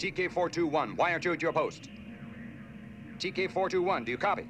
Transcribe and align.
TK421, 0.00 0.96
why 0.96 1.12
aren't 1.12 1.24
you 1.24 1.32
at 1.32 1.42
your 1.42 1.52
post? 1.52 1.88
TK421, 3.18 4.04
do 4.04 4.10
you 4.10 4.18
copy? 4.18 4.46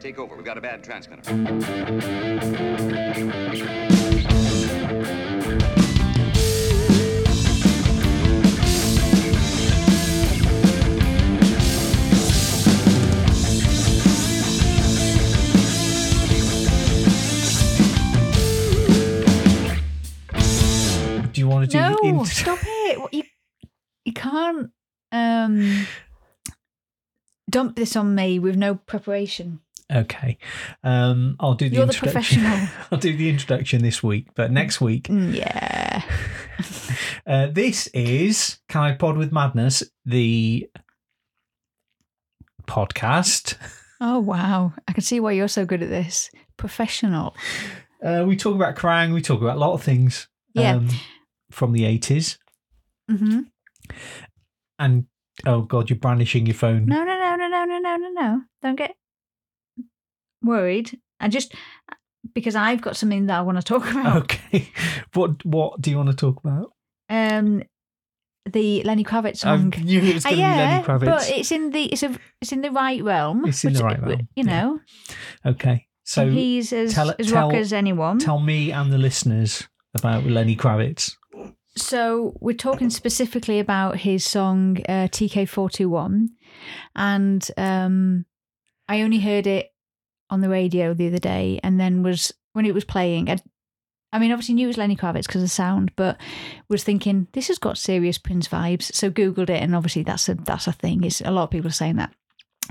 Take 0.00 0.18
over. 0.18 0.34
We've 0.34 0.44
got 0.44 0.56
a 0.56 0.62
bad 0.62 0.82
transmitter. 0.82 1.30
Can't 24.40 24.70
um, 25.12 25.86
dump 27.50 27.76
this 27.76 27.96
on 27.96 28.14
me 28.14 28.38
with 28.38 28.56
no 28.56 28.74
preparation. 28.76 29.60
Okay. 29.92 30.38
Um, 30.84 31.36
I'll 31.40 31.54
do 31.54 31.68
the 31.68 31.76
You're 31.76 31.86
the 31.86 31.92
introduction. 31.92 32.42
professional. 32.42 32.68
I'll 32.92 32.98
do 32.98 33.16
the 33.16 33.28
introduction 33.28 33.82
this 33.82 34.02
week, 34.02 34.28
but 34.36 34.50
next 34.52 34.80
week, 34.80 35.04
Mm, 35.08 35.34
Yeah. 35.34 36.02
uh, 37.26 37.48
this 37.52 37.88
is 37.88 38.58
Can 38.68 38.82
I 38.82 38.92
Pod 38.92 39.16
with 39.16 39.32
Madness, 39.32 39.82
the 40.04 40.70
podcast. 42.66 43.56
Oh, 44.00 44.18
wow. 44.20 44.72
I 44.88 44.92
can 44.92 45.02
see 45.02 45.20
why 45.20 45.32
you're 45.32 45.48
so 45.48 45.66
good 45.66 45.82
at 45.82 45.88
this. 45.90 46.30
Professional. 46.56 47.34
Uh, 48.02 48.24
we 48.26 48.36
talk 48.36 48.54
about 48.54 48.76
crying. 48.76 49.12
we 49.12 49.20
talk 49.20 49.40
about 49.42 49.56
a 49.56 49.60
lot 49.60 49.72
of 49.74 49.82
things 49.82 50.28
Yeah. 50.54 50.76
um, 50.76 50.88
from 51.50 51.72
the 51.72 51.82
80s. 51.82 52.38
hmm 53.08 53.40
And 54.80 55.04
oh, 55.46 55.62
God, 55.62 55.88
you're 55.90 55.98
brandishing 55.98 56.46
your 56.46 56.54
phone. 56.54 56.86
No, 56.86 57.04
no, 57.04 57.16
no, 57.18 57.36
no, 57.36 57.46
no, 57.48 57.64
no, 57.66 57.78
no, 57.78 57.96
no, 57.96 58.10
no. 58.20 58.40
Don't 58.62 58.76
get 58.76 58.96
worried. 60.42 60.98
I 61.20 61.28
just, 61.28 61.54
because 62.34 62.56
I've 62.56 62.80
got 62.80 62.96
something 62.96 63.26
that 63.26 63.38
I 63.38 63.42
want 63.42 63.58
to 63.58 63.62
talk 63.64 63.90
about. 63.90 64.16
Okay. 64.22 64.68
What 65.14 65.44
What 65.44 65.80
do 65.80 65.90
you 65.90 65.96
want 65.96 66.10
to 66.10 66.16
talk 66.16 66.40
about? 66.42 66.72
Um, 67.08 67.62
the 68.50 68.82
Lenny 68.84 69.04
Kravitz 69.04 69.44
I 69.44 69.56
song. 69.58 69.74
knew 69.82 70.00
it 70.00 70.14
was 70.14 70.24
Uh, 70.26 70.30
going 70.30 70.36
to 70.38 70.42
yeah, 70.42 70.80
be 70.80 70.86
Lenny 70.88 71.00
Kravitz. 71.00 71.06
but 71.10 71.30
it's 71.30 71.52
in 71.52 71.70
the 71.70 71.84
it's 71.92 72.02
a 72.02 72.16
it's 72.40 72.52
in 72.52 72.62
the 72.62 72.70
right 72.70 73.02
realm. 73.02 73.44
It's 73.46 73.64
in 73.64 73.74
the 73.74 73.84
right 73.84 74.00
realm, 74.02 74.28
You 74.34 74.44
yeah. 74.46 74.62
know, 74.62 74.80
okay. 75.44 75.86
So 76.04 76.28
he's 76.30 76.72
as 76.72 76.94
tell- 76.94 77.14
as 77.18 77.30
tell- 77.30 77.48
rock 77.48 77.54
as 77.54 77.72
anyone. 77.72 78.18
tell 78.18 78.38
me 78.40 78.72
and 78.72 78.90
the 78.92 78.98
listeners 78.98 79.68
about 79.94 80.24
Lenny 80.24 80.56
Kravitz. 80.56 81.16
So 81.76 82.36
we're 82.40 82.56
talking 82.56 82.90
specifically 82.90 83.60
about 83.60 83.96
his 83.96 84.24
song 84.24 84.78
uh, 84.88 85.08
TK421, 85.10 86.28
and 86.96 87.50
um, 87.56 88.24
I 88.88 89.02
only 89.02 89.20
heard 89.20 89.46
it 89.46 89.72
on 90.30 90.40
the 90.40 90.48
radio 90.48 90.94
the 90.94 91.06
other 91.06 91.18
day, 91.18 91.60
and 91.62 91.78
then 91.78 92.02
was 92.02 92.32
when 92.52 92.66
it 92.66 92.74
was 92.74 92.84
playing. 92.84 93.30
I, 93.30 93.38
I 94.12 94.18
mean, 94.18 94.32
obviously 94.32 94.56
knew 94.56 94.66
it 94.66 94.68
was 94.68 94.78
Lenny 94.78 94.96
Kravitz 94.96 95.26
because 95.26 95.36
of 95.36 95.42
the 95.42 95.48
sound, 95.48 95.92
but 95.94 96.20
was 96.68 96.82
thinking 96.82 97.28
this 97.32 97.46
has 97.46 97.58
got 97.58 97.78
serious 97.78 98.18
Prince 98.18 98.48
vibes. 98.48 98.92
So 98.92 99.10
googled 99.10 99.50
it, 99.50 99.62
and 99.62 99.76
obviously 99.76 100.02
that's 100.02 100.28
a 100.28 100.34
that's 100.34 100.66
a 100.66 100.72
thing. 100.72 101.04
Is 101.04 101.22
a 101.24 101.30
lot 101.30 101.44
of 101.44 101.50
people 101.50 101.68
are 101.68 101.72
saying 101.72 101.96
that. 101.96 102.12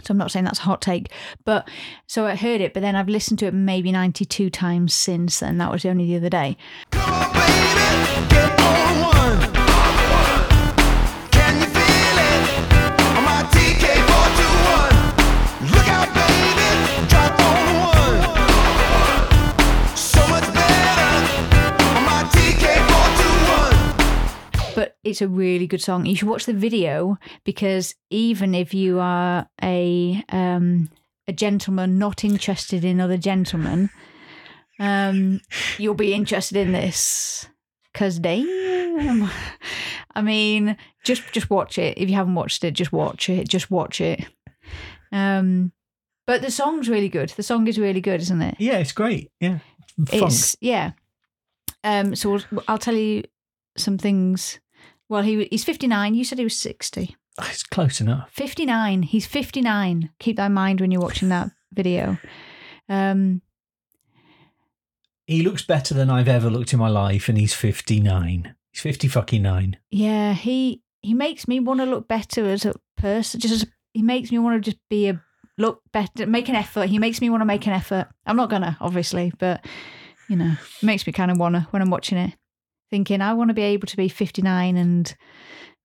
So 0.04 0.12
I'm 0.12 0.18
not 0.18 0.32
saying 0.32 0.46
that's 0.46 0.60
a 0.60 0.64
hot 0.64 0.82
take, 0.82 1.12
but 1.46 1.70
so 2.08 2.26
I 2.26 2.36
heard 2.36 2.62
it, 2.62 2.74
but 2.74 2.82
then 2.82 2.96
I've 2.96 3.10
listened 3.10 3.40
to 3.40 3.48
it 3.48 3.54
maybe 3.54 3.92
92 3.92 4.50
times 4.50 4.94
since 4.94 5.40
then. 5.40 5.58
That 5.58 5.72
was 5.72 5.86
only 5.86 6.06
the 6.06 6.16
other 6.18 6.30
day. 6.30 6.58
It's 25.10 25.22
a 25.22 25.28
really 25.28 25.68
good 25.68 25.82
song. 25.82 26.06
You 26.06 26.16
should 26.16 26.28
watch 26.28 26.46
the 26.46 26.54
video 26.54 27.18
because 27.44 27.96
even 28.10 28.56
if 28.56 28.74
you 28.74 29.00
are 29.00 29.48
a 29.62 30.24
um, 30.30 30.90
a 31.28 31.34
gentleman 31.34 31.98
not 31.98 32.24
interested 32.24 32.86
in 32.86 33.02
other 33.02 33.18
gentlemen, 33.18 33.90
um, 34.80 35.42
you'll 35.78 35.94
be 35.94 36.14
interested 36.14 36.58
in 36.58 36.72
this. 36.72 37.48
Cause 37.94 38.20
damn, 38.20 39.30
I 40.16 40.22
mean, 40.22 40.78
just 41.04 41.24
just 41.32 41.50
watch 41.50 41.78
it. 41.78 41.98
If 41.98 42.10
you 42.10 42.16
haven't 42.16 42.36
watched 42.36 42.64
it, 42.64 42.72
just 42.72 42.94
watch 42.94 43.30
it. 43.30 43.48
Just 43.48 43.72
watch 43.72 44.00
it. 44.00 44.26
Um, 45.12 45.72
but 46.28 46.42
the 46.42 46.52
song's 46.52 46.88
really 46.88 47.10
good. 47.10 47.30
The 47.30 47.44
song 47.44 47.68
is 47.68 47.80
really 47.80 48.02
good, 48.02 48.22
isn't 48.22 48.42
it? 48.42 48.56
Yeah, 48.60 48.78
it's 48.78 48.92
great. 48.92 49.32
Yeah. 49.40 49.60
Funk. 50.06 50.24
It's 50.24 50.56
yeah. 50.62 50.92
Um. 51.84 52.16
So 52.16 52.36
I'll, 52.36 52.64
I'll 52.68 52.78
tell 52.78 52.96
you 52.96 53.24
some 53.76 53.98
things. 53.98 54.60
Well, 55.10 55.24
he 55.24 55.46
he's 55.46 55.64
fifty 55.64 55.88
nine. 55.88 56.16
You 56.16 56.24
said 56.24 56.38
he 56.38 56.44
was 56.44 56.58
sixty. 56.58 57.16
It's 57.42 57.64
close 57.64 58.00
enough. 58.00 58.30
Fifty 58.32 58.66
nine. 58.66 59.04
He's 59.04 59.26
fifty 59.26 59.62
nine. 59.62 60.12
Keep 60.20 60.38
that 60.38 60.48
in 60.48 60.54
mind 60.54 60.80
when 60.82 60.92
you're 60.92 61.02
watching 61.02 61.30
that 61.30 61.50
video. 61.74 62.18
Um. 62.88 63.42
He 65.26 65.44
looks 65.44 65.64
better 65.64 65.94
than 65.94 66.10
I've 66.10 66.28
ever 66.28 66.50
looked 66.50 66.74
in 66.74 66.80
my 66.80 66.88
life, 66.88 67.30
and 67.30 67.38
he's 67.38 67.54
59. 67.54 68.56
He's 68.72 68.82
50 68.82 69.08
fucking 69.10 69.44
nine. 69.44 69.78
Yeah. 69.92 70.34
He 70.34 70.82
he 71.02 71.14
makes 71.14 71.48
me 71.48 71.60
want 71.60 71.80
to 71.82 71.86
look 71.86 72.08
better 72.08 72.46
as 72.46 72.66
a 72.66 72.74
person. 72.98 73.40
Just 73.40 73.54
as, 73.54 73.66
he 73.94 74.02
makes 74.02 74.32
me 74.32 74.40
want 74.40 74.64
to 74.64 74.72
just 74.72 74.82
be 74.90 75.08
a 75.08 75.22
look 75.58 75.82
better, 75.92 76.26
make 76.26 76.50
an 76.50 76.56
effort. 76.56 76.90
He 76.90 76.98
makes 76.98 77.22
me 77.22 77.30
want 77.30 77.42
to 77.42 77.46
make 77.46 77.68
an 77.68 77.74
effort. 77.74 78.08
I'm 78.26 78.38
not 78.38 78.50
gonna, 78.50 78.76
obviously, 78.82 79.32
but 79.38 79.64
you 80.28 80.36
know, 80.36 80.56
it 80.82 80.86
makes 80.86 81.06
me 81.06 81.14
kind 81.14 81.30
of 81.30 81.38
wanna 81.38 81.68
when 81.70 81.82
I'm 81.82 81.90
watching 81.92 82.18
it, 82.18 82.34
thinking 82.90 83.22
I 83.22 83.34
want 83.34 83.50
to 83.50 83.54
be 83.54 83.62
able 83.64 83.88
to 83.88 83.98
be 83.98 84.10
59 84.10 84.78
and 84.78 85.16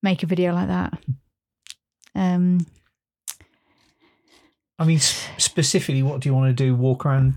make 0.03 0.23
a 0.23 0.27
video 0.27 0.53
like 0.53 0.67
that. 0.67 0.93
Um. 2.15 2.65
I 4.77 4.83
mean, 4.85 4.99
specifically, 4.99 6.03
what 6.03 6.19
do 6.19 6.27
you 6.29 6.35
want 6.35 6.55
to 6.55 6.63
do? 6.63 6.75
Walk 6.75 7.05
around 7.05 7.35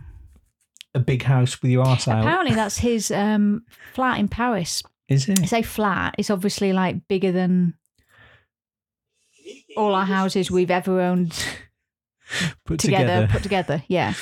a 0.94 0.98
big 0.98 1.22
house 1.22 1.60
with 1.62 1.70
your 1.70 1.84
arse 1.86 2.08
out? 2.08 2.20
Apparently, 2.24 2.54
that's 2.54 2.78
his 2.78 3.10
um, 3.10 3.62
flat 3.94 4.18
in 4.18 4.26
Paris. 4.28 4.82
Is 5.08 5.28
it? 5.28 5.46
say 5.48 5.62
flat. 5.62 6.14
It's 6.18 6.30
obviously 6.30 6.72
like 6.72 7.06
bigger 7.08 7.32
than 7.32 7.74
all 9.76 9.94
our 9.94 10.04
houses 10.04 10.50
we've 10.50 10.70
ever 10.70 11.00
owned 11.00 11.30
Put 12.66 12.80
together, 12.80 13.04
together. 13.04 13.28
put 13.30 13.42
together. 13.42 13.82
Yeah. 13.88 14.14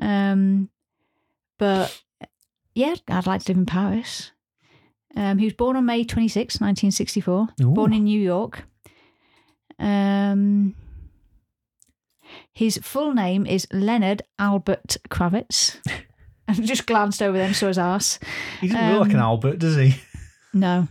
Um, 0.00 0.68
but 1.58 2.02
yeah, 2.74 2.94
I'd 3.08 3.26
like 3.26 3.42
to 3.44 3.52
live 3.52 3.58
in 3.58 3.66
Paris. 3.66 4.32
Um, 5.18 5.38
he 5.38 5.46
was 5.46 5.54
born 5.54 5.76
on 5.76 5.84
May 5.84 6.04
26, 6.04 6.60
1964. 6.60 7.48
Born 7.58 7.92
in 7.92 8.04
New 8.04 8.20
York. 8.20 8.62
Um, 9.76 10.76
his 12.52 12.78
full 12.84 13.14
name 13.14 13.44
is 13.44 13.66
Leonard 13.72 14.22
Albert 14.38 14.96
Kravitz. 15.10 15.76
I 16.48 16.52
just 16.52 16.86
glanced 16.86 17.20
over 17.20 17.36
them, 17.36 17.52
saw 17.52 17.66
his 17.66 17.78
ass. 17.78 18.20
He 18.60 18.68
doesn't 18.68 18.92
look 18.92 19.00
like 19.00 19.10
an 19.10 19.16
um, 19.16 19.22
Albert, 19.22 19.58
does 19.58 19.76
he? 19.76 19.96
No. 20.54 20.88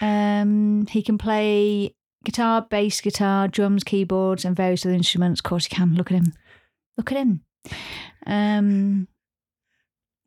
Um, 0.00 0.86
he 0.86 1.02
can 1.02 1.18
play 1.18 1.94
guitar, 2.24 2.62
bass 2.62 3.02
guitar, 3.02 3.48
drums, 3.48 3.84
keyboards, 3.84 4.46
and 4.46 4.56
various 4.56 4.86
other 4.86 4.94
instruments. 4.94 5.40
Of 5.40 5.44
course, 5.44 5.66
he 5.66 5.74
can. 5.74 5.94
Look 5.94 6.10
at 6.10 6.16
him. 6.16 6.32
Look 6.96 7.12
at 7.12 7.18
him. 7.18 7.42
Um, 8.26 9.08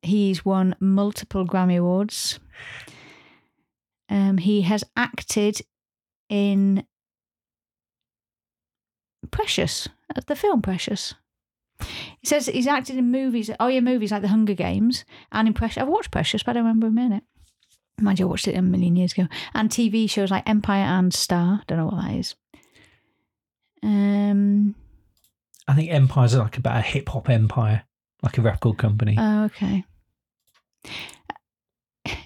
he's 0.03 0.45
won 0.45 0.75
multiple 0.79 1.45
Grammy 1.47 1.79
Awards. 1.79 2.39
Um, 4.09 4.37
he 4.37 4.61
has 4.61 4.83
acted 4.95 5.61
in 6.29 6.85
Precious, 9.31 9.87
uh, 10.15 10.21
the 10.27 10.35
film 10.35 10.61
Precious. 10.61 11.13
He 11.79 12.27
says 12.27 12.45
he's 12.47 12.67
acted 12.67 12.97
in 12.97 13.11
movies. 13.11 13.49
Oh 13.59 13.67
yeah, 13.67 13.79
movies 13.79 14.11
like 14.11 14.21
The 14.21 14.27
Hunger 14.27 14.53
Games 14.53 15.05
and 15.31 15.47
in 15.47 15.53
Precious. 15.53 15.81
I've 15.81 15.87
watched 15.87 16.11
Precious, 16.11 16.43
but 16.43 16.51
I 16.51 16.53
don't 16.53 16.63
remember 16.63 16.87
him 16.87 16.97
in 16.97 17.13
it. 17.13 17.23
Mind 17.99 18.19
you, 18.19 18.25
I 18.25 18.29
watched 18.29 18.47
it 18.47 18.57
a 18.57 18.61
million 18.61 18.95
years 18.95 19.13
ago. 19.13 19.27
And 19.53 19.69
TV 19.69 20.09
shows 20.09 20.31
like 20.31 20.47
Empire 20.47 20.83
and 20.83 21.13
Star. 21.13 21.61
Don't 21.67 21.77
know 21.77 21.85
what 21.85 22.01
that 22.01 22.15
is. 22.15 22.35
Um. 23.81 24.75
I 25.67 25.75
think 25.75 25.91
Empire's 25.91 26.35
are 26.35 26.43
like 26.43 26.57
about 26.57 26.77
a 26.77 26.81
hip 26.81 27.07
hop 27.09 27.29
empire, 27.29 27.83
like 28.21 28.37
a 28.37 28.41
record 28.41 28.77
company. 28.77 29.15
Oh, 29.17 29.45
okay. 29.45 29.85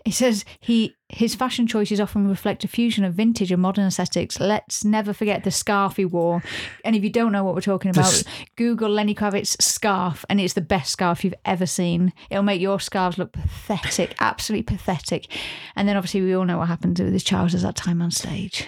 He 0.08 0.12
says 0.14 0.46
he 0.62 0.96
his 1.10 1.36
fashion 1.36 1.68
choices 1.68 2.00
often 2.00 2.30
reflect 2.30 2.64
a 2.64 2.70
fusion 2.70 3.04
of 3.04 3.14
vintage 3.16 3.52
and 3.52 3.62
modern 3.62 3.86
aesthetics. 3.88 4.40
Let's 4.40 4.86
never 4.86 5.12
forget 5.12 5.44
the 5.44 5.52
scarf 5.52 5.98
he 5.98 6.06
wore. 6.06 6.42
And 6.86 6.96
if 6.96 7.04
you 7.04 7.10
don't 7.10 7.34
know 7.34 7.44
what 7.44 7.56
we're 7.56 7.60
talking 7.60 7.92
about, 7.92 8.06
This- 8.06 8.24
Google 8.56 8.90
Lenny 8.90 9.14
Kravitz 9.14 9.62
scarf, 9.62 10.24
and 10.30 10.40
it's 10.40 10.54
the 10.54 10.62
best 10.62 10.92
scarf 10.94 11.26
you've 11.26 11.34
ever 11.44 11.66
seen. 11.66 12.14
It'll 12.30 12.42
make 12.42 12.62
your 12.62 12.80
scarves 12.80 13.18
look 13.18 13.34
pathetic, 13.34 14.16
absolutely 14.22 14.64
pathetic. 14.64 15.28
And 15.76 15.90
then 15.90 15.98
obviously 15.98 16.22
we 16.22 16.34
all 16.34 16.46
know 16.46 16.60
what 16.60 16.70
happened 16.70 16.98
with 17.00 17.12
his 17.12 17.26
trousers 17.26 17.64
that 17.64 17.76
time 17.76 18.02
on 18.02 18.12
stage. 18.12 18.66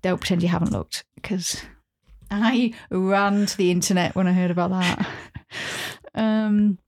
Don't 0.00 0.22
pretend 0.22 0.42
you 0.42 0.48
haven't 0.48 0.72
looked, 0.72 1.04
because 1.16 1.62
I 2.30 2.72
ran 2.90 3.44
to 3.44 3.56
the 3.58 3.70
internet 3.70 4.14
when 4.16 4.26
I 4.26 4.32
heard 4.32 4.50
about 4.50 4.70
that. 4.70 5.06
Um, 6.14 6.78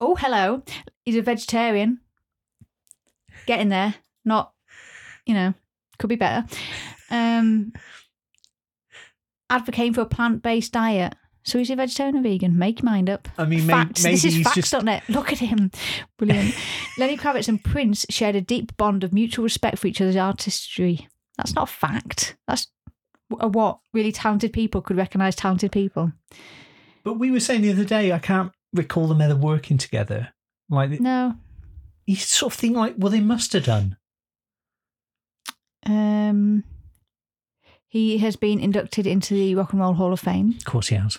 oh, 0.00 0.14
hello. 0.16 0.62
He's 1.04 1.16
a 1.16 1.20
vegetarian. 1.22 2.00
Getting 3.46 3.68
there. 3.68 3.94
Not, 4.24 4.52
you 5.24 5.34
know, 5.34 5.54
could 5.98 6.08
be 6.08 6.16
better. 6.16 6.46
Um, 7.10 7.72
advocating 9.50 9.94
for 9.94 10.02
a 10.02 10.06
plant 10.06 10.42
based 10.42 10.72
diet. 10.72 11.14
So 11.44 11.58
he's 11.58 11.70
a 11.70 11.76
vegetarian 11.76 12.16
or 12.16 12.22
vegan. 12.22 12.58
Make 12.58 12.82
your 12.82 12.90
mind 12.90 13.08
up. 13.08 13.28
I 13.38 13.44
mean, 13.44 13.60
facts. 13.60 14.02
maybe 14.02 14.16
this 14.16 14.24
is 14.24 14.42
facts, 14.42 14.54
just- 14.56 14.72
don't 14.72 14.88
it? 14.88 15.04
Look 15.08 15.32
at 15.32 15.38
him. 15.38 15.70
Brilliant. 16.18 16.54
Lenny 16.98 17.16
Kravitz 17.16 17.48
and 17.48 17.62
Prince 17.62 18.04
shared 18.10 18.34
a 18.34 18.40
deep 18.40 18.76
bond 18.76 19.04
of 19.04 19.12
mutual 19.12 19.44
respect 19.44 19.78
for 19.78 19.86
each 19.86 20.00
other's 20.00 20.16
artistry. 20.16 21.08
That's 21.36 21.54
not 21.54 21.68
a 21.68 21.72
fact. 21.72 22.36
That's 22.48 22.66
a 23.38 23.46
what? 23.46 23.78
Really 23.92 24.10
talented 24.10 24.52
people 24.52 24.82
could 24.82 24.96
recognize 24.96 25.36
talented 25.36 25.70
people. 25.70 26.10
But 27.04 27.14
we 27.14 27.30
were 27.30 27.38
saying 27.40 27.62
the 27.62 27.70
other 27.70 27.84
day, 27.84 28.10
I 28.10 28.18
can't 28.18 28.50
recall 28.72 29.06
them 29.06 29.20
ever 29.20 29.36
working 29.36 29.78
together. 29.78 30.30
Like 30.68 30.98
No. 31.00 31.36
You 32.06 32.16
sort 32.16 32.52
of 32.52 32.58
think, 32.58 32.76
like, 32.76 32.94
well, 32.96 33.10
they 33.12 33.20
must 33.20 33.52
have 33.52 33.64
done. 33.64 33.96
Um, 35.84 36.64
he 37.88 38.18
has 38.18 38.36
been 38.36 38.58
inducted 38.60 39.06
into 39.06 39.34
the 39.34 39.54
Rock 39.54 39.72
and 39.72 39.80
Roll 39.80 39.94
Hall 39.94 40.12
of 40.12 40.20
Fame, 40.20 40.54
Of 40.58 40.64
course, 40.64 40.88
he 40.88 40.96
has. 40.96 41.18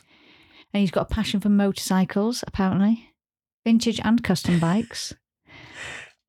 and 0.73 0.81
he's 0.81 0.91
got 0.91 1.09
a 1.09 1.13
passion 1.13 1.39
for 1.39 1.49
motorcycles, 1.49 2.43
apparently, 2.45 3.13
vintage 3.65 3.99
and 4.03 4.23
custom 4.23 4.59
bikes. 4.59 5.13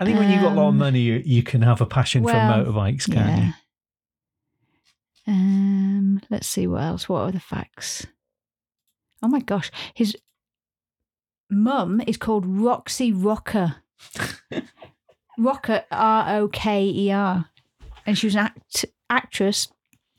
I 0.01 0.05
think 0.05 0.19
when 0.19 0.31
you've 0.31 0.43
got 0.43 0.53
a 0.53 0.55
lot 0.55 0.63
of 0.69 0.75
Um, 0.75 0.79
money, 0.79 1.01
you, 1.01 1.23
you 1.25 1.43
can 1.43 1.63
have 1.63 1.81
a 1.81 1.87
passion 1.87 2.23
well, 2.23 2.35
for 2.65 2.71
motorbikes, 2.71 3.11
can't 3.13 3.45
you? 3.47 5.33
Um, 5.33 6.21
let's 6.31 6.47
see 6.47 6.67
what 6.67 6.83
else. 6.83 7.09
What 7.09 7.23
are 7.23 7.33
the 7.33 7.41
facts? 7.41 8.07
Oh 9.23 9.29
my 9.29 9.41
gosh, 9.41 9.71
his 9.95 10.17
mum 11.51 12.01
is 12.07 12.17
called 12.17 12.47
Roxy 12.47 13.13
Rocker. 13.13 13.77
Rocker, 15.39 15.85
R 15.91 16.41
O 16.41 16.49
K 16.49 16.85
E 16.85 17.13
R, 17.13 17.47
and 18.07 18.19
she 18.19 18.27
was 18.27 18.35
an 18.35 18.41
act- 18.47 18.85
actress, 19.09 19.69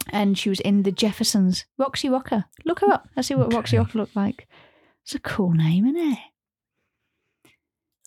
and 0.09 0.37
she 0.37 0.49
was 0.49 0.59
in 0.61 0.83
The 0.83 0.91
Jeffersons. 0.91 1.65
Roxy 1.77 2.09
Rocker, 2.09 2.45
look 2.65 2.79
her 2.79 2.91
up. 2.91 3.09
Let's 3.15 3.27
see 3.27 3.35
what 3.35 3.53
Roxy 3.53 3.77
Rocker 3.77 3.97
looked 3.99 4.15
like. 4.15 4.47
It's 5.03 5.15
a 5.15 5.19
cool 5.19 5.51
name, 5.51 5.85
isn't 5.85 6.13
it? 6.13 6.19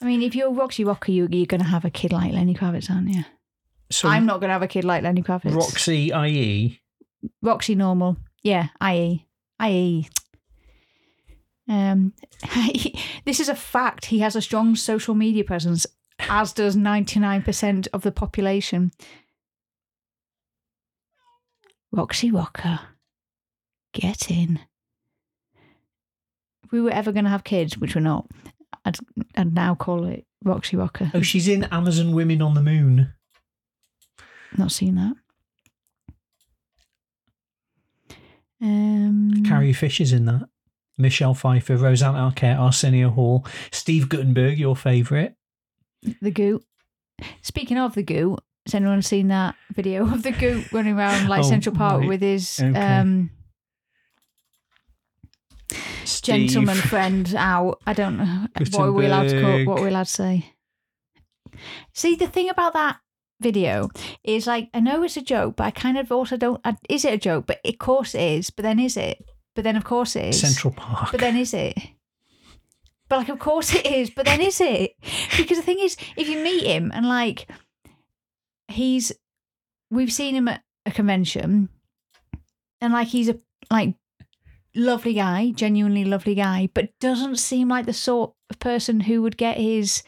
I 0.01 0.05
mean, 0.07 0.23
if 0.23 0.35
you're 0.35 0.53
Roxy 0.53 0.85
Rocker, 0.85 1.13
you, 1.13 1.29
you're 1.31 1.47
going 1.47 1.63
to 1.63 1.67
have 1.67 1.85
a 1.85 1.91
kid 1.91 2.13
like 2.13 2.33
Lenny 2.33 2.55
Kravitz, 2.55 2.91
aren't 2.91 3.09
you? 3.09 3.23
So 3.91 4.09
I'm 4.09 4.27
not 4.27 4.41
going 4.41 4.49
to 4.49 4.55
have 4.55 4.63
a 4.63 4.69
kid 4.69 4.85
like 4.85 5.03
Lenny 5.03 5.23
Kravitz. 5.23 5.55
Roxy, 5.55 6.07
E. 6.09 6.13
i.e., 6.13 6.81
Roxy 7.41 7.75
normal. 7.75 8.17
Yeah, 8.43 8.69
IE. 8.83 9.27
IE. 9.63 10.09
Um, 11.69 12.13
this 13.25 13.41
is 13.41 13.49
a 13.49 13.55
fact. 13.55 14.07
He 14.07 14.21
has 14.21 14.37
a 14.37 14.43
strong 14.43 14.75
social 14.77 15.15
media 15.15 15.45
presence, 15.45 15.87
as 16.19 16.53
does 16.53 16.77
99% 16.77 17.89
of 17.93 18.03
the 18.03 18.13
population. 18.13 18.93
Roxy 21.91 22.31
Rocker. 22.31 22.81
Get 23.93 24.31
in. 24.31 24.61
If 26.65 26.73
we 26.73 26.81
were 26.81 26.91
ever 26.91 27.13
going 27.13 27.25
to 27.25 27.31
have 27.31 27.45
kids, 27.45 27.77
which 27.77 27.95
we're 27.95 28.01
not, 28.01 28.27
I'd, 28.85 28.97
I'd 29.37 29.55
now 29.55 29.75
call 29.75 30.07
it 30.07 30.25
Roxy 30.43 30.77
Rocker. 30.77 31.11
oh, 31.15 31.23
she's 31.23 31.49
in 31.49 31.65
Amazon 31.65 32.13
Women 32.13 32.41
on 32.41 32.55
the 32.55 32.63
Moon. 32.63 33.13
Not 34.57 34.73
seen 34.73 34.95
that. 34.97 35.15
Um, 38.61 39.43
Carrie 39.47 39.73
Fisher's 39.73 40.13
in 40.13 40.25
that. 40.27 40.49
Michelle 41.03 41.35
Pfeiffer, 41.35 41.77
Rosanna 41.77 42.31
Arquette, 42.31 42.59
Arsenio 42.59 43.11
Hall, 43.11 43.45
Steve 43.71 44.09
Guttenberg, 44.09 44.59
your 44.59 44.75
favourite. 44.77 45.35
The 46.23 46.31
Goot. 46.31 46.65
Speaking 47.43 47.77
of 47.79 47.95
the 47.95 48.03
Goot, 48.03 48.41
has 48.67 48.75
anyone 48.75 49.03
seen 49.03 49.29
that 49.29 49.55
video 49.75 50.05
of 50.05 50.23
the 50.23 50.33
Goot 50.33 50.73
running 50.73 50.97
around 50.97 51.29
like 51.29 51.41
Oh, 51.45 51.49
Central 51.49 51.75
Park 51.77 52.01
right. 52.01 52.09
with 52.09 52.23
his 52.23 52.59
Okay. 52.61 52.79
um, 52.79 53.31
Steve. 56.05 56.51
gentleman 56.51 56.77
friend 56.93 57.33
out? 57.37 57.81
I 57.87 57.93
don't 57.93 58.17
know. 58.17 58.47
What 58.59 58.75
are 58.81 58.93
we 58.93 59.07
allowed 59.07 59.29
to 59.29 59.41
call? 59.41 59.65
What 59.65 59.81
are 59.81 59.83
we 59.85 59.89
allowed 59.91 60.07
to 60.07 60.13
say? 60.13 60.53
See, 61.93 62.15
the 62.17 62.27
thing 62.27 62.49
about 62.49 62.73
that 62.75 62.99
video 63.41 63.89
is 64.25 64.47
like, 64.47 64.69
I 64.75 64.81
know 64.81 65.03
it's 65.03 65.17
a 65.17 65.23
joke, 65.23 65.57
but 65.57 65.65
I 65.65 65.71
kind 65.71 65.99
of 65.99 66.11
also 66.11 66.37
don't. 66.37 66.61
I, 66.65 66.77
is 66.89 67.05
it 67.05 67.15
a 67.15 67.19
joke? 67.19 67.47
But 67.47 67.61
of 67.65 67.79
course 67.79 68.15
it 68.15 68.21
is. 68.23 68.51
But 68.51 68.63
then 68.63 68.79
is 68.79 68.97
it? 68.97 69.23
But 69.55 69.65
then 69.65 69.77
of 69.77 69.85
course 69.85 70.17
it 70.17 70.27
is. 70.27 70.41
Central 70.41 70.73
Park. 70.73 71.11
But 71.13 71.21
then 71.21 71.37
is 71.37 71.53
it? 71.55 71.77
But 73.09 73.19
like, 73.19 73.29
of 73.29 73.39
course 73.39 73.75
it 73.75 73.85
is. 73.85 74.11
But 74.11 74.25
then 74.25 74.41
is 74.41 74.61
it? 74.61 74.93
Because 75.37 75.59
the 75.59 75.63
thing 75.63 75.79
is, 75.81 75.97
if 76.17 76.29
you 76.29 76.43
meet 76.43 76.65
him 76.65 76.91
and 76.95 77.07
like, 77.07 77.47
he's, 78.69 79.13
we've 79.91 80.13
seen 80.13 80.35
him 80.35 80.49
at 80.49 80.63
a 80.87 80.91
convention, 80.91 81.69
and 82.81 82.93
like 82.93 83.09
he's 83.09 83.29
a 83.29 83.39
like 83.71 83.95
lovely 84.75 85.13
guy, 85.13 85.51
genuinely 85.51 86.05
lovely 86.07 86.35
guy, 86.35 86.71
but 86.73 86.99
doesn't 87.01 87.37
seem 87.37 87.69
like 87.69 87.85
the 87.85 87.93
sort 87.93 88.33
of 88.49 88.59
person 88.59 89.01
who 89.01 89.21
would 89.21 89.37
get 89.37 89.59
his 89.59 90.03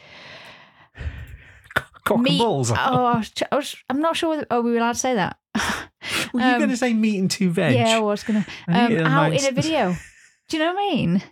Cock 2.05 2.19
meat. 2.19 2.31
and 2.31 2.39
balls. 2.39 2.71
Oh, 2.71 2.75
I 2.75 3.17
was, 3.17 3.31
I 3.51 3.55
was, 3.55 3.75
I'm 3.89 4.01
not 4.01 4.17
sure. 4.17 4.29
Whether, 4.29 4.47
oh, 4.49 4.59
are 4.59 4.61
we 4.61 4.77
allowed 4.77 4.93
to 4.93 4.99
say 4.99 5.15
that? 5.15 5.37
Were 6.33 6.39
you 6.39 6.45
um, 6.45 6.57
going 6.59 6.69
to 6.69 6.77
say 6.77 6.93
meat 6.93 7.19
and 7.19 7.31
two 7.31 7.49
veg? 7.49 7.75
Yeah, 7.75 7.97
I 7.97 7.99
was 7.99 8.23
gonna 8.23 8.45
um, 8.67 8.91
it 8.91 9.01
out 9.01 9.33
in 9.33 9.45
a 9.45 9.51
video. 9.51 9.95
Do 10.49 10.57
you 10.57 10.63
know 10.63 10.73
what 10.73 10.79
I 10.79 10.95
mean? 10.95 11.23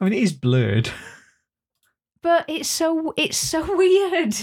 I 0.00 0.04
mean, 0.04 0.12
it 0.12 0.22
is 0.22 0.32
blurred. 0.32 0.90
but 2.22 2.44
it's 2.48 2.68
so 2.68 3.12
it's 3.16 3.36
so 3.36 3.76
weird 3.76 4.34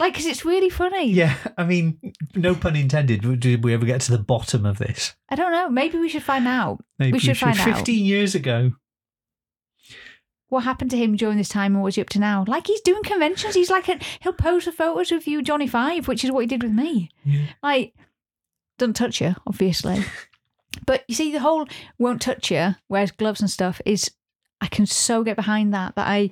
like 0.00 0.14
because 0.14 0.24
it's 0.24 0.46
really 0.46 0.70
funny 0.70 1.10
Yeah, 1.12 1.34
I 1.58 1.64
mean, 1.64 1.98
no 2.34 2.54
pun 2.54 2.74
intended. 2.74 3.40
Did 3.40 3.62
we 3.62 3.74
ever 3.74 3.84
get 3.84 4.00
to 4.02 4.12
the 4.12 4.18
bottom 4.18 4.64
of 4.64 4.78
this? 4.78 5.14
i 5.28 5.34
don't 5.34 5.52
know 5.52 5.68
maybe 5.68 5.98
we 5.98 6.08
should 6.08 6.22
find 6.22 6.48
out 6.48 6.82
Maybe 6.98 7.12
we 7.12 7.18
should 7.18 7.36
find 7.36 7.58
out 7.58 7.76
15 7.76 8.04
years 8.04 8.34
ago. 8.34 8.72
What 10.48 10.64
happened 10.64 10.90
to 10.92 10.96
him 10.96 11.16
during 11.16 11.36
this 11.36 11.48
time 11.48 11.72
and 11.72 11.82
what 11.82 11.86
was 11.86 11.94
he 11.96 12.00
up 12.02 12.08
to 12.10 12.18
now? 12.18 12.44
Like 12.46 12.66
he's 12.66 12.80
doing 12.80 13.02
conventions. 13.02 13.54
He's 13.54 13.70
like 13.70 13.88
a, 13.88 13.98
he'll 14.20 14.32
post 14.32 14.64
the 14.66 14.72
photos 14.72 15.12
of 15.12 15.26
you 15.26 15.42
johnny 15.42 15.66
five 15.66 16.08
which 16.08 16.24
is 16.24 16.30
what 16.30 16.40
he 16.40 16.46
did 16.46 16.62
with 16.62 16.72
me. 16.72 17.10
Yeah. 17.24 17.46
like 17.62 17.94
doesn't 18.78 18.94
touch 18.94 19.20
you 19.20 19.34
obviously. 19.46 20.04
But 20.86 21.02
you 21.08 21.14
see 21.14 21.32
the 21.32 21.40
whole 21.40 21.66
won't 21.98 22.22
touch 22.22 22.50
you 22.50 22.76
wears 22.88 23.10
gloves 23.10 23.40
and 23.40 23.50
stuff 23.50 23.80
is 23.84 24.10
i 24.60 24.66
can 24.66 24.86
so 24.86 25.24
get 25.24 25.34
behind 25.34 25.72
that 25.74 25.96
that 25.96 26.06
i 26.06 26.30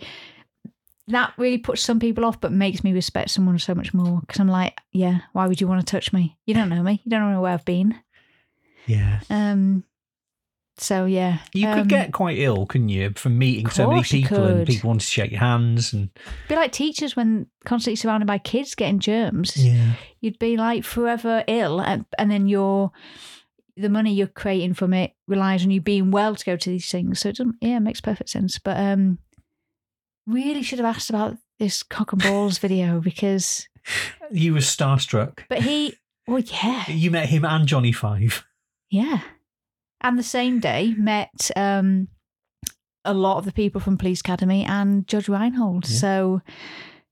that 1.09 1.33
really 1.37 1.59
puts 1.59 1.83
some 1.83 1.99
people 1.99 2.25
off 2.25 2.41
but 2.41 2.53
makes 2.53 2.85
me 2.85 2.93
respect 2.93 3.31
someone 3.31 3.59
so 3.59 3.75
much 3.75 3.93
more. 3.95 4.21
Because 4.21 4.39
i'm 4.39 4.49
like 4.49 4.79
yeah 4.93 5.21
why 5.33 5.47
would 5.47 5.61
you 5.61 5.67
want 5.67 5.85
to 5.85 5.91
touch 5.91 6.13
me? 6.13 6.37
You 6.47 6.55
don't 6.55 6.69
know 6.69 6.83
me. 6.83 7.01
You 7.05 7.11
don't 7.11 7.31
know 7.33 7.41
where 7.41 7.53
i've 7.55 7.65
been. 7.65 7.99
Yeah. 8.87 9.21
um 9.31 9.85
so 10.79 11.05
yeah 11.07 11.39
You 11.55 11.69
um, 11.69 11.79
could 11.79 11.89
get 11.89 12.13
quite 12.13 12.39
ill, 12.39 12.67
couldn't 12.67 12.89
you, 12.91 13.13
from 13.17 13.39
meeting 13.39 13.69
so 13.69 13.89
many 13.89 14.03
people 14.03 14.45
and 14.45 14.67
people 14.67 14.89
wanted 14.89 15.07
to 15.07 15.11
shake 15.11 15.31
your 15.31 15.41
hands 15.41 15.93
and 15.93 16.11
be 16.49 16.55
like 16.55 16.73
teachers 16.73 17.17
when 17.17 17.47
constantly 17.65 17.97
surrounded 17.97 18.27
by 18.27 18.39
kids 18.39 18.75
getting 18.75 18.99
germs 18.99 19.57
yeah. 19.57 19.93
you'd 20.21 20.39
be 20.39 20.57
like 20.57 20.85
forever 20.85 21.45
ill 21.49 21.81
and, 21.81 22.05
and 22.19 22.31
then 22.31 22.47
your 22.47 22.93
the 23.77 23.89
money 23.91 24.15
you're 24.15 24.27
creating 24.27 24.73
from 24.73 24.95
it 24.95 25.13
relies 25.29 25.63
on 25.65 25.71
you 25.71 25.81
being 25.81 26.11
well 26.11 26.35
to 26.35 26.45
go 26.45 26.57
to 26.57 26.71
these 26.71 26.91
things 26.91 27.21
so 27.21 27.29
it 27.29 27.37
doesn't 27.37 27.57
yeah 27.61 27.77
it 27.77 27.81
makes 27.81 28.01
perfect 28.01 28.31
sense 28.31 28.59
but 28.59 28.77
um 28.79 29.19
really 30.27 30.63
should 30.63 30.79
have 30.79 30.87
asked 30.97 31.11
about 31.11 31.37
this 31.59 31.83
cock 31.83 32.13
and 32.13 32.23
balls 32.23 32.59
video 32.59 33.01
because 33.01 33.69
You 34.31 34.55
were 34.55 34.61
starstruck. 34.61 35.41
but 35.49 35.63
he 35.63 35.95
well 36.27 36.41
yeah 36.41 36.85
You 36.89 37.11
met 37.11 37.29
him 37.29 37.45
and 37.45 37.67
Johnny 37.67 37.93
Five. 37.93 38.45
yeah 38.91 39.21
and 40.01 40.19
the 40.19 40.23
same 40.23 40.61
day 40.61 40.95
met 40.99 41.51
um 41.57 42.09
a 43.05 43.15
lot 43.15 43.39
of 43.39 43.45
the 43.45 43.53
people 43.53 43.81
from 43.81 43.97
police 43.97 44.21
academy 44.21 44.65
and 44.65 45.07
judge 45.07 45.29
reinhold 45.29 45.89
Yeah. 45.89 45.97
so 45.97 46.41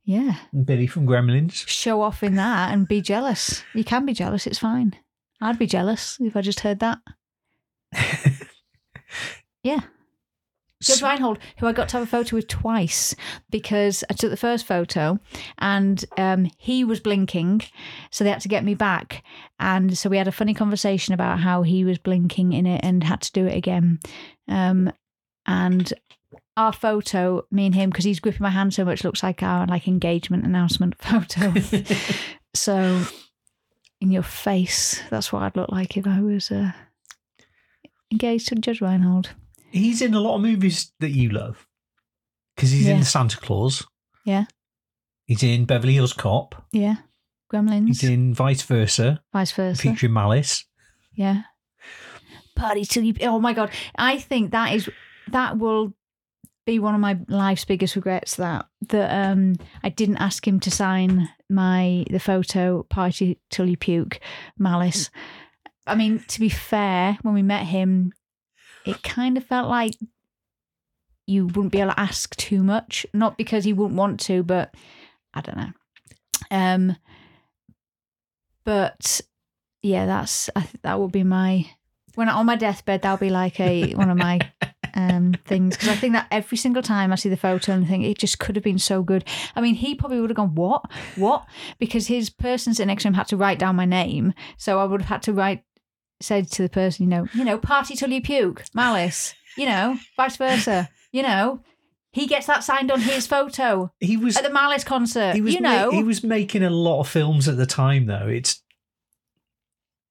yeah 0.05 0.37
and 0.53 0.67
Billy 0.67 0.87
from 0.87 1.07
Gremlins. 1.07 1.67
show 1.69 2.03
off 2.03 2.23
in 2.23 2.35
that 2.37 2.73
and 2.73 2.87
be 2.89 3.01
jealous. 3.01 3.63
You 3.75 3.85
can 3.85 4.05
be 4.07 4.13
jealous, 4.13 4.47
it's 4.47 4.59
fine. 4.59 4.95
I'd 5.41 5.59
be 5.59 5.67
jealous 5.67 6.19
if 6.21 6.37
I 6.37 6.41
just 6.41 6.61
heard 6.61 6.81
that. 6.81 6.99
Yeah. 9.63 9.81
Judge 10.85 11.03
Reinhold, 11.03 11.39
who 11.59 11.67
I 11.67 11.73
got 11.73 11.89
to 11.91 11.99
have 11.99 12.07
a 12.07 12.11
photo 12.11 12.37
with 12.37 12.49
twice 12.49 13.15
because 13.51 14.05
I 14.11 14.15
took 14.15 14.31
the 14.31 14.37
first 14.37 14.67
photo 14.67 15.19
and 15.59 16.05
um, 16.17 16.51
he 16.59 16.85
was 16.85 17.01
blinking, 17.01 17.63
so 18.11 18.25
they 18.25 18.31
had 18.31 18.41
to 18.43 18.49
get 18.49 18.65
me 18.65 18.75
back. 18.75 19.25
And 19.59 19.97
so 19.97 20.09
we 20.09 20.19
had 20.19 20.29
a 20.29 20.33
funny 20.33 20.55
conversation 20.55 21.15
about 21.15 21.41
how 21.41 21.63
he 21.63 21.85
was 21.85 21.99
blinking 21.99 22.53
in 22.53 22.67
it 22.67 22.81
and 22.85 23.03
had 23.03 23.23
to 23.23 23.33
do 23.33 23.47
it 23.47 23.57
again. 23.57 24.01
Um, 24.49 24.93
and 25.47 25.93
our 26.57 26.73
photo, 26.73 27.47
me 27.51 27.67
and 27.67 27.75
him, 27.75 27.91
because 27.91 28.05
he's 28.05 28.21
gripping 28.21 28.43
my 28.43 28.51
hand 28.51 28.75
so 28.75 28.85
much, 28.85 29.05
looks 29.05 29.23
like 29.23 29.43
our 29.43 29.67
like 29.67 29.89
engagement 29.89 30.45
announcement 30.45 30.97
photo. 31.03 31.53
so 32.55 33.05
in 34.01 34.11
your 34.11 34.23
face, 34.23 35.03
that's 35.11 35.33
what 35.33 35.43
I'd 35.43 35.57
look 35.57 35.71
like 35.71 35.97
if 35.97 36.07
I 36.07 36.21
was 36.21 36.51
uh, 36.51 36.73
engaged 38.13 38.49
to 38.49 38.55
Judge 38.57 38.81
Reinhold. 38.81 39.31
He's 39.75 40.01
in 40.03 40.15
a 40.15 40.21
lot 40.21 40.37
of 40.37 40.43
movies 40.43 40.93
that 41.01 41.11
you 41.11 41.31
love 41.31 41.67
because 42.55 42.71
he's 42.71 42.87
in 42.87 43.01
the 43.01 43.05
Santa 43.05 43.37
Claus. 43.37 43.85
Yeah. 44.25 44.45
He's 45.27 45.43
in 45.43 45.65
Beverly 45.65 45.95
Hills 45.95 46.13
Cop. 46.13 46.67
Yeah. 46.73 46.97
Gremlins, 47.53 47.89
He's 47.89 48.05
in 48.05 48.35
Vice 48.35 48.63
Versa, 48.63 49.21
vice 49.33 49.53
versa. 49.53 49.81
featuring 49.81 50.13
Malice. 50.13 50.65
Yeah. 51.15 51.43
Party 52.57 52.85
till 52.85 53.03
you. 53.05 53.15
Oh 53.23 53.41
my 53.41 53.53
god! 53.53 53.71
I 53.97 54.19
think 54.19 54.53
that 54.53 54.75
is 54.75 54.89
that 55.29 55.59
will 55.59 55.93
be 56.67 56.79
one 56.79 56.95
of 56.95 57.01
my 57.01 57.19
life's 57.29 57.65
biggest 57.65 57.97
regrets. 57.97 58.37
That 58.37 58.67
that 58.89 59.29
um 59.29 59.57
I 59.83 59.89
didn't 59.89 60.19
ask 60.19 60.47
him 60.47 60.61
to 60.61 60.71
sign 60.71 61.29
my 61.51 62.05
the 62.11 62.21
photo 62.21 62.85
party 62.85 63.39
till 63.51 63.69
you 63.69 63.77
puke 63.77 64.21
malice. 64.59 65.11
I 65.87 65.95
mean, 65.97 66.25
to 66.29 66.41
be 66.41 66.49
fair, 66.49 67.19
when 67.23 67.35
we 67.35 67.43
met 67.43 67.67
him, 67.67 68.13
it 68.85 69.03
kind 69.03 69.37
of 69.37 69.45
felt 69.45 69.69
like 69.69 69.95
you 71.27 71.47
wouldn't 71.47 71.73
be 71.73 71.81
able 71.81 71.93
to 71.93 72.01
ask 72.01 72.37
too 72.37 72.63
much. 72.63 73.07
Not 73.13 73.39
because 73.39 73.67
you 73.67 73.75
wouldn't 73.75 73.97
want 73.97 74.21
to, 74.21 74.43
but 74.43 74.75
I 75.33 75.41
don't 75.41 75.57
know. 75.57 75.73
Um, 76.51 76.97
but 78.65 79.21
yeah, 79.83 80.07
that's 80.07 80.51
I 80.57 80.61
th- 80.61 80.83
that 80.83 81.01
would 81.01 81.13
be 81.13 81.25
my 81.25 81.67
when 82.15 82.29
I, 82.29 82.33
on 82.33 82.47
my 82.47 82.57
deathbed. 82.57 83.03
That'll 83.03 83.19
be 83.19 83.31
like 83.31 83.61
a 83.61 83.93
one 83.95 84.11
of 84.11 84.17
my 84.17 84.41
um 84.95 85.35
things 85.45 85.77
because 85.77 85.91
I 85.91 85.97
think 85.97 86.15
that 86.15 86.29
every 86.31 86.59
single 86.59 86.83
time 86.83 87.13
I 87.13 87.17
see 87.17 87.29
the 87.29 87.37
photo 87.37 87.73
and 87.73 87.87
think 87.87 88.05
it 88.05 88.19
just 88.19 88.39
could 88.39 88.57
have 88.57 88.65
been 88.65 88.79
so 88.79 89.03
good. 89.03 89.25
I 89.55 89.61
mean, 89.61 89.75
he 89.75 89.95
probably 89.95 90.21
would 90.21 90.31
have 90.31 90.37
gone 90.37 90.55
what 90.55 90.91
what 91.17 91.47
because 91.79 92.07
his 92.07 92.31
person 92.31 92.75
sitting 92.75 92.89
next 92.89 93.03
to 93.03 93.09
him 93.09 93.15
had 93.15 93.29
to 93.29 93.37
write 93.37 93.59
down 93.59 93.77
my 93.77 93.87
name, 93.87 94.35
so 94.57 94.79
I 94.79 94.85
would 94.85 95.03
have 95.03 95.11
had 95.11 95.23
to 95.23 95.33
write 95.33 95.65
said 96.25 96.51
to 96.53 96.63
the 96.63 96.69
person, 96.69 97.05
you 97.05 97.11
know, 97.11 97.27
you 97.35 97.45
know, 97.45 97.59
party 97.59 97.95
till 97.95 98.11
you 98.11 98.21
puke, 98.23 98.65
malice, 98.75 99.35
you 99.57 99.67
know, 99.67 99.99
vice 100.17 100.37
versa, 100.37 100.89
you 101.13 101.23
know. 101.23 101.61
He 102.13 102.27
gets 102.29 102.47
that 102.47 102.63
signed 102.63 102.93
on 102.93 103.01
his 103.01 103.27
photo 103.27 103.91
He 103.99 104.17
was 104.17 104.37
at 104.37 104.45
the 104.45 104.51
Malice 104.51 104.85
concert. 104.85 105.35
he 105.35 105.41
was 105.41 105.53
you 105.55 105.61
ma- 105.61 105.73
know, 105.83 105.91
he 105.91 106.05
was 106.05 106.23
making 106.23 106.63
a 106.63 106.71
lot 106.71 107.01
of 107.01 107.09
films 107.09 107.49
at 107.49 107.57
the 107.57 107.67
time 107.67 108.07
though. 108.07 108.29
It's 108.29 108.63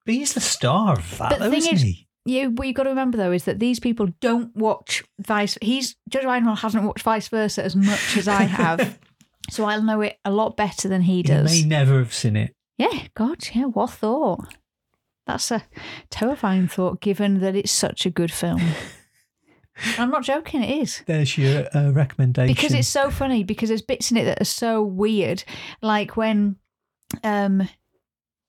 but 0.04 0.14
he's 0.14 0.34
the 0.34 0.40
star 0.40 0.98
of 0.98 1.18
that, 1.18 1.30
But 1.30 1.38
the 1.38 1.44
though, 1.46 1.50
thing 1.50 1.58
isn't 1.60 1.74
is- 1.76 1.82
he? 1.82 2.08
you 2.26 2.50
what 2.50 2.66
you 2.66 2.72
got 2.74 2.82
to 2.84 2.88
remember 2.90 3.16
though 3.18 3.32
is 3.32 3.44
that 3.44 3.58
these 3.58 3.80
people 3.80 4.08
don't 4.20 4.54
watch 4.56 5.02
vice 5.18 5.58
he's 5.60 5.94
judge 6.08 6.24
reinhold 6.24 6.58
hasn't 6.58 6.82
watched 6.84 7.04
vice 7.04 7.28
versa 7.28 7.62
as 7.62 7.76
much 7.76 8.16
as 8.16 8.26
i 8.26 8.44
have 8.44 8.98
so 9.50 9.64
i'll 9.66 9.82
know 9.82 10.00
it 10.00 10.16
a 10.24 10.30
lot 10.30 10.56
better 10.56 10.88
than 10.88 11.02
he 11.02 11.16
He 11.16 11.22
does 11.22 11.44
may 11.62 11.68
never 11.68 11.98
have 11.98 12.14
seen 12.14 12.34
it. 12.36 12.54
yeah 12.78 13.08
god 13.14 13.46
yeah 13.52 13.64
what 13.64 13.90
thought 13.90 14.54
that's 15.26 15.50
a 15.50 15.64
terrifying 16.10 16.68
thought 16.68 17.00
given 17.00 17.40
that 17.40 17.56
it's 17.56 17.72
such 17.72 18.06
a 18.06 18.10
good 18.10 18.32
film. 18.32 18.60
I'm 19.98 20.10
not 20.10 20.22
joking 20.22 20.62
it 20.62 20.82
is. 20.82 21.02
There's 21.06 21.36
your 21.36 21.66
uh, 21.76 21.90
recommendation. 21.90 22.54
because 22.54 22.74
it's 22.74 22.88
so 22.88 23.10
funny 23.10 23.42
because 23.42 23.68
there's 23.70 23.82
bits 23.82 24.10
in 24.10 24.16
it 24.16 24.24
that 24.24 24.40
are 24.40 24.44
so 24.44 24.82
weird 24.82 25.42
like 25.82 26.16
when 26.16 26.56
um 27.24 27.68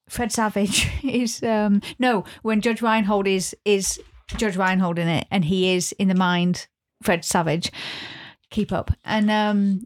fred 0.07 0.31
savage 0.31 0.87
is 1.03 1.41
um 1.41 1.81
no 1.97 2.23
when 2.43 2.61
judge 2.61 2.81
reinhold 2.81 3.25
is 3.27 3.55
is 3.65 3.99
judge 4.37 4.55
reinhold 4.55 4.99
in 4.99 5.07
it 5.07 5.25
and 5.31 5.45
he 5.45 5.73
is 5.73 5.91
in 5.93 6.07
the 6.09 6.15
mind 6.15 6.67
fred 7.03 7.25
savage. 7.25 7.71
Keep 8.51 8.71
up. 8.71 8.91
And 9.03 9.31
um 9.31 9.81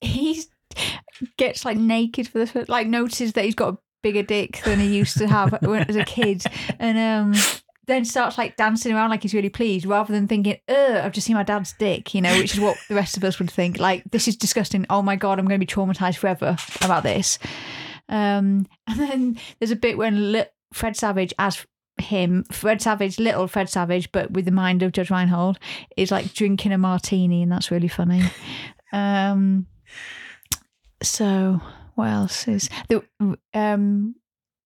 he 0.00 0.42
gets 1.36 1.64
like 1.64 1.76
naked 1.76 2.28
for 2.28 2.38
the 2.38 2.46
first 2.46 2.68
like 2.68 2.86
notices 2.86 3.32
that 3.32 3.44
he's 3.44 3.54
got 3.54 3.74
a 3.74 3.78
bigger 4.04 4.22
dick 4.22 4.60
than 4.64 4.78
he 4.78 4.94
used 4.96 5.18
to 5.18 5.26
have 5.26 5.58
when 5.62 5.82
as 5.88 5.96
a 5.96 6.04
kid 6.04 6.44
and 6.78 6.98
um 6.98 7.42
then 7.86 8.04
starts 8.04 8.38
like 8.38 8.56
dancing 8.56 8.92
around 8.92 9.10
like 9.10 9.22
he's 9.22 9.34
really 9.34 9.50
pleased 9.50 9.84
rather 9.84 10.12
than 10.12 10.26
thinking, 10.26 10.56
Ugh, 10.68 10.96
I've 10.96 11.12
just 11.12 11.26
seen 11.26 11.36
my 11.36 11.42
dad's 11.42 11.74
dick, 11.78 12.14
you 12.14 12.22
know, 12.22 12.34
which 12.38 12.54
is 12.54 12.60
what 12.60 12.76
the 12.88 12.94
rest 12.94 13.16
of 13.16 13.24
us 13.24 13.38
would 13.38 13.50
think. 13.50 13.78
Like, 13.78 14.04
this 14.10 14.26
is 14.26 14.36
disgusting. 14.36 14.86
Oh 14.88 15.02
my 15.02 15.16
God, 15.16 15.38
I'm 15.38 15.46
going 15.46 15.60
to 15.60 15.66
be 15.66 15.70
traumatized 15.70 16.16
forever 16.16 16.56
about 16.80 17.02
this. 17.02 17.38
Um, 18.08 18.66
and 18.86 18.98
then 18.98 19.38
there's 19.58 19.70
a 19.70 19.76
bit 19.76 19.98
when 19.98 20.46
Fred 20.72 20.96
Savage, 20.96 21.34
as 21.38 21.66
him, 21.98 22.44
Fred 22.50 22.80
Savage, 22.80 23.18
little 23.18 23.46
Fred 23.46 23.68
Savage, 23.68 24.10
but 24.12 24.30
with 24.30 24.46
the 24.46 24.50
mind 24.50 24.82
of 24.82 24.92
Judge 24.92 25.10
Reinhold, 25.10 25.58
is 25.96 26.10
like 26.10 26.32
drinking 26.32 26.72
a 26.72 26.78
martini, 26.78 27.42
and 27.42 27.52
that's 27.52 27.70
really 27.70 27.88
funny. 27.88 28.22
Um, 28.92 29.66
so 31.02 31.60
what 31.94 32.08
else 32.08 32.48
is 32.48 32.68
the 32.88 33.02
um 33.52 34.14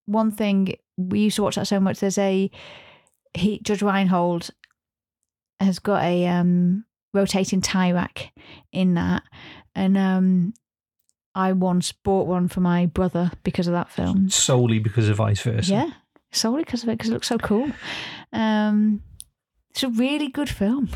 one 0.05 0.31
thing 0.31 0.75
we 0.97 1.19
used 1.19 1.35
to 1.37 1.43
watch 1.43 1.55
that 1.55 1.67
so 1.67 1.79
much? 1.79 1.99
There's 1.99 2.17
a 2.17 2.49
he 3.33 3.59
Judge 3.59 3.81
Reinhold 3.81 4.49
has 5.59 5.79
got 5.79 6.03
a 6.03 6.27
um 6.27 6.85
rotating 7.13 7.61
tie 7.61 7.91
rack 7.91 8.31
in 8.71 8.93
that, 8.95 9.23
and 9.75 9.97
um 9.97 10.53
I 11.35 11.53
once 11.53 11.91
bought 11.91 12.27
one 12.27 12.47
for 12.47 12.59
my 12.59 12.87
brother 12.87 13.31
because 13.43 13.67
of 13.67 13.73
that 13.73 13.91
film. 13.91 14.29
solely 14.29 14.79
because 14.79 15.07
of 15.09 15.17
vice 15.17 15.41
versa. 15.41 15.71
Yeah, 15.71 15.89
solely 16.31 16.63
because 16.63 16.83
of 16.83 16.89
it, 16.89 16.93
because 16.93 17.09
it 17.09 17.13
looks 17.13 17.27
so 17.27 17.37
cool. 17.37 17.71
Um, 18.33 19.03
it's 19.69 19.83
a 19.83 19.89
really 19.89 20.29
good 20.29 20.49
film. 20.49 20.89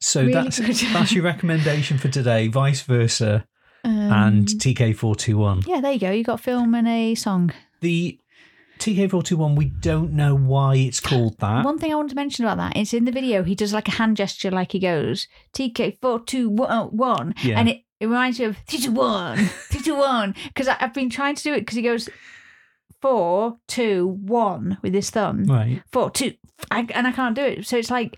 So 0.00 0.22
Really 0.22 0.32
that's 0.32 0.58
that's 0.92 1.12
your 1.12 1.24
recommendation 1.32 1.98
for 1.98 2.08
today. 2.08 2.48
Vice 2.48 2.82
versa 2.82 3.46
Um, 3.84 3.92
and 4.12 4.46
TK421. 4.48 5.66
yeah, 5.66 5.80
there 5.80 5.92
you 5.92 5.98
go. 6.00 6.10
You 6.10 6.24
got 6.24 6.40
film 6.40 6.74
and 6.74 6.88
a 6.88 7.14
song. 7.14 7.52
The 7.80 8.18
TK421, 8.78 9.56
we 9.56 9.66
don't 9.66 10.12
know 10.12 10.34
why 10.36 10.76
it's 10.76 11.00
called 11.00 11.38
that. 11.38 11.64
One 11.64 11.78
thing 11.78 11.92
I 11.92 11.96
wanted 11.96 12.10
to 12.10 12.14
mention 12.16 12.44
about 12.44 12.58
that 12.58 12.76
is 12.76 12.94
in 12.94 13.04
the 13.06 13.12
video 13.12 13.42
he 13.42 13.54
does 13.54 13.72
like 13.72 13.88
a 13.88 13.92
hand 13.92 14.16
gesture, 14.16 14.50
like 14.50 14.72
he 14.72 14.78
goes 14.78 15.26
TK 15.54 15.98
four 16.00 16.20
two 16.20 16.48
one 16.48 16.88
one, 16.96 17.34
Yeah. 17.42 17.58
and 17.58 17.68
it, 17.68 17.82
it 18.00 18.06
reminds 18.06 18.38
me 18.38 18.44
of 18.46 18.56
three 18.68 18.78
two 18.80 18.92
one, 18.92 19.36
three 19.70 19.80
two 19.82 19.96
one, 19.96 20.34
because 20.48 20.68
I've 20.68 20.94
been 20.94 21.10
trying 21.10 21.34
to 21.36 21.42
do 21.42 21.54
it 21.54 21.60
because 21.60 21.76
he 21.76 21.82
goes 21.82 22.08
four 23.00 23.58
two 23.68 24.06
one 24.24 24.78
with 24.82 24.94
his 24.94 25.10
thumb, 25.10 25.44
Right. 25.44 25.82
four 25.90 26.10
two, 26.10 26.34
I, 26.70 26.86
and 26.94 27.06
I 27.06 27.12
can't 27.12 27.34
do 27.34 27.42
it. 27.42 27.66
So 27.66 27.76
it's 27.76 27.90
like 27.90 28.16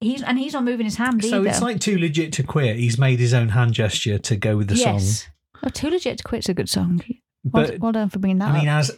he's 0.00 0.22
and 0.22 0.38
he's 0.38 0.52
not 0.52 0.64
moving 0.64 0.84
his 0.86 0.96
hand 0.96 1.24
either. 1.24 1.28
So 1.30 1.40
either. 1.40 1.48
it's 1.50 1.62
like 1.62 1.80
too 1.80 1.98
legit 1.98 2.32
to 2.34 2.42
quit. 2.42 2.76
He's 2.76 2.98
made 2.98 3.18
his 3.18 3.34
own 3.34 3.50
hand 3.50 3.72
gesture 3.74 4.18
to 4.18 4.36
go 4.36 4.56
with 4.56 4.68
the 4.68 4.76
song. 4.76 4.94
yes. 4.94 5.28
Oh, 5.62 5.68
Too 5.70 5.90
Legit 5.90 6.18
to 6.18 6.24
Quit's 6.24 6.48
a 6.48 6.54
good 6.54 6.68
song. 6.68 7.02
Well, 7.42 7.66
But 7.66 7.80
well 7.80 7.90
done 7.92 8.10
for 8.10 8.20
bringing 8.20 8.38
that 8.38 8.54
I 8.54 8.58
mean, 8.60 8.68
as 8.68 8.96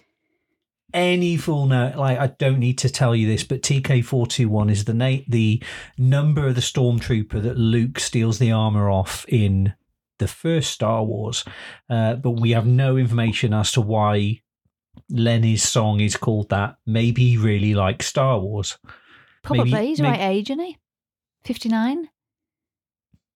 any 0.93 1.37
full 1.39 1.67
note, 1.67 1.97
like 1.97 2.19
I 2.19 2.27
don't 2.27 2.59
need 2.59 2.77
to 2.79 2.91
tell 2.91 3.15
you 3.17 3.27
this, 3.27 3.45
but 3.45 3.63
TK421 3.63 4.71
is 4.71 4.85
the 4.85 4.93
na- 4.95 5.25
the 5.29 5.63
number 5.97 6.47
of 6.49 6.55
the 6.57 6.61
stormtrooper 6.61 7.41
that 7.43 7.57
Luke 7.57 7.99
steals 7.99 8.39
the 8.39 8.53
armor 8.53 8.91
off 8.91 9.25
in 9.29 9.73
the 10.19 10.29
first 10.29 10.71
Star 10.73 11.03
Wars. 11.03 11.45
Uh, 11.89 12.17
but 12.17 12.33
we 12.33 12.51
have 12.51 12.67
no 12.67 12.99
information 12.99 13.55
as 13.55 13.73
to 13.73 13.81
why 13.81 14.43
Lenny's 15.09 15.67
song 15.67 16.01
is 16.01 16.17
called 16.17 16.51
that. 16.51 16.77
Maybe 16.85 17.31
he 17.31 17.37
really 17.39 17.75
likes 17.75 18.07
Star 18.07 18.39
Wars. 18.39 18.77
Probably. 19.43 19.71
maybe- 19.71 19.87
he's 19.87 20.01
maybe- 20.01 20.11
right 20.19 20.21
age, 20.31 20.51
isn't 20.51 20.63
he? 20.65 20.77
59? 21.45 22.09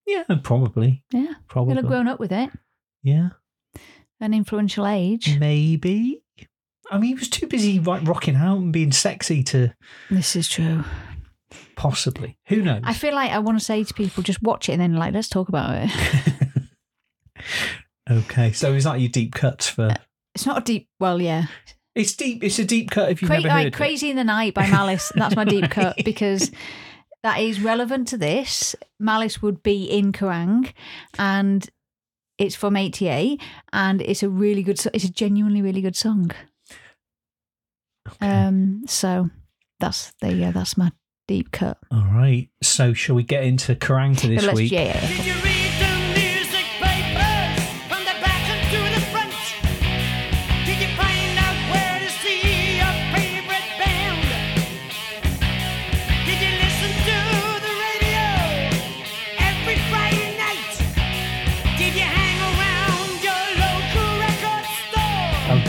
Yeah, 0.06 0.25
probably. 0.42 1.02
Yeah. 1.12 1.34
Probably. 1.49 1.75
You'll 1.75 1.82
have 1.82 1.90
grown 1.90 2.08
up 2.08 2.20
with 2.20 2.32
it. 2.32 2.50
Yeah, 3.02 3.30
An 4.20 4.32
influential 4.34 4.87
age. 4.87 5.38
maybe. 5.38 6.23
I 6.90 6.99
mean, 6.99 7.08
he 7.08 7.14
was 7.14 7.28
too 7.28 7.46
busy 7.46 7.80
like 7.80 8.06
rocking 8.06 8.34
out 8.37 8.58
and 8.58 8.73
being 8.73 8.92
sexy 8.92 9.42
to 9.44 9.75
This 10.11 10.37
is 10.37 10.49
true. 10.49 10.84
possibly. 11.76 12.37
Who 12.49 12.62
knows? 12.62 12.82
I 12.84 12.92
feel 12.94 13.14
like 13.14 13.30
I 13.30 13.38
want 13.38 13.58
to 13.58 13.64
say 13.64 13.82
to 13.84 13.94
people, 13.94 14.23
just 14.23 14.42
watch 14.42 14.68
it 14.68 14.73
and 14.73 14.80
then 14.82 14.94
like, 14.94 15.14
let's 15.14 15.28
talk 15.28 15.49
about 15.49 15.70
it. 15.88 15.90
okay, 18.11 18.52
so 18.52 18.73
is 18.75 18.84
that 18.84 19.00
your 19.00 19.08
deep 19.11 19.34
cuts 19.34 19.68
for? 19.68 19.87
Uh, 19.87 19.96
it's 20.34 20.46
not 20.46 20.58
a 20.58 20.64
deep, 20.64 20.88
well, 21.00 21.20
yeah. 21.20 21.46
It's 21.94 22.14
deep. 22.14 22.42
It's 22.42 22.58
a 22.58 22.64
deep 22.64 22.90
cut 22.90 23.11
if 23.11 23.23
you've 23.23 23.28
Cra- 23.30 23.38
never 23.38 23.49
like 23.49 23.64
heard 23.64 23.73
Crazy 23.75 24.11
in 24.11 24.16
the 24.16 24.25
Night 24.25 24.52
by 24.52 24.68
Malice. 24.68 25.12
That's 25.14 25.37
my 25.37 25.44
deep 25.44 25.70
cut 25.70 25.96
because 26.04 26.50
that 27.25 27.40
is 27.40 27.61
relevant 27.61 28.07
to 28.09 28.19
this. 28.19 28.76
Malice 29.00 29.43
would 29.43 29.62
be 29.62 29.85
in 29.85 30.12
Kerrang 30.12 30.73
and 31.19 31.69
it's 32.37 32.54
from 32.54 32.76
88 32.76 33.40
and 33.73 34.02
it's 34.02 34.23
a 34.23 34.28
really 34.28 34.62
good, 34.62 34.78
it's 34.93 35.04
a 35.04 35.11
genuinely 35.11 35.62
really 35.62 35.81
good 35.81 35.97
song. 35.97 36.31
Okay. 38.07 38.28
Um, 38.28 38.83
so 38.87 39.31
that's 39.81 40.12
there 40.21 40.33
you 40.33 40.40
go. 40.45 40.52
That's 40.52 40.76
my 40.76 40.93
deep 41.26 41.50
cut. 41.50 41.78
All 41.90 42.07
right. 42.12 42.50
So, 42.62 42.93
shall 42.93 43.16
we 43.16 43.23
get 43.23 43.45
into 43.45 43.75
Kerrang 43.75 44.21
this 44.21 44.52
week? 44.52 44.71
yeah, 44.71 44.83
yeah. 44.83 45.00
Did 45.00 45.43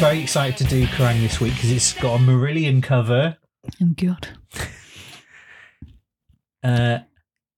very 0.05 0.21
excited 0.21 0.55
to 0.55 0.63
do 0.65 0.85
Kerrang 0.85 1.19
this 1.19 1.41
week 1.41 1.55
because 1.55 1.71
it's 1.71 1.93
got 1.93 2.19
a 2.19 2.23
Marillion 2.23 2.83
cover. 2.83 3.37
Oh 3.81 3.87
god. 3.95 4.27
Uh, 6.63 6.97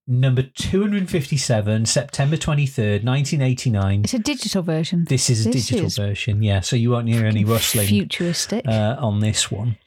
number 0.05 0.41
257, 0.41 1.85
September 1.85 2.35
23rd, 2.35 3.05
1989. 3.05 4.01
It's 4.03 4.13
a 4.13 4.19
digital 4.19 4.61
version. 4.61 5.05
This 5.07 5.29
is 5.29 5.45
a 5.45 5.49
This 5.49 5.67
digital 5.67 5.85
is 5.85 5.95
version, 5.95 6.43
yeah. 6.43 6.59
So 6.59 6.75
you 6.75 6.91
won't 6.91 7.07
hear 7.07 7.25
any 7.25 7.45
rustling 7.45 7.87
Futuristic. 7.87 8.67
uh, 8.67 8.97
on 8.99 9.21
this 9.21 9.49
one. 9.49 9.77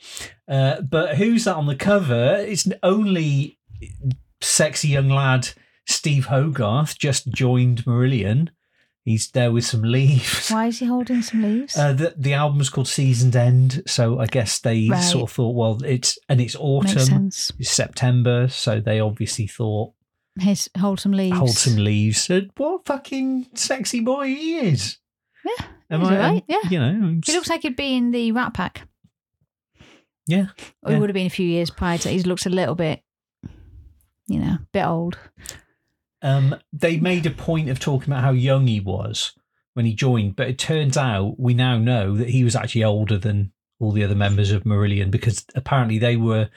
Uh, 0.49 0.81
but 0.81 1.19
who's 1.19 1.45
that 1.45 1.57
on 1.57 1.67
the 1.67 1.76
cover? 1.76 2.37
It's 2.37 2.67
only 2.83 3.59
sexy 4.40 4.88
young 4.88 5.11
lad 5.11 5.50
Steve 5.87 6.26
Hogarth 6.26 6.99
just 6.99 7.29
joined 7.29 7.85
Marillion. 7.85 8.49
He's 9.11 9.31
there 9.31 9.50
with 9.52 9.64
some 9.64 9.83
leaves. 9.83 10.50
Why 10.50 10.67
is 10.67 10.79
he 10.79 10.87
holding 10.87 11.23
some 11.23 11.43
leaves? 11.43 11.76
Uh, 11.76 11.93
the 11.93 12.14
the 12.17 12.33
album's 12.35 12.69
called 12.71 12.88
Season's 12.88 13.35
End, 13.37 13.83
so 13.87 14.19
I 14.19 14.26
guess 14.26 14.59
they 14.61 14.88
Right. 14.88 15.00
sort 15.00 15.31
of 15.31 15.35
thought, 15.35 15.55
well, 15.55 15.83
it's 15.85 16.19
and 16.29 16.40
it's 16.40 16.55
Makes 16.55 16.61
autumn, 16.61 16.99
sense. 17.07 17.52
it's 17.59 17.71
September, 17.71 18.49
so 18.49 18.81
they 18.81 19.00
obviously 19.00 19.47
thought 19.47 19.93
His 20.38 20.69
hold 20.79 21.00
some 21.00 21.12
leaves. 21.12 21.37
hold 21.37 21.50
some 21.50 21.76
leaves. 21.76 22.23
Said, 22.23 22.50
what 22.57 22.87
fucking 22.87 23.49
sexy 23.55 24.00
boy 24.00 24.26
he 24.29 24.59
is. 24.59 24.99
Yeah, 25.45 25.67
Am 25.90 26.05
I? 26.05 26.12
alright, 26.12 26.45
yeah. 26.49 26.61
You 26.71 26.79
know, 26.79 27.21
He 27.25 27.33
looks 27.33 27.49
like 27.49 27.62
he'd 27.62 27.75
be 27.76 27.97
in 27.97 28.11
the 28.12 28.31
Rat 28.33 28.55
Pack. 28.55 28.87
yeah. 30.26 30.47
Or 30.83 30.90
Yeah. 30.90 30.95
He 30.95 31.00
would 31.00 31.09
have 31.11 31.14
been 31.14 31.26
a 31.26 31.31
few 31.31 31.47
years 31.47 31.71
prior 31.71 31.99
to. 31.99 32.09
He 32.11 32.23
looks 32.23 32.47
a 32.47 32.50
little 32.50 32.75
bit, 32.75 33.02
you 34.29 34.38
know, 34.38 34.55
a 34.61 34.67
bit 34.73 34.85
old. 34.85 35.19
Um, 36.22 36.56
they 36.72 36.98
made 36.98 37.24
a 37.26 37.30
point 37.30 37.68
of 37.70 37.80
talking 37.80 38.10
about 38.12 38.22
how 38.24 38.32
young 38.32 38.66
he 38.66 38.80
was 38.80 39.32
when 39.74 39.86
he 39.86 39.94
joined, 39.94 40.36
but 40.36 40.48
it 40.48 40.58
turns 40.58 40.96
out 40.96 41.38
we 41.38 41.54
now 41.54 41.78
know 41.78 42.16
that 42.16 42.28
he 42.30 42.44
was 42.44 42.54
actually 42.56 42.84
older 42.84 43.16
than 43.18 43.52
all 43.78 43.92
the 43.92 44.04
other 44.04 44.14
members 44.14 44.50
of 44.50 44.64
Marillion 44.64 45.10
because 45.10 45.46
apparently 45.54 45.98
they 45.98 46.16
were 46.16 46.50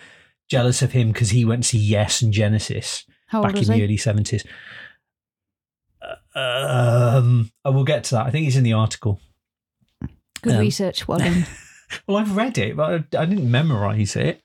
jealous 0.49 0.81
of 0.81 0.91
him 0.91 1.11
because 1.13 1.29
he 1.29 1.45
went 1.45 1.63
to 1.63 1.69
see 1.69 1.77
Yes 1.77 2.21
and 2.21 2.33
Genesis 2.33 3.05
How 3.27 3.41
back 3.41 3.55
in 3.55 3.63
the 3.63 3.73
he? 3.75 3.83
early 3.83 3.97
seventies. 3.97 4.43
Um, 6.35 7.51
I 7.63 7.69
will 7.69 7.83
get 7.83 8.03
to 8.05 8.15
that. 8.15 8.25
I 8.25 8.31
think 8.31 8.45
he's 8.45 8.57
in 8.57 8.63
the 8.63 8.73
article. 8.73 9.19
Good 10.41 10.53
um, 10.55 10.59
research. 10.59 11.07
Well 11.07 11.19
done. 11.19 11.45
Well, 12.07 12.17
I've 12.17 12.35
read 12.35 12.57
it, 12.57 12.75
but 12.75 13.05
I, 13.15 13.21
I 13.21 13.25
didn't 13.25 13.51
memorize 13.51 14.15
it. 14.15 14.41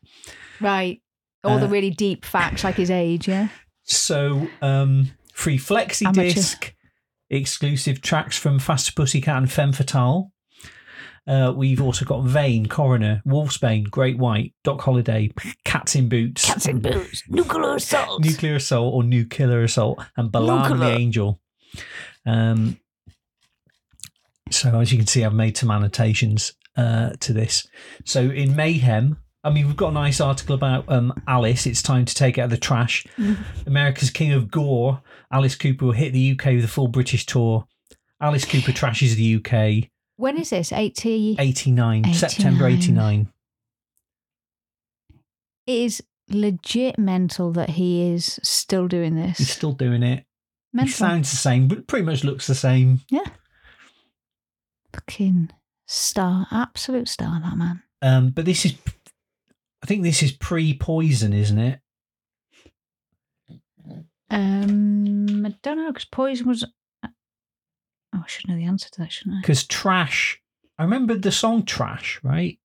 right. 0.60 1.00
All 1.42 1.58
the 1.58 1.64
Uh, 1.64 1.70
really 1.70 1.88
deep 1.88 2.26
facts, 2.26 2.62
like 2.62 2.74
his 2.74 2.90
age. 2.90 3.26
Yeah. 3.26 3.48
So, 3.88 4.48
um, 4.60 5.12
free 5.32 5.58
flexi 5.58 6.06
Amateur. 6.06 6.34
disc, 6.34 6.74
exclusive 7.30 8.02
tracks 8.02 8.36
from 8.36 8.58
Faster 8.58 8.92
Pussycat 8.92 9.36
and 9.36 9.50
Femme 9.50 9.72
Fatale. 9.72 10.30
Uh, 11.26 11.52
we've 11.54 11.80
also 11.80 12.04
got 12.04 12.24
Vain, 12.24 12.66
Coroner, 12.66 13.22
Wolfsbane, 13.26 13.90
Great 13.90 14.18
White, 14.18 14.54
Doc 14.64 14.80
Holliday, 14.82 15.30
Cats 15.64 15.94
in 15.94 16.08
Boots, 16.08 16.44
Cats 16.46 16.66
in 16.66 16.80
boots. 16.80 17.22
Nuclear 17.28 17.76
assault. 17.76 18.24
Nuclear 18.24 18.56
Assault 18.56 18.94
or 18.94 19.02
Nuclear 19.02 19.62
Assault, 19.62 20.02
and 20.16 20.30
Balaam 20.32 20.72
and 20.72 20.82
the 20.82 20.90
Angel. 20.90 21.40
Um, 22.24 22.78
so, 24.50 24.80
as 24.80 24.90
you 24.90 24.98
can 24.98 25.06
see, 25.06 25.24
I've 25.24 25.34
made 25.34 25.56
some 25.56 25.70
annotations 25.70 26.54
uh, 26.76 27.10
to 27.20 27.32
this. 27.34 27.66
So, 28.06 28.22
in 28.22 28.56
Mayhem, 28.56 29.18
I 29.48 29.50
mean, 29.50 29.66
we've 29.66 29.76
got 29.76 29.88
a 29.88 29.92
nice 29.92 30.20
article 30.20 30.54
about 30.54 30.84
um, 30.88 31.22
Alice. 31.26 31.64
It's 31.66 31.80
time 31.80 32.04
to 32.04 32.14
take 32.14 32.36
out 32.36 32.50
the 32.50 32.58
trash. 32.58 33.06
America's 33.66 34.10
King 34.10 34.32
of 34.32 34.50
Gore. 34.50 35.00
Alice 35.32 35.54
Cooper 35.54 35.86
will 35.86 35.92
hit 35.92 36.12
the 36.12 36.32
UK 36.32 36.52
with 36.52 36.64
a 36.64 36.68
full 36.68 36.88
British 36.88 37.24
tour. 37.24 37.66
Alice 38.20 38.44
Cooper 38.44 38.72
trashes 38.72 39.14
the 39.14 39.36
UK. 39.36 39.88
When 40.16 40.36
is 40.36 40.50
this? 40.50 40.70
80. 40.70 41.36
89, 41.38 42.12
September 42.12 42.66
89. 42.66 43.32
It 45.66 45.72
is 45.72 46.02
legit 46.28 46.98
mental 46.98 47.50
that 47.52 47.70
he 47.70 48.10
is 48.12 48.38
still 48.42 48.86
doing 48.86 49.16
this. 49.16 49.38
He's 49.38 49.50
still 49.50 49.72
doing 49.72 50.02
it. 50.02 50.26
He 50.78 50.88
sounds 50.88 51.30
the 51.30 51.38
same, 51.38 51.68
but 51.68 51.86
pretty 51.86 52.04
much 52.04 52.22
looks 52.22 52.46
the 52.46 52.54
same. 52.54 53.00
Yeah. 53.08 53.24
Fucking 54.92 55.48
star. 55.86 56.46
Absolute 56.50 57.08
star, 57.08 57.40
that 57.40 57.56
man. 57.56 57.82
Um, 58.02 58.30
but 58.30 58.44
this 58.44 58.64
is, 58.64 58.74
I 59.82 59.86
think 59.86 60.02
this 60.02 60.22
is 60.22 60.32
pre 60.32 60.76
Poison, 60.76 61.32
isn't 61.32 61.58
it? 61.58 61.80
Um, 64.30 65.46
I 65.46 65.54
don't 65.62 65.76
know 65.78 65.90
because 65.92 66.04
Poison 66.06 66.46
was. 66.48 66.64
Oh, 67.04 67.08
I 68.14 68.26
should 68.26 68.48
know 68.48 68.56
the 68.56 68.64
answer 68.64 68.88
to 68.90 69.00
that, 69.00 69.12
shouldn't 69.12 69.36
I? 69.36 69.40
Because 69.42 69.66
Trash, 69.66 70.42
I 70.78 70.82
remember 70.84 71.14
the 71.16 71.32
song 71.32 71.64
Trash, 71.64 72.20
right? 72.22 72.58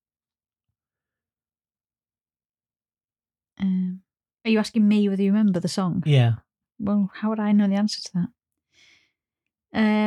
Um, 3.60 4.02
are 4.45 4.52
you 4.52 4.60
asking 4.60 4.88
me 4.88 5.08
whether 5.08 5.21
you 5.23 5.32
remember 5.32 5.60
the 5.60 5.67
song? 5.67 6.04
Yeah. 6.06 6.34
Well, 6.80 7.12
how 7.13 7.30
would 7.30 7.39
I 7.39 7.52
know 7.52 7.67
the 7.67 7.76
answer 7.76 8.02
to 8.02 8.12
that? 8.13 8.28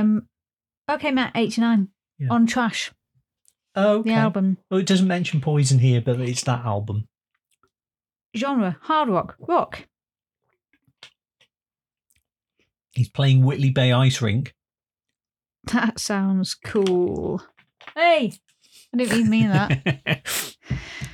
Um, 0.01 0.29
okay, 0.91 1.11
Matt, 1.11 1.33
eighty 1.35 1.61
nine 1.61 1.89
Yeah. 2.19 2.29
on 2.31 2.47
Trash, 2.47 2.93
Oh, 3.77 4.03
the 4.03 4.13
album 4.13 4.57
Well, 4.71 4.81
it 4.81 4.87
doesn't 4.87 5.07
mention 5.07 5.41
Poison 5.41 5.79
here, 5.79 6.01
but 6.01 6.19
it's 6.21 6.43
that 6.45 6.65
album. 6.65 7.09
genre 8.35 8.77
hard 8.83 9.09
rock, 9.11 9.37
rock. 9.39 9.87
He's 12.93 13.09
playing 13.11 13.45
Whitley 13.45 13.71
Bay 13.71 13.93
Ice 13.93 14.23
Rink. 14.23 14.55
That 15.73 15.99
sounds 15.99 16.55
cool. 16.55 17.43
Hey, 17.95 18.33
I 18.93 18.97
didn't 18.97 19.13
even 19.19 19.31
mean 19.31 19.49
that. 19.49 20.23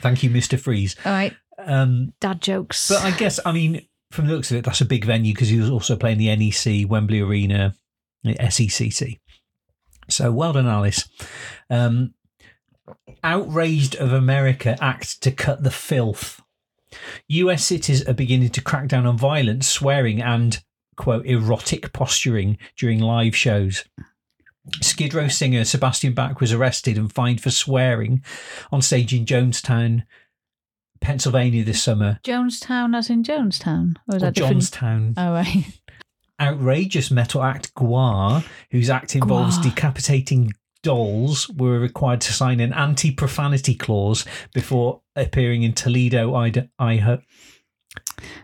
Thank 0.01 0.23
you, 0.23 0.31
Mr. 0.31 0.59
Freeze. 0.59 0.95
All 1.05 1.13
right, 1.13 1.35
Um, 1.59 2.13
dad 2.21 2.41
jokes. 2.41 2.89
but 2.89 3.03
I 3.03 3.11
guess, 3.17 3.41
I 3.45 3.53
mean, 3.53 3.87
from 4.11 4.27
the 4.27 4.35
looks 4.35 4.51
of 4.51 4.59
it, 4.59 4.65
that's 4.65 4.81
a 4.81 4.85
big 4.85 5.05
venue 5.05 5.33
because 5.35 5.49
he 5.49 5.59
was 5.59 5.71
also 5.71 5.97
playing 5.97 6.19
the 6.19 6.35
NEC, 6.37 6.89
Wembley 6.89 7.21
Arena, 7.21 7.75
SECC. 8.25 9.19
So 10.09 10.31
well 10.31 10.53
done, 10.53 10.67
Alice. 10.69 11.09
Um, 11.71 12.15
outraged 13.23 13.95
of 13.97 14.13
America 14.13 14.77
act 14.81 15.23
to 15.23 15.31
cut 15.31 15.63
the 15.63 15.71
filth. 15.71 16.41
US 17.29 17.65
cities 17.65 18.07
are 18.07 18.15
beginning 18.15 18.51
to 18.51 18.61
crack 18.61 18.89
down 18.89 19.07
on 19.07 19.17
violence, 19.17 19.67
swearing, 19.67 20.21
and, 20.21 20.63
quote, 20.97 21.25
erotic 21.27 21.93
posturing 21.93 22.59
during 22.77 22.99
live 22.99 23.35
shows. 23.35 23.85
Skid 24.81 25.15
Row 25.15 25.29
singer 25.29 25.65
Sebastian 25.65 26.13
Bach 26.13 26.41
was 26.41 26.53
arrested 26.53 26.97
and 26.97 27.13
fined 27.13 27.41
for 27.41 27.51
swearing 27.51 28.23
on 28.71 28.83
stage 28.83 29.13
in 29.13 29.25
Jonestown, 29.25 30.05
Pennsylvania 31.01 31.65
this 31.65 31.83
summer. 31.83 32.21
Jonestown, 32.23 32.97
as 32.97 33.11
in 33.11 33.25
Jonestown, 33.25 33.97
or 34.09 34.17
is 34.17 34.23
Or 34.23 34.27
that 34.27 34.35
different? 34.35 34.59
Johnstown. 34.59 35.15
Oh 35.17 35.33
right. 35.33 35.65
Outrageous 36.41 37.11
metal 37.11 37.43
act 37.43 37.75
Gwar, 37.75 38.45
whose 38.71 38.91
act 38.91 39.17
involves 39.17 39.59
Gwar. 39.59 39.63
decapitating 39.65 40.53
dolls, 40.83 41.49
were 41.49 41.79
required 41.79 42.21
to 42.23 42.33
sign 42.33 42.61
an 42.61 42.73
anti 42.73 43.11
profanity 43.11 43.75
clause 43.75 44.25
before 44.53 45.03
appearing 45.17 45.63
in 45.63 45.73
Toledo, 45.73 46.35
Idaho. 46.35 47.23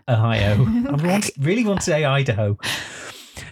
Ohio. 0.07 0.53
I 0.65 1.03
want, 1.03 1.31
really 1.39 1.65
want 1.65 1.79
to 1.79 1.85
say 1.85 2.03
Idaho. 2.05 2.57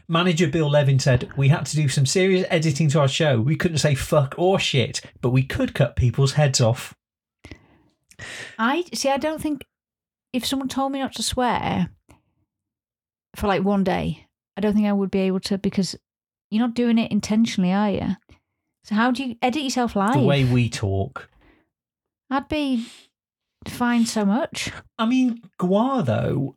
Manager 0.08 0.48
Bill 0.48 0.70
Levin 0.70 1.00
said, 1.00 1.30
We 1.38 1.50
had 1.50 1.66
to 1.68 1.76
do 1.76 1.90
some 1.90 2.06
serious 2.06 2.46
editing 2.50 2.90
to 2.90 3.00
our 3.00 3.08
show. 3.08 3.42
We 3.42 3.56
couldn't 3.56 3.80
say 3.80 3.96
fuck 3.96 4.36
or 4.38 4.60
shit, 4.60 5.02
but 5.22 5.30
we 5.32 5.44
could 5.44 5.74
cut 5.74 5.96
people's 5.96 6.34
heads 6.34 6.62
off. 6.62 6.96
I 8.58 8.86
see. 8.94 9.10
I 9.10 9.18
don't 9.18 9.42
think 9.42 9.66
if 10.34 10.46
someone 10.46 10.70
told 10.70 10.92
me 10.92 11.00
not 11.00 11.14
to 11.14 11.24
swear 11.24 11.90
for 13.36 13.48
like 13.48 13.64
one 13.64 13.84
day, 13.84 14.28
I 14.56 14.62
don't 14.62 14.74
think 14.74 14.88
I 14.88 14.94
would 14.94 15.12
be 15.12 15.20
able 15.20 15.40
to 15.42 15.58
because 15.58 15.96
you're 16.50 16.66
not 16.66 16.74
doing 16.74 16.98
it 16.98 17.12
intentionally, 17.12 17.72
are 17.72 17.92
you? 17.92 18.16
So 18.88 18.96
how 18.96 19.12
do 19.12 19.24
you 19.24 19.36
edit 19.42 19.64
yourself 19.64 19.96
live? 19.96 20.14
The 20.14 20.20
way 20.22 20.46
we 20.46 20.70
talk. 20.70 21.30
I'd 22.30 22.48
be 22.48 22.86
fine 23.68 24.06
so 24.06 24.24
much. 24.26 24.72
I 24.98 25.06
mean, 25.06 25.42
Gwar 25.60 26.06
though, 26.06 26.56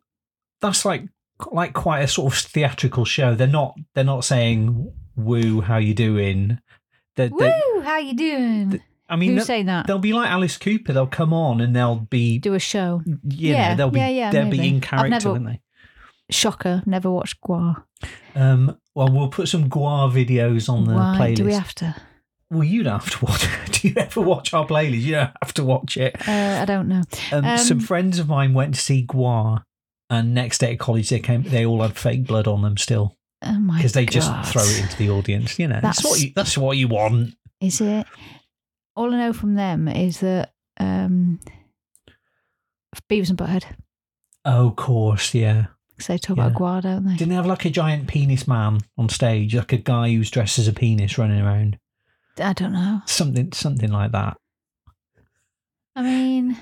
that's 0.61 0.85
like 0.85 1.05
like 1.51 1.73
quite 1.73 2.01
a 2.01 2.07
sort 2.07 2.33
of 2.33 2.39
theatrical 2.39 3.03
show. 3.05 3.35
They're 3.35 3.47
not 3.47 3.75
they're 3.95 4.03
not 4.03 4.23
saying 4.23 4.91
"woo, 5.15 5.61
how 5.61 5.77
you 5.77 5.93
doing." 5.93 6.59
They're, 7.17 7.29
they're- 7.37 7.59
Woo! 7.75 7.81
How 7.81 7.97
you 7.97 8.13
doing? 8.13 8.81
I 9.09 9.17
mean, 9.17 9.31
Who's 9.31 9.39
they'll- 9.39 9.45
saying 9.45 9.65
that? 9.65 9.85
They'll 9.87 9.99
be 9.99 10.13
like 10.13 10.29
Alice 10.29 10.57
Cooper. 10.57 10.93
They'll 10.93 11.07
come 11.07 11.33
on 11.33 11.59
and 11.59 11.75
they'll 11.75 11.95
be, 12.09 12.37
Do 12.39 12.53
a 12.53 12.59
show. 12.59 13.01
Yeah, 13.27 13.71
know, 13.71 13.75
they'll 13.75 13.89
be, 13.89 13.99
yeah, 13.99 14.07
yeah, 14.07 14.31
they'll 14.31 14.45
maybe. 14.45 14.59
be 14.59 14.67
in 14.69 14.79
character, 14.79 15.09
never- 15.09 15.31
won't 15.33 15.45
they? 15.47 15.61
Shocker. 16.29 16.81
Never 16.85 17.11
watched 17.11 17.41
Gwar. 17.41 17.83
Um, 18.35 18.77
well, 18.95 19.09
we'll 19.11 19.27
put 19.27 19.49
some 19.49 19.69
Gwar 19.69 20.09
videos 20.09 20.69
on 20.69 20.85
the 20.85 20.93
Why 20.93 21.17
playlist. 21.19 21.35
do 21.35 21.45
we 21.45 21.53
have 21.53 21.75
to? 21.75 21.95
Well, 22.51 22.63
you 22.65 22.83
don't 22.83 22.99
have 23.01 23.09
to 23.19 23.25
watch. 23.25 23.47
do 23.81 23.87
you 23.87 23.93
ever 23.97 24.19
watch 24.21 24.53
our 24.53 24.67
playlist? 24.67 25.01
You 25.01 25.13
don't 25.13 25.31
have 25.41 25.53
to 25.55 25.63
watch 25.63 25.95
it. 25.97 26.15
Uh, 26.27 26.59
I 26.61 26.65
don't 26.65 26.87
know. 26.89 27.01
Um, 27.31 27.45
Um, 27.45 27.57
some 27.57 27.79
friends 27.79 28.19
of 28.19 28.27
mine 28.27 28.53
went 28.53 28.75
to 28.75 28.81
see 28.81 29.05
Gwar, 29.05 29.63
and 30.09 30.33
next 30.33 30.57
day 30.59 30.73
at 30.73 30.79
college 30.79 31.09
they 31.09 31.19
came. 31.19 31.43
They 31.43 31.65
all 31.65 31.81
had 31.81 31.95
fake 31.97 32.27
blood 32.27 32.47
on 32.47 32.61
them 32.61 32.75
still 32.77 33.15
Oh 33.41 33.57
my 33.57 33.77
because 33.77 33.93
they 33.93 34.05
just 34.05 34.29
throw 34.51 34.63
it 34.63 34.81
into 34.81 34.97
the 34.97 35.09
audience. 35.09 35.57
You 35.57 35.69
know, 35.69 35.79
that's, 35.81 35.99
That's- 35.99 36.05
what 36.11 36.19
you. 36.21 36.31
That's 36.35 36.57
what 36.57 36.77
you 36.77 36.87
want. 36.89 37.35
Is 37.61 37.79
it? 37.79 38.05
All 38.95 39.13
I 39.13 39.17
know 39.17 39.33
from 39.33 39.55
them 39.55 39.87
is 39.87 40.19
that 40.19 40.51
um, 40.77 41.39
Beavis 43.09 43.29
and 43.29 43.37
Butthead. 43.37 43.63
Oh, 44.43 44.67
of 44.69 44.75
course, 44.75 45.33
yeah. 45.33 45.67
Because 45.91 46.07
they 46.07 46.17
talk 46.17 46.37
Yeah. 46.37 46.47
about 46.47 46.59
Gwar, 46.59 46.81
don't 46.81 47.05
they? 47.05 47.13
Didn't 47.15 47.29
they 47.29 47.35
have 47.35 47.45
like 47.45 47.63
a 47.65 47.69
giant 47.69 48.07
penis 48.07 48.47
man 48.47 48.79
on 48.97 49.07
stage, 49.09 49.55
like 49.55 49.71
a 49.73 49.77
guy 49.77 50.09
who's 50.11 50.31
dressed 50.31 50.59
as 50.59 50.67
a 50.67 50.73
penis 50.73 51.17
running 51.17 51.39
around? 51.39 51.77
I 52.39 52.53
don't 52.53 52.73
know. 52.73 53.01
Something, 53.05 53.51
something 53.51 53.91
like 53.91 54.11
that. 54.11 54.37
I 55.95 56.01
mean, 56.03 56.57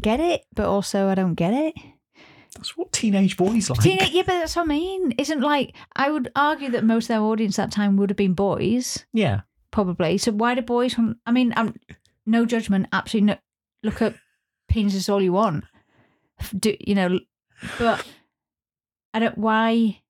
get 0.00 0.20
it, 0.20 0.44
but 0.54 0.66
also 0.66 1.08
I 1.08 1.14
don't 1.14 1.34
get 1.34 1.54
it. 1.54 1.74
That's 2.56 2.76
what 2.76 2.92
teenage 2.92 3.36
boys 3.36 3.70
like. 3.70 3.80
Teen- 3.80 3.98
yeah, 4.10 4.22
but 4.22 4.32
that's 4.34 4.56
what 4.56 4.62
I 4.62 4.68
mean. 4.68 5.12
Isn't 5.12 5.40
like 5.40 5.74
I 5.96 6.10
would 6.10 6.30
argue 6.36 6.70
that 6.70 6.84
most 6.84 7.04
of 7.04 7.08
their 7.08 7.20
audience 7.20 7.56
that 7.56 7.72
time 7.72 7.96
would 7.96 8.10
have 8.10 8.16
been 8.16 8.34
boys, 8.34 9.04
yeah, 9.12 9.40
probably. 9.70 10.18
So 10.18 10.32
why 10.32 10.54
do 10.54 10.62
boys? 10.62 10.94
From, 10.94 11.16
I 11.26 11.32
mean, 11.32 11.52
I'm 11.56 11.74
no 12.26 12.46
judgment. 12.46 12.86
Absolutely 12.92 13.26
no. 13.26 13.36
Look 13.82 14.02
at 14.02 14.14
penises 14.70 15.12
all 15.12 15.22
you 15.22 15.32
want. 15.32 15.64
Do 16.56 16.76
you 16.80 16.94
know? 16.94 17.18
But 17.78 18.06
I 19.12 19.18
don't. 19.18 19.38
Why? 19.38 20.00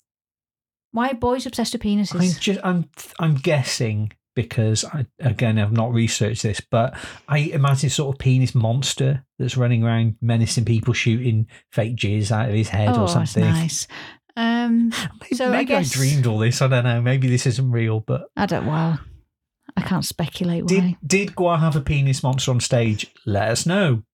Why 0.94 1.10
are 1.10 1.14
boys 1.14 1.44
obsessed 1.44 1.72
with 1.72 1.82
penises? 1.82 2.14
I'm 2.34 2.40
just, 2.40 2.60
I'm, 2.64 2.88
I'm 3.18 3.34
guessing 3.34 4.12
because 4.36 4.84
I, 4.84 5.06
again, 5.18 5.58
I've 5.58 5.72
not 5.72 5.92
researched 5.92 6.44
this, 6.44 6.60
but 6.60 6.94
I 7.28 7.38
imagine 7.38 7.90
sort 7.90 8.14
of 8.14 8.18
penis 8.20 8.54
monster 8.54 9.24
that's 9.38 9.56
running 9.56 9.82
around 9.82 10.16
menacing 10.22 10.64
people, 10.64 10.94
shooting 10.94 11.48
fake 11.72 11.96
jizz 11.96 12.30
out 12.30 12.48
of 12.48 12.54
his 12.54 12.68
head 12.68 12.90
oh, 12.90 12.92
or 12.92 12.98
that's 13.08 13.12
something. 13.12 13.42
nice. 13.42 13.88
Um, 14.36 14.90
Maybe, 15.20 15.34
So 15.36 15.48
I 15.48 15.50
maybe 15.50 15.64
guess- 15.66 15.90
dreamed 15.90 16.26
all 16.28 16.38
this. 16.38 16.62
I 16.62 16.68
don't 16.68 16.84
know. 16.84 17.02
Maybe 17.02 17.28
this 17.28 17.46
isn't 17.46 17.70
real, 17.72 18.00
but 18.00 18.28
I 18.36 18.46
don't. 18.46 18.66
Well, 18.66 18.98
I 19.76 19.80
can't 19.82 20.04
speculate 20.04 20.66
did 20.66 20.82
why. 20.84 20.96
did 21.04 21.34
Gwar 21.34 21.58
have 21.58 21.74
a 21.74 21.80
penis 21.80 22.22
monster 22.22 22.52
on 22.52 22.60
stage? 22.60 23.12
Let 23.26 23.48
us 23.50 23.66
know. 23.66 24.04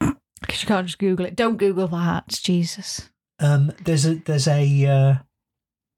Because 0.40 0.60
you 0.60 0.66
can't 0.66 0.86
just 0.88 0.98
Google 0.98 1.24
it. 1.24 1.36
Don't 1.36 1.56
Google 1.56 1.86
that. 1.86 2.26
Jesus. 2.26 3.10
Um, 3.38 3.70
there's 3.84 4.04
a 4.04 4.16
there's 4.16 4.48
a 4.48 4.86
uh, 4.86 5.14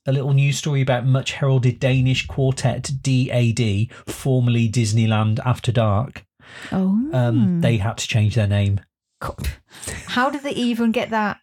a 0.06 0.12
little 0.12 0.32
news 0.32 0.58
story 0.58 0.80
about 0.82 1.06
much 1.06 1.32
heralded 1.32 1.80
Danish 1.80 2.26
quartet 2.26 2.90
DAD, 3.02 3.88
formerly 4.06 4.68
Disneyland 4.68 5.38
After 5.44 5.72
Dark. 5.72 6.24
Oh. 6.72 7.08
Um, 7.12 7.60
they 7.60 7.78
had 7.78 7.96
to 7.98 8.06
change 8.08 8.34
their 8.34 8.46
name. 8.46 8.80
How 10.08 10.28
did 10.30 10.42
they 10.42 10.52
even 10.52 10.92
get 10.92 11.10
that? 11.10 11.38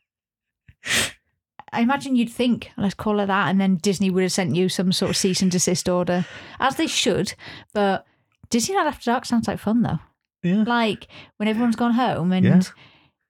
I 1.74 1.82
imagine 1.82 2.16
you'd 2.16 2.30
think, 2.30 2.70
let's 2.78 2.94
call 2.94 3.20
it 3.22 3.28
that, 3.28 3.48
and 3.50 3.60
then 3.60 3.78
Disney 3.78 4.10
would 4.10 4.24
have 4.24 4.32
sent 4.32 4.56
you 4.56 4.68
some 4.70 4.92
sort 4.92 5.10
of 5.12 5.18
cease 5.18 5.42
and 5.42 5.50
desist 5.50 5.88
order, 5.88 6.26
as 6.60 6.76
they 6.76 6.88
should. 6.88 7.34
But 7.74 8.06
Disneyland 8.50 8.88
After 8.88 9.06
Dark 9.12 9.26
sounds 9.26 9.48
like 9.48 9.58
fun, 9.60 9.82
though. 9.82 10.00
Yeah. 10.44 10.64
Like 10.68 11.08
when 11.38 11.48
everyone's 11.48 11.76
gone 11.76 11.94
home 11.94 12.32
and 12.34 12.46
Yeah. 12.46 12.62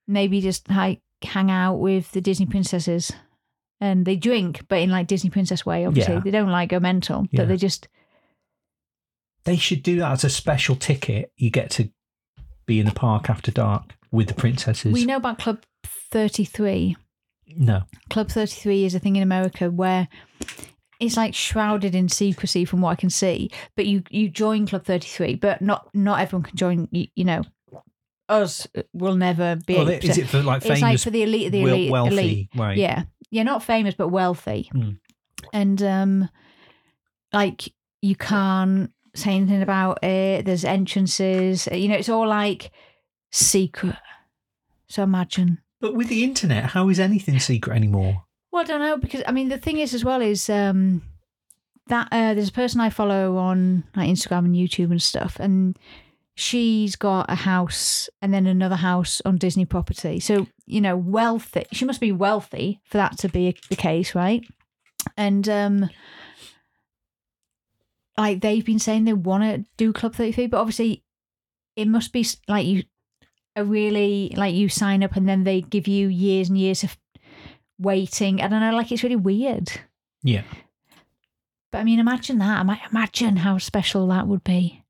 maybe 0.07 0.41
just 0.41 0.69
like 0.69 1.01
hang 1.23 1.51
out 1.51 1.75
with 1.75 2.11
the 2.13 2.21
Disney 2.21 2.45
princesses. 2.47 3.11
And 3.81 4.05
they 4.05 4.15
drink, 4.15 4.61
but 4.67 4.79
in 4.79 4.91
like 4.91 5.07
Disney 5.07 5.29
princess 5.31 5.65
way, 5.65 5.85
obviously. 5.85 6.13
Yeah. 6.13 6.19
They 6.23 6.31
don't 6.31 6.49
like 6.51 6.69
go 6.69 6.79
mental, 6.79 7.25
Yeah. 7.31 7.41
but 7.41 7.47
they 7.49 7.57
just 7.57 7.87
They 9.43 9.57
should 9.57 9.81
do 9.81 9.97
that 9.99 10.11
as 10.11 10.23
a 10.23 10.29
special 10.29 10.75
ticket. 10.75 11.31
You 11.35 11.49
get 11.49 11.71
to 11.71 11.89
be 12.67 12.79
in 12.79 12.85
the 12.85 12.91
park 12.93 13.29
after 13.29 13.51
dark 13.51 13.95
with 14.11 14.27
the 14.27 14.33
princesses. 14.35 14.93
we 14.93 15.05
know 15.05 15.17
about 15.17 15.39
Club 15.39 15.63
33. 16.11 16.95
no. 17.57 17.81
Club 18.09 18.29
33 18.29 18.85
is 18.85 18.93
a 18.95 18.99
thing 18.99 19.15
in 19.15 19.23
America 19.23 19.71
where 19.71 20.07
it's 20.99 21.17
like 21.17 21.33
shrouded 21.33 21.95
in 21.95 22.07
secrecy 22.07 22.63
from 22.65 22.81
what 22.81 22.91
I 22.91 22.95
can 22.95 23.09
see, 23.09 23.49
but 23.75 23.87
you 23.87 24.03
you 24.11 24.29
join 24.29 24.67
Club 24.67 24.85
33, 24.85 25.35
but 25.35 25.59
not 25.61 25.89
not 25.95 26.19
everyone 26.21 26.43
can 26.43 26.55
join 26.55 26.87
you, 26.91 27.07
you 27.15 27.23
know. 27.25 27.41
Us 28.29 28.67
will 28.93 29.15
never 29.15 29.57
be 29.65 29.73
able 29.75 29.89
is 29.89 30.17
it 30.17 30.27
for 30.29 30.41
like 30.43 30.57
It's 30.57 30.67
famous, 30.67 30.81
like 30.81 30.99
for 30.99 31.09
the 31.09 31.23
elite 31.23 31.51
the 31.51 31.63
elite, 31.63 31.91
wealthy? 31.91 32.13
elite. 32.13 32.49
Right. 32.55 32.77
Yeah. 32.77 33.03
Yeah, 33.31 33.43
not 33.43 33.63
famous 33.63 33.95
but 33.95 34.09
wealthy. 34.09 34.69
Hmm. 34.71 34.91
And 35.53 35.81
um 35.81 36.29
like 37.33 37.73
you 38.01 38.15
can't 38.15 38.91
say 39.15 39.31
anything 39.35 39.61
about 39.61 40.03
it. 40.03 40.45
There's 40.45 40.65
entrances. 40.65 41.67
You 41.71 41.87
know, 41.87 41.95
it's 41.95 42.09
all 42.09 42.27
like 42.27 42.71
secret. 43.31 43.95
So 44.87 45.03
imagine 45.03 45.59
But 45.79 45.95
with 45.95 46.09
the 46.09 46.23
internet, 46.23 46.65
how 46.65 46.89
is 46.89 46.99
anything 46.99 47.39
secret 47.39 47.75
anymore? 47.75 48.23
Well, 48.51 48.63
I 48.63 48.65
don't 48.65 48.81
know 48.81 48.97
because 48.97 49.23
I 49.25 49.31
mean 49.31 49.49
the 49.49 49.57
thing 49.57 49.77
is 49.77 49.93
as 49.93 50.03
well 50.03 50.21
is 50.21 50.49
um, 50.49 51.01
that 51.87 52.09
uh, 52.11 52.33
there's 52.33 52.49
a 52.49 52.53
person 52.53 52.81
I 52.81 52.89
follow 52.89 53.37
on 53.37 53.85
like 53.95 54.09
Instagram 54.09 54.45
and 54.45 54.55
YouTube 54.55 54.91
and 54.91 55.01
stuff, 55.01 55.37
and 55.39 55.77
she's 56.35 56.95
got 56.95 57.29
a 57.29 57.35
house 57.35 58.09
and 58.21 58.33
then 58.33 58.47
another 58.47 58.77
house 58.77 59.21
on 59.25 59.37
Disney 59.37 59.65
property. 59.65 60.19
So 60.19 60.47
you 60.65 60.81
know, 60.81 60.95
wealthy. 60.95 61.65
She 61.71 61.85
must 61.85 61.99
be 61.99 62.11
wealthy 62.11 62.79
for 62.85 62.97
that 62.97 63.17
to 63.19 63.29
be 63.29 63.55
the 63.69 63.75
case, 63.75 64.15
right? 64.15 64.43
And 65.17 65.47
um, 65.49 65.89
like 68.17 68.41
they've 68.41 68.65
been 68.65 68.79
saying 68.79 69.05
they 69.05 69.13
want 69.13 69.43
to 69.43 69.65
do 69.77 69.93
Club 69.93 70.15
Thirty 70.15 70.31
Three, 70.31 70.47
but 70.47 70.59
obviously 70.59 71.03
it 71.75 71.87
must 71.87 72.13
be 72.13 72.25
like 72.47 72.65
you 72.65 72.83
a 73.55 73.65
really 73.65 74.33
like 74.37 74.55
you 74.55 74.69
sign 74.69 75.03
up 75.03 75.15
and 75.15 75.27
then 75.27 75.43
they 75.43 75.61
give 75.61 75.87
you 75.87 76.07
years 76.07 76.49
and 76.49 76.57
years 76.57 76.83
of 76.83 76.97
waiting. 77.77 78.41
I 78.41 78.47
don't 78.47 78.61
know, 78.61 78.75
like 78.75 78.91
it's 78.91 79.03
really 79.03 79.15
weird. 79.15 79.71
Yeah. 80.23 80.43
But 81.71 81.79
I 81.79 81.83
mean, 81.83 81.99
imagine 81.99 82.37
that. 82.39 82.59
I 82.59 82.63
might 82.63 82.81
imagine 82.89 83.37
how 83.37 83.57
special 83.57 84.07
that 84.07 84.27
would 84.27 84.43
be. 84.43 84.80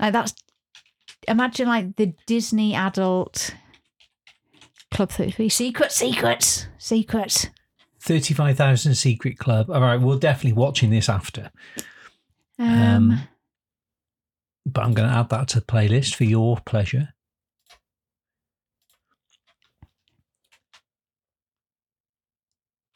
Like 0.00 0.12
that's 0.14 0.32
imagine 1.28 1.68
like 1.68 1.96
the 1.96 2.14
Disney 2.26 2.74
adult 2.74 3.54
Club 4.90 5.10
Thirty 5.10 5.30
Three 5.30 5.48
secret, 5.48 5.92
secrets, 5.92 6.66
secrets. 6.78 7.46
35,000 8.02 8.94
Secret 8.94 9.36
Club. 9.38 9.70
All 9.70 9.82
right, 9.82 10.00
we're 10.00 10.16
definitely 10.18 10.54
watching 10.54 10.88
this 10.88 11.10
after. 11.10 11.50
Um, 12.58 13.10
Um, 13.12 13.20
But 14.64 14.84
I'm 14.84 14.94
going 14.94 15.06
to 15.08 15.14
add 15.14 15.28
that 15.28 15.48
to 15.48 15.60
the 15.60 15.66
playlist 15.66 16.14
for 16.14 16.24
your 16.24 16.56
pleasure. 16.64 17.10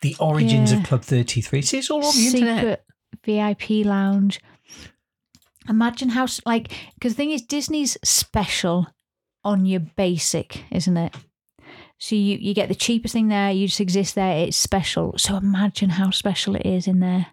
The 0.00 0.16
origins 0.20 0.72
Yeah. 0.72 0.78
of 0.78 0.84
Club 0.84 1.02
33. 1.02 1.62
See, 1.62 1.78
it's 1.78 1.90
all 1.90 2.04
on 2.04 2.14
the 2.14 2.26
internet. 2.26 2.84
VIP 3.24 3.84
lounge. 3.84 4.40
Imagine 5.68 6.10
how 6.10 6.24
s- 6.24 6.40
like 6.44 6.72
because 6.94 7.12
the 7.12 7.16
thing 7.16 7.30
is 7.30 7.42
Disney's 7.42 7.96
special 8.04 8.86
on 9.44 9.64
your 9.66 9.80
basic, 9.80 10.64
isn't 10.70 10.96
it? 10.96 11.14
So 11.98 12.14
you 12.16 12.36
you 12.38 12.54
get 12.54 12.68
the 12.68 12.74
cheapest 12.74 13.12
thing 13.14 13.28
there. 13.28 13.50
You 13.50 13.66
just 13.68 13.80
exist 13.80 14.14
there. 14.14 14.46
It's 14.46 14.56
special. 14.56 15.14
So 15.16 15.36
imagine 15.36 15.90
how 15.90 16.10
special 16.10 16.54
it 16.56 16.66
is 16.66 16.86
in 16.86 17.00
there. 17.00 17.26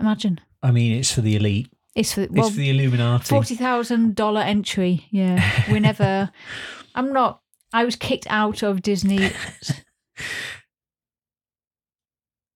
Imagine 0.00 0.40
I 0.62 0.70
mean, 0.72 0.92
it's 0.98 1.12
for 1.12 1.20
the 1.20 1.36
elite. 1.36 1.68
it's 1.94 2.14
for 2.14 2.22
It's 2.22 2.32
for 2.32 2.50
the 2.50 2.70
Illuminati. 2.70 3.28
forty 3.28 3.54
thousand 3.54 4.14
dollar 4.16 4.40
entry. 4.40 5.06
Yeah, 5.10 5.40
we 5.70 5.78
never. 5.80 6.30
I'm 6.94 7.12
not. 7.12 7.40
I 7.72 7.84
was 7.84 7.96
kicked 7.96 8.26
out 8.28 8.62
of 8.62 8.82
Disney. 8.82 9.30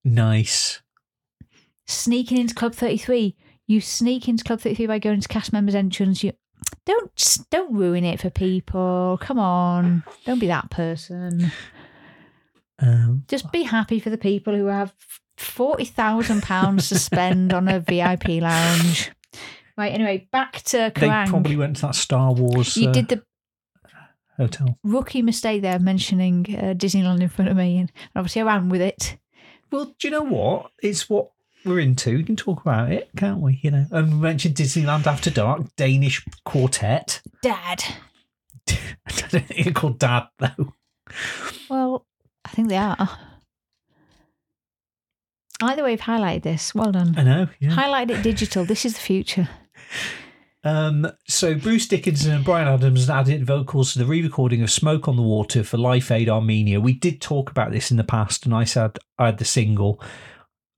Nice. 0.05 0.83
Sneaking 1.87 2.38
into 2.38 2.55
Club 2.55 2.75
33. 2.75 3.37
You 3.66 3.81
sneak 3.81 4.29
into 4.29 4.44
Club 4.44 4.61
33 4.61 4.87
by 4.87 4.99
going 4.99 5.20
to 5.20 5.29
cast 5.29 5.53
members 5.53 5.75
entrance. 5.75 6.22
You 6.22 6.33
don't 6.85 7.46
don't 7.51 7.75
ruin 7.75 8.05
it 8.05 8.20
for 8.20 8.31
people. 8.31 9.18
Come 9.20 9.38
on. 9.38 10.05
Don't 10.25 10.38
be 10.38 10.46
that 10.46 10.70
person. 10.70 11.51
Um, 12.79 13.25
Just 13.29 13.51
be 13.53 13.62
happy 13.62 14.01
for 14.01 14.11
the 14.11 14.18
people 14.18 14.55
who 14.55 14.66
have 14.66 14.92
£40,000 15.38 16.88
to 16.88 16.99
spend 16.99 17.53
on 17.53 17.68
a 17.68 17.81
VIP 17.88 18.29
lounge. 18.40 19.11
Right, 19.77 19.92
anyway, 19.92 20.29
back 20.33 20.62
to 20.64 20.90
they 20.94 21.09
probably 21.27 21.57
went 21.57 21.77
to 21.77 21.83
that 21.83 21.94
Star 21.94 22.33
Wars 22.33 22.77
you 22.79 22.88
uh, 22.88 22.92
did 22.92 23.09
the 23.09 23.22
hotel. 24.38 24.79
rookie 24.83 25.20
mistake 25.20 25.61
there 25.61 25.79
mentioning 25.79 26.46
uh, 26.49 26.72
Disneyland 26.75 27.20
in 27.20 27.29
front 27.29 27.51
of 27.51 27.59
me, 27.59 27.79
and 27.79 27.92
obviously 28.14 28.40
I 28.40 28.46
ran 28.46 28.70
with 28.70 28.81
it. 28.81 29.18
Well, 29.70 29.94
do 29.99 30.09
you 30.09 30.12
know 30.12 30.22
what? 30.22 30.70
It's 30.83 31.11
what 31.11 31.31
we're 31.66 31.81
into. 31.81 32.16
We 32.16 32.24
can 32.24 32.37
talk 32.37 32.61
about 32.61 32.92
it, 32.92 33.11
can't 33.16 33.40
we? 33.40 33.61
You 33.62 33.70
know, 33.70 33.87
and 33.90 34.14
we 34.14 34.18
mentioned 34.18 34.55
Disneyland 34.55 35.07
After 35.07 35.31
Dark, 35.31 35.74
Danish 35.76 36.24
quartet. 36.44 37.20
Dad. 37.42 37.85
I 38.68 38.76
don't 39.09 39.44
think 39.44 39.64
they're 39.64 39.72
called 39.72 39.98
Dad 39.98 40.29
though. 40.38 40.74
Well, 41.68 42.07
I 42.44 42.48
think 42.50 42.68
they 42.68 42.76
are. 42.76 42.96
I 45.61 45.66
like 45.66 45.76
the 45.76 45.85
way 45.85 45.92
you've 45.92 46.00
highlighted 46.00 46.42
this. 46.42 46.74
Well 46.74 46.92
done. 46.92 47.14
I 47.16 47.22
know. 47.22 47.48
Yeah. 47.61 47.70
Highlighted 47.70 48.11
it 48.11 48.22
digital. 48.22 48.64
This 48.64 48.85
is 48.85 48.94
the 48.94 49.00
future. 49.00 49.48
Um, 50.64 51.07
so 51.29 51.55
Bruce 51.55 51.87
Dickinson 51.87 52.33
and 52.33 52.44
Bryan 52.44 52.66
Adams 52.66 53.09
added 53.09 53.46
vocals 53.46 53.92
to 53.92 54.00
the 54.00 54.05
re-recording 54.05 54.62
of 54.62 54.70
"Smoke 54.70 55.07
on 55.07 55.16
the 55.16 55.22
Water" 55.22 55.62
for 55.62 55.79
Life 55.79 56.11
Aid 56.11 56.29
Armenia. 56.29 56.81
We 56.81 56.92
did 56.92 57.20
talk 57.20 57.50
about 57.50 57.70
this 57.70 57.92
in 57.92 57.96
the 57.96 58.05
past, 58.05 58.44
and 58.44 58.55
I 58.55 58.64
said 58.64 58.98
I 59.16 59.26
had 59.26 59.38
the 59.38 59.44
single 59.44 60.02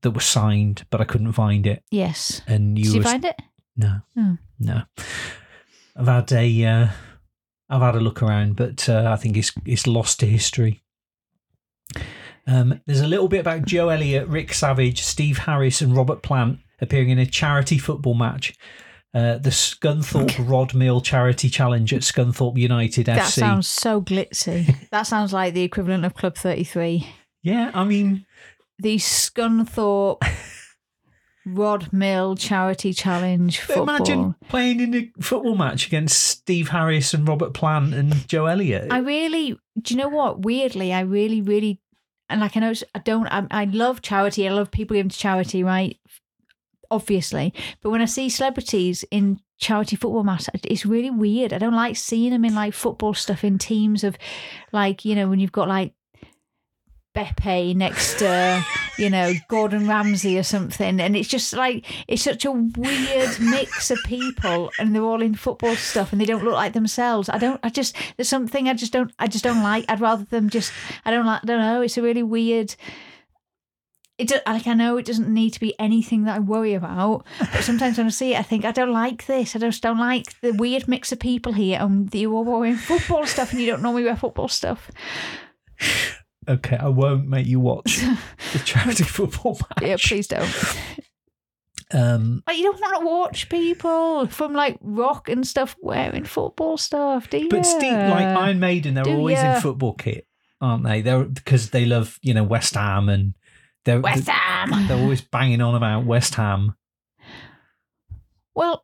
that 0.03 0.11
was 0.13 0.25
signed, 0.25 0.85
but 0.91 1.01
I 1.01 1.05
couldn't 1.05 1.33
find 1.33 1.67
it. 1.67 1.83
Yes. 1.91 2.41
And 2.47 2.79
you, 2.79 2.85
Did 2.85 2.93
you 2.95 2.99
was- 3.01 3.11
find 3.11 3.25
it? 3.25 3.37
no, 3.77 4.01
Oh. 4.17 4.37
no. 4.59 4.83
I've 5.97 6.07
had 6.07 6.33
a, 6.33 6.65
uh, 6.65 6.89
I've 7.69 7.83
had 7.83 7.97
a 7.97 8.01
look 8.01 8.23
around, 8.23 8.57
but 8.57 8.89
uh, 8.89 9.11
I 9.13 9.17
think 9.17 9.37
it's 9.37 9.53
it's 9.67 9.87
lost 9.87 10.21
to 10.21 10.27
history. 10.27 10.83
Um, 12.47 12.81
there's 12.87 13.01
a 13.01 13.07
little 13.07 13.29
bit 13.29 13.41
about 13.41 13.67
Joe 13.67 13.91
Elliott, 13.91 14.27
Rick 14.29 14.55
Savage, 14.55 15.03
Steve 15.03 15.39
Harris, 15.39 15.83
and 15.83 15.95
Robert 15.97 16.23
Plant 16.23 16.61
appearing 16.81 17.11
in 17.11 17.19
a 17.19 17.27
charity 17.27 17.77
football 17.77 18.15
match, 18.15 18.55
uh, 19.13 19.37
the 19.39 19.51
Scunthorpe 19.51 20.49
Rod 20.49 20.75
Mill 20.75 21.01
Charity 21.01 21.51
Challenge 21.51 21.93
at 21.93 22.03
Scunthorpe 22.03 22.57
United 22.57 23.07
That 23.07 23.19
FC. 23.19 23.25
That 23.25 23.31
sounds 23.41 23.69
so 23.69 24.01
glitzy. 24.01 24.89
that 24.91 25.03
sounds 25.03 25.33
like 25.33 25.53
the 25.53 25.63
equivalent 25.63 26.05
of 26.07 26.15
Club 26.15 26.37
33. 26.37 27.07
yeah, 27.43 27.71
I 27.75 27.85
mean, 27.85 28.25
The 28.79 28.97
Scunthorpe 28.97 30.23
Rod 31.55 31.93
Mill 31.93 32.37
Charity 32.37 32.93
Challenge 32.93 33.59
football. 33.59 33.83
imagine 33.83 34.35
playing 34.49 34.81
in 34.81 34.95
a 34.95 35.11
football 35.21 35.57
match 35.57 35.87
against 35.87 36.19
Steve 36.19 36.69
Harris 36.69 37.15
and 37.15 37.27
Robert 37.27 37.55
Plant 37.55 37.95
and 37.95 38.29
Joe 38.29 38.47
Elliott. 38.47 38.93
I 38.93 38.99
really, 38.99 39.59
do 39.81 39.95
you 39.95 40.01
know 40.01 40.09
what? 40.09 40.43
Weirdly, 40.43 40.93
I 40.93 41.01
really, 41.01 41.41
really, 41.41 41.81
and 42.29 42.41
like 42.41 42.57
I 42.57 42.61
know, 42.61 42.73
I 42.95 42.99
don't, 43.01 43.27
I, 43.29 43.47
I 43.51 43.65
love 43.65 44.03
charity. 44.03 44.49
I 44.49 44.53
love 44.53 44.71
people 44.71 44.95
giving 44.95 45.11
to 45.11 45.19
charity, 45.19 45.65
right? 45.65 45.99
Obviously. 46.91 47.53
But 47.83 47.91
when 47.91 48.03
I 48.03 48.07
see 48.07 48.29
celebrities 48.29 49.05
in 49.11 49.41
charity 49.59 49.97
football 49.97 50.25
match, 50.25 50.49
it's 50.65 50.87
really 50.87 51.11
weird. 51.11 51.53
I 51.53 51.59
don't 51.59 51.75
like 51.75 51.97
seeing 51.97 52.31
them 52.31 52.45
in 52.45 52.55
like 52.55 52.75
football 52.75 53.15
stuff 53.15 53.45
in 53.45 53.59
teams 53.59 54.05
of 54.05 54.17
like, 54.73 55.05
you 55.05 55.15
know, 55.15 55.29
when 55.29 55.41
you've 55.41 55.53
got 55.53 55.69
like 55.69 55.95
Beppe 57.19 57.75
next 57.75 58.21
to, 58.21 58.65
you 58.97 59.11
know, 59.11 59.33
Gordon 59.49 59.89
Ramsay 59.89 60.39
or 60.39 60.45
something. 60.45 61.01
And 61.01 61.17
it's 61.17 61.29
just 61.29 61.53
like, 61.53 61.85
it's 62.07 62.23
such 62.23 62.45
a 62.45 62.53
weird 62.53 63.41
mix 63.41 63.91
of 63.91 63.99
people 64.05 64.71
and 64.79 64.95
they're 64.95 65.03
all 65.03 65.21
in 65.21 65.35
football 65.35 65.75
stuff 65.75 66.13
and 66.13 66.21
they 66.21 66.27
don't 66.27 66.45
look 66.45 66.55
like 66.55 66.75
themselves. 66.75 67.29
I 67.29 67.39
don't, 67.39 67.59
I 67.65 67.71
just, 67.71 67.97
there's 68.17 68.29
something 68.29 68.69
I 68.69 68.75
just 68.75 68.93
don't, 68.93 69.13
I 69.19 69.27
just 69.27 69.43
don't 69.43 69.65
like. 69.65 69.85
I'd 69.89 70.01
rather 70.01 70.25
them 70.25 70.49
just, 70.49 70.73
I 71.05 71.11
don't 71.11 71.27
like, 71.27 71.43
I 71.43 71.47
don't 71.47 71.61
know. 71.61 71.83
It's 71.83 71.99
a 71.99 72.03
really 72.03 72.23
weird, 72.23 72.77
it 74.17 74.29
do, 74.29 74.39
like 74.47 74.67
I 74.67 74.75
know 74.75 74.97
it 74.97 75.07
doesn't 75.07 75.33
need 75.33 75.51
to 75.55 75.61
be 75.61 75.79
anything 75.79 76.25
that 76.25 76.37
I 76.37 76.41
worry 76.41 76.75
about, 76.75 77.25
but 77.39 77.63
sometimes 77.63 77.99
when 77.99 78.07
I 78.07 78.11
see 78.11 78.35
it, 78.35 78.39
I 78.39 78.43
think 78.43 78.65
I 78.65 78.73
don't 78.73 78.93
like 78.93 79.27
this. 79.27 79.55
I 79.55 79.61
just 79.61 79.83
don't 79.83 79.99
like 79.99 80.41
the 80.41 80.53
weird 80.53 80.89
mix 80.89 81.13
of 81.13 81.21
people 81.21 81.53
here, 81.53 81.79
and 81.81 82.13
you're 82.13 82.33
all 82.33 82.45
wearing 82.45 82.75
football 82.75 83.27
stuff, 83.27 83.53
and 83.53 83.61
you 83.61 83.67
don't 83.67 83.83
normally 83.83 84.03
wear 84.03 84.17
football 84.17 84.49
stuff. 84.49 84.91
Okay, 86.49 86.77
I 86.77 86.89
won't 86.89 87.29
make 87.29 87.47
you 87.47 87.61
watch 87.61 87.99
the 88.53 88.59
charity 88.65 89.05
football 89.05 89.53
match. 89.61 89.83
Yeah, 89.89 89.97
please 89.99 90.27
don't. 90.27 90.49
Um, 91.91 92.43
Like 92.47 92.59
you 92.59 92.65
don't 92.65 92.81
want 92.81 93.01
to 93.01 93.07
watch 93.07 93.49
people 93.49 94.27
from 94.27 94.53
like 94.53 94.79
rock 94.83 95.29
and 95.29 95.47
stuff 95.47 95.75
wearing 95.81 96.25
football 96.25 96.77
stuff, 96.77 97.31
do 97.31 97.39
you? 97.39 97.49
But 97.49 97.65
Steve, 97.65 97.93
like 97.93 98.27
Iron 98.27 98.61
Maiden, 98.61 98.95
they're 98.95 99.05
Do 99.05 99.17
always 99.17 99.39
ya? 99.39 99.55
in 99.57 99.61
football 99.63 99.95
kit, 99.95 100.27
aren't 100.61 100.85
they? 100.85 101.01
They're 101.01 101.25
because 101.25 101.71
they 101.71 101.87
love 101.87 102.19
you 102.23 102.35
know 102.35 102.45
West 102.45 102.75
Ham 102.75 103.09
and 103.09 103.35
they're 103.87 104.01
West 104.01 104.29
Ham. 104.29 104.87
they're 104.87 104.99
always 104.99 105.23
banging 105.23 105.63
on 105.63 105.75
about 105.75 106.05
West 106.05 106.35
Ham. 106.35 106.75
Well, 108.55 108.83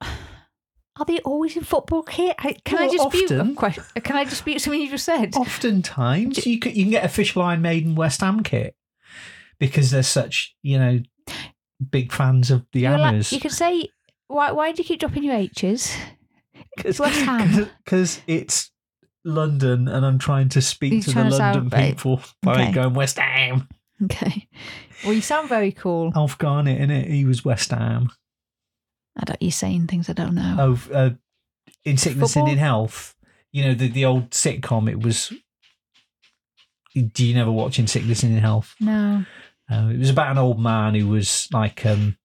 are 0.99 1.05
they 1.05 1.19
always 1.21 1.57
in 1.57 1.65
football 1.65 2.03
kit? 2.03 2.37
I, 2.39 2.53
can 2.65 2.79
I 2.79 2.87
Well, 2.87 3.09
dispute? 3.11 3.33
often. 3.41 3.83
A? 3.97 4.01
Can 4.01 4.17
I 4.17 4.25
dispute 4.25 4.61
something 4.61 4.81
you 4.81 4.91
just 4.91 5.05
said? 5.05 5.35
Oftentimes, 5.37 6.45
you 6.47 6.59
can 6.61 6.75
you 6.75 6.85
can 6.85 6.91
get 6.93 7.05
official 7.05 7.43
Iron 7.43 7.63
Maiden 7.63 7.95
West 7.95 8.21
Ham 8.21 8.43
kit 8.43 8.77
because 9.59 9.91
they're 9.91 10.03
such 10.03 10.55
you 10.63 10.79
know 10.79 11.01
big 11.91 12.13
fans 12.13 12.51
of 12.51 12.65
the 12.73 12.87
like- 12.89 13.33
you 13.33 13.41
can 13.41 13.51
say, 13.51 13.89
why? 14.29 14.53
Why 14.53 14.73
do 14.73 14.83
you 14.83 14.87
keep 14.87 15.01
dropping 15.01 15.25
your 15.25 15.35
H's? 15.35 15.97
It's 16.85 16.99
West 17.01 17.21
Ham. 17.25 17.69
because 17.85 18.21
it's 18.27 18.71
London, 19.25 19.89
and 19.89 20.05
I'm 20.07 20.19
trying 20.19 20.49
to 20.51 20.63
speak 20.63 21.03
to 21.05 21.11
the 21.13 21.23
to 21.25 21.29
London 21.31 21.71
people 21.71 22.21
by 22.43 22.63
Okay. 22.65 22.73
going 22.73 22.95
West 22.95 23.19
Ham. 23.19 23.69
Okay. 24.05 24.49
Well, 25.05 25.13
you 25.13 25.21
sound 25.21 25.49
very 25.49 25.73
cool. 25.73 26.13
Alf 26.17 26.37
Garnett 26.39 26.81
in 26.81 26.91
it, 26.91 27.09
he 27.09 27.25
was 27.25 27.45
West 27.45 27.71
Ham. 27.71 28.11
I 29.19 29.25
don't. 29.25 29.43
You're 29.43 29.51
saying 29.51 29.87
things 29.87 30.09
I 30.09 30.13
don't 30.13 30.35
know. 30.35 30.57
Oh, 30.59 30.95
uh, 30.95 31.11
in 31.85 31.97
sickness 31.97 32.37
and 32.37 32.49
in 32.49 32.59
health. 32.59 33.15
You 33.53 33.65
know 33.65 33.75
the 33.75 33.89
the 33.89 34.05
old 34.05 34.31
sitcom. 34.31 34.91
It 34.91 35.01
was. 35.01 35.33
Do 36.95 37.27
you 37.27 37.35
never 37.35 37.51
watch 37.51 37.81
In 37.81 37.89
Sickness 37.89 38.23
and 38.23 38.33
in 38.33 38.39
Health? 38.39 38.77
No. 38.79 39.25
Uh, 39.69 39.89
it 39.89 39.99
was 39.99 40.11
about 40.11 40.31
an 40.31 40.39
old 40.39 40.61
man 40.61 40.95
who 40.95 41.09
was 41.09 41.49
like 41.53 41.85
um. 41.85 42.17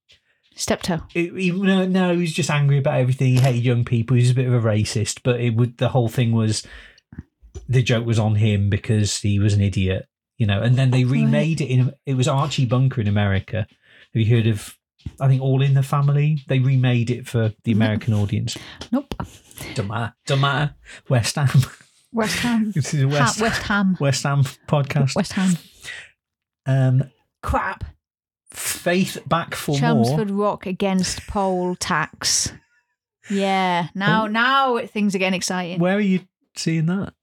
Steptoe. 0.56 1.02
It, 1.16 1.34
he, 1.34 1.52
no, 1.52 1.88
no, 1.88 2.14
he 2.14 2.22
was 2.22 2.34
just 2.34 2.52
angry 2.52 2.78
about 2.78 3.00
everything. 3.00 3.34
He 3.34 3.40
hated 3.40 3.64
young 3.64 3.86
people. 3.86 4.16
He 4.16 4.24
was 4.24 4.32
a 4.32 4.36
bit 4.36 4.48
of 4.48 4.54
a 4.54 4.60
racist, 4.60 5.22
but 5.24 5.40
it 5.40 5.56
would 5.56 5.78
the 5.78 5.90
whole 5.90 6.10
thing 6.10 6.34
was 6.34 6.68
the 7.68 7.82
joke 7.82 8.06
was 8.06 8.20
on 8.20 8.36
him 8.36 8.70
because 8.70 9.20
he 9.20 9.40
was 9.40 9.54
an 9.54 9.62
idiot, 9.62 10.08
you 10.38 10.46
know. 10.46 10.62
And 10.62 10.76
then 10.76 10.92
they 10.92 11.04
remade 11.04 11.62
it 11.62 11.68
in. 11.68 11.94
It 12.06 12.16
was 12.16 12.28
Archie 12.28 12.66
Bunker 12.66 13.02
in 13.02 13.08
America. 13.08 13.68
Have 14.14 14.22
you 14.22 14.36
heard 14.36 14.48
of? 14.48 14.76
I 15.20 15.28
think 15.28 15.42
All 15.42 15.62
in 15.62 15.74
the 15.74 15.84
Family. 15.84 16.44
They 16.48 16.60
remade 16.60 17.10
it 17.10 17.28
for 17.28 17.54
the 17.64 17.72
American 17.72 18.14
audience. 18.14 18.58
Nope. 18.92 19.14
Don't 19.76 19.88
matter. 19.88 20.14
Don't 20.26 20.42
matter. 20.42 20.76
West 21.10 21.36
Ham. 21.36 21.50
West 22.12 22.38
Ham. 22.40 22.72
this 22.76 22.94
is 22.94 23.04
a 23.04 23.08
Ha- 23.10 23.14
West, 23.20 23.42
West 23.42 23.62
Ham. 23.64 23.98
West 24.00 24.24
Ham 24.24 24.44
podcast. 24.68 25.16
West 25.16 25.34
Ham. 25.34 25.58
Um, 26.66 27.04
Crap. 27.44 27.84
Faith 28.52 29.18
back 29.28 29.54
for 29.56 29.78
Chelmsford 29.78 30.30
more. 30.32 30.46
Rock 30.52 30.66
against 30.66 31.26
poll 31.28 31.76
tax. 31.76 32.52
Yeah. 33.30 33.90
Now, 33.94 34.24
Oh. 34.24 34.28
now 34.28 34.80
things 34.88 35.14
are 35.14 35.20
getting 35.20 35.38
exciting. 35.38 35.80
Where 35.80 35.96
are 35.96 36.02
you 36.02 36.22
seeing 36.56 36.88
that? 36.88 37.14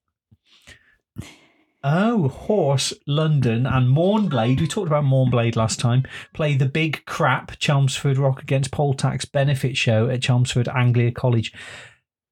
Oh, 1.89 2.27
Horse, 2.29 2.93
London, 3.07 3.65
and 3.65 3.87
Mournblade. 3.97 4.61
We 4.61 4.67
talked 4.67 4.89
about 4.89 5.05
Mournblade 5.05 5.55
last 5.55 5.79
time. 5.79 6.03
Play 6.35 6.57
the 6.57 6.67
big 6.67 7.05
crap 7.05 7.59
Chelmsford 7.61 8.19
Rock 8.19 8.43
against 8.43 8.73
poll 8.73 8.93
tax 8.93 9.25
benefit 9.25 9.77
show 9.77 10.09
at 10.11 10.21
Chelmsford 10.21 10.67
Anglia 10.67 11.13
College. 11.13 11.53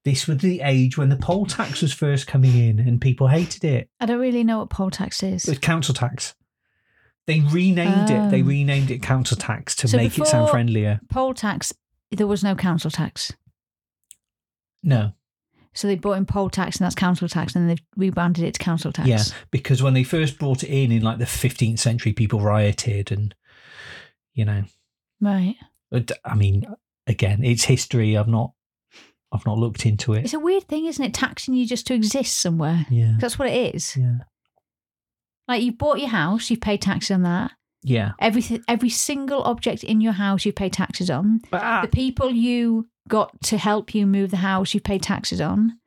This 0.03 0.27
was 0.27 0.39
the 0.39 0.59
age 0.59 0.97
when 0.97 1.07
the 1.07 1.15
poll 1.15 1.45
tax 1.45 1.81
was 1.81 1.93
first 1.93 2.27
coming 2.27 2.53
in 2.53 2.79
and 2.79 2.99
people 2.99 3.29
hated 3.29 3.63
it. 3.63 3.89
I 4.01 4.05
don't 4.05 4.19
really 4.19 4.43
know 4.43 4.59
what 4.59 4.69
poll 4.71 4.91
tax 4.91 5.23
is. 5.23 5.45
It 5.47 5.51
was 5.51 5.59
council 5.59 5.93
tax. 5.95 6.35
They 7.25 7.39
renamed 7.39 8.09
it. 8.09 8.31
They 8.31 8.41
Oh. 8.41 8.45
renamed 8.45 8.91
it 8.91 9.01
council 9.01 9.37
tax 9.37 9.73
to 9.77 9.87
So 9.87 9.95
make 9.95 10.17
it 10.19 10.27
sound 10.27 10.49
friendlier. 10.49 10.99
Poll 11.09 11.33
tax. 11.33 11.71
There 12.11 12.27
was 12.27 12.43
no 12.43 12.55
council 12.55 12.91
tax. 12.91 13.31
No, 14.83 15.13
So 15.75 15.87
they 15.87 15.95
brought 15.95 16.13
in 16.13 16.25
poll 16.25 16.49
tax 16.49 16.77
and 16.77 16.85
that's 16.85 16.95
council 16.95 17.27
tax, 17.27 17.53
and 17.53 17.61
then 17.63 17.67
they've 17.67 17.85
rebranded 17.95 18.43
it 18.43 18.53
to 18.55 18.59
council 18.59 18.91
tax. 18.91 19.07
yeah, 19.07 19.23
because 19.51 19.83
when 19.83 19.93
they 19.93 20.03
first 20.03 20.39
brought 20.39 20.63
it 20.63 20.69
in 20.69 20.91
in 20.91 21.01
like 21.03 21.17
the 21.19 21.25
15th 21.25 21.79
century, 21.79 22.13
people 22.13 22.39
rioted 22.39 23.11
and 23.11 23.35
you 24.33 24.45
know, 24.45 24.63
Right. 25.21 25.55
I 26.25 26.35
mean, 26.35 26.65
again, 27.07 27.43
it's 27.43 27.63
history. 27.65 28.17
I've 28.17 28.27
not, 28.27 28.51
I've 29.31 29.45
not 29.45 29.57
looked 29.57 29.85
into 29.85 30.13
it. 30.13 30.25
It's 30.25 30.33
a 30.33 30.39
weird 30.39 30.67
thing, 30.67 30.85
isn't 30.85 31.03
it? 31.03 31.13
Taxing 31.13 31.53
you 31.53 31.65
just 31.65 31.87
to 31.87 31.93
exist 31.93 32.39
somewhere. 32.39 32.85
Yeah, 32.89 33.13
That's 33.19 33.39
what 33.39 33.47
it 33.49 33.75
is. 33.75 33.95
yeah, 33.95 34.17
Like 35.47 35.63
you 35.63 35.71
bought 35.71 35.99
your 35.99 36.09
house, 36.09 36.49
you've 36.49 36.59
paid 36.61 36.81
taxes 36.81 37.11
on 37.11 37.23
that. 37.23 37.51
Yeah. 37.85 38.11
Everything, 38.19 38.63
every 38.67 38.89
single 38.89 39.43
object 39.43 39.83
in 39.83 40.01
your 40.01 40.13
house, 40.13 40.43
you 40.45 40.51
pay 40.51 40.69
taxes 40.69 41.09
on. 41.09 41.41
Ah, 41.53 41.81
The 41.83 41.87
people 41.87 42.31
you 42.31 42.87
got 43.07 43.39
to 43.43 43.57
help 43.57 43.93
you 43.93 44.05
move 44.07 44.31
the 44.31 44.37
house, 44.37 44.73
you 44.73 44.79
pay 44.81 44.97
taxes 44.99 45.39
on. 45.39 45.77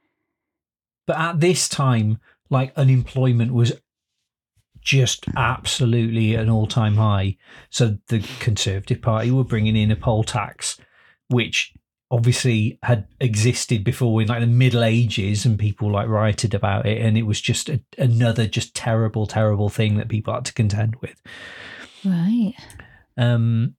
but 1.07 1.17
at 1.19 1.41
this 1.41 1.69
time, 1.69 2.19
like 2.51 2.73
unemployment 2.77 3.53
was 3.53 3.73
just 4.81 5.25
absolutely 5.37 6.35
an 6.35 6.49
all-time 6.49 6.97
high. 6.97 7.37
So 7.71 7.99
the 8.09 8.21
Conservative 8.41 9.03
Party 9.03 9.31
were 9.31 9.45
bringing 9.45 9.77
in 9.77 9.91
a 9.91 9.97
poll 9.97 10.23
tax, 10.25 10.79
which 11.29 11.75
obviously 12.11 12.79
had 12.83 13.07
existed 13.21 13.85
before 13.85 14.23
in 14.23 14.29
like 14.29 14.41
the 14.41 14.47
Middle 14.47 14.83
Ages, 14.85 15.45
and 15.45 15.59
people 15.59 15.91
like 15.91 16.09
rioted 16.09 16.55
about 16.55 16.87
it, 16.87 17.03
and 17.03 17.19
it 17.19 17.25
was 17.25 17.41
just 17.41 17.69
a, 17.69 17.81
another 17.99 18.47
just 18.47 18.75
terrible, 18.75 19.27
terrible 19.27 19.69
thing 19.69 19.97
that 19.97 20.09
people 20.09 20.33
had 20.33 20.45
to 20.47 20.55
contend 20.55 20.97
with. 21.03 21.21
Right. 22.05 22.55
Um, 23.17 23.75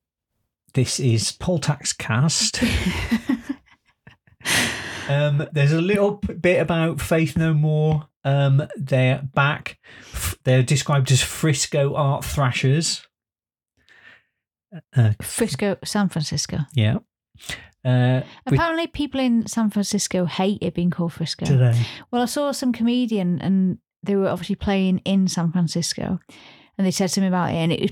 this 0.74 1.00
is 1.00 1.32
Poltax 1.32 1.98
Cast. 1.98 2.62
um, 5.10 5.48
there's 5.52 5.72
a 5.72 5.82
little 5.82 6.12
bit 6.16 6.60
about 6.62 7.02
Faith 7.02 7.38
No 7.38 7.54
More. 7.54 8.08
Um, 8.24 8.64
they're 8.76 9.22
back. 9.34 9.78
They're 10.44 10.64
described 10.64 11.12
as 11.12 11.22
Frisco 11.22 11.96
art 11.96 12.26
thrashers. 12.26 13.06
Uh, 14.96 15.14
Frisco, 15.22 15.78
San 15.84 16.10
Francisco. 16.10 16.60
yeah. 16.74 16.98
Uh, 17.86 18.22
with- 18.46 18.56
Apparently, 18.56 18.88
people 18.88 19.22
in 19.22 19.48
San 19.48 19.70
Francisco 19.70 20.26
hate 20.26 20.58
it 20.62 20.74
being 20.76 20.90
called 20.90 21.14
Frisco. 21.14 21.46
today. 21.46 21.82
Well, 22.12 22.22
I 22.22 22.26
saw 22.26 22.52
some 22.52 22.74
comedian 22.74 23.40
and 23.42 23.78
they 24.04 24.18
were 24.18 24.28
obviously 24.28 24.56
playing 24.56 25.00
in 25.06 25.30
San 25.30 25.52
Francisco 25.54 26.20
and 26.78 26.86
they 26.86 26.92
said 26.92 27.10
something 27.10 27.30
about 27.30 27.52
it 27.52 27.56
and 27.56 27.72
it 27.72 27.82
was 27.82 27.92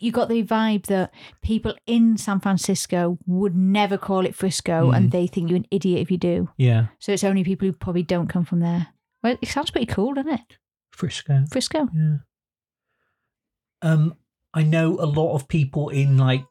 you 0.00 0.10
got 0.12 0.28
the 0.28 0.42
vibe 0.42 0.86
that 0.86 1.12
people 1.42 1.74
in 1.86 2.16
San 2.16 2.40
Francisco 2.40 3.18
would 3.26 3.54
never 3.56 3.96
call 3.96 4.26
it 4.26 4.34
Frisco 4.34 4.90
Mm. 4.90 4.96
and 4.96 5.10
they 5.12 5.26
think 5.26 5.48
you're 5.50 5.56
an 5.58 5.66
idiot 5.70 6.00
if 6.00 6.10
you 6.10 6.18
do. 6.18 6.48
Yeah. 6.56 6.86
So 6.98 7.12
it's 7.12 7.24
only 7.24 7.44
people 7.44 7.66
who 7.66 7.72
probably 7.72 8.02
don't 8.02 8.26
come 8.28 8.44
from 8.44 8.60
there. 8.60 8.88
Well, 9.22 9.36
it 9.40 9.48
sounds 9.48 9.70
pretty 9.70 9.86
cool, 9.86 10.14
doesn't 10.14 10.32
it? 10.32 10.58
Frisco. 10.92 11.44
Frisco. 11.50 11.88
Yeah. 11.94 12.16
Um, 13.82 14.16
I 14.54 14.62
know 14.64 14.96
a 15.00 15.06
lot 15.06 15.34
of 15.34 15.46
people 15.48 15.88
in 15.90 16.18
like 16.18 16.44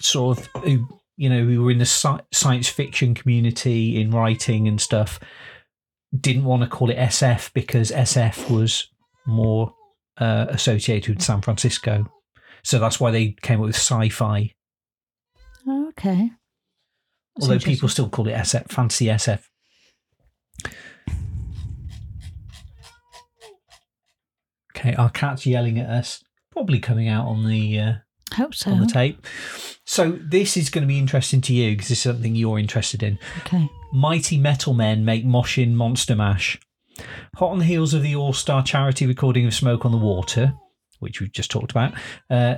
sort 0.00 0.38
of 0.38 0.48
who 0.64 0.86
you 1.16 1.28
know 1.28 1.44
who 1.44 1.62
were 1.64 1.70
in 1.70 1.78
the 1.78 1.84
sci- 1.84 2.20
science 2.32 2.68
fiction 2.68 3.14
community 3.14 4.00
in 4.00 4.10
writing 4.10 4.66
and 4.68 4.80
stuff 4.80 5.18
didn't 6.18 6.44
want 6.44 6.62
to 6.62 6.68
call 6.68 6.90
it 6.90 6.96
SF 6.96 7.52
because 7.54 7.90
SF 7.90 8.50
was 8.50 8.88
more 9.26 9.74
uh, 10.18 10.46
associated 10.48 11.16
with 11.16 11.22
San 11.22 11.40
Francisco, 11.42 12.10
so 12.62 12.78
that's 12.78 12.98
why 12.98 13.10
they 13.10 13.36
came 13.42 13.60
up 13.60 13.66
with 13.66 13.76
sci-fi. 13.76 14.52
Oh, 15.66 15.88
okay. 15.88 16.30
That's 17.36 17.48
although 17.48 17.58
people 17.58 17.88
still 17.88 18.08
call 18.08 18.28
it 18.28 18.34
SF, 18.34 18.70
fancy 18.70 19.06
SF. 19.06 19.42
Okay, 24.76 24.94
our 24.94 25.10
cat's 25.10 25.46
yelling 25.46 25.78
at 25.78 25.88
us. 25.88 26.22
Probably 26.50 26.78
coming 26.78 27.08
out 27.08 27.26
on 27.26 27.46
the 27.46 27.78
uh, 27.78 27.92
hope 28.34 28.54
so. 28.54 28.70
on 28.70 28.80
the 28.80 28.86
tape. 28.86 29.26
So 29.84 30.12
this 30.12 30.56
is 30.56 30.70
going 30.70 30.82
to 30.82 30.88
be 30.88 30.98
interesting 30.98 31.40
to 31.42 31.52
you 31.52 31.72
because 31.72 31.88
this 31.88 31.98
is 31.98 32.02
something 32.02 32.34
you're 32.34 32.58
interested 32.58 33.02
in. 33.02 33.18
Okay. 33.40 33.68
Mighty 33.92 34.38
Metal 34.38 34.74
Men 34.74 35.04
make 35.04 35.24
Moshin 35.24 35.72
Monster 35.72 36.16
Mash. 36.16 36.58
Hot 37.36 37.50
on 37.50 37.58
the 37.58 37.64
heels 37.64 37.94
of 37.94 38.02
the 38.02 38.14
All 38.14 38.32
Star 38.32 38.62
charity 38.62 39.06
recording 39.06 39.46
of 39.46 39.54
Smoke 39.54 39.84
on 39.84 39.92
the 39.92 39.98
Water, 39.98 40.54
which 41.00 41.20
we've 41.20 41.32
just 41.32 41.50
talked 41.50 41.70
about, 41.70 41.94
uh, 42.30 42.56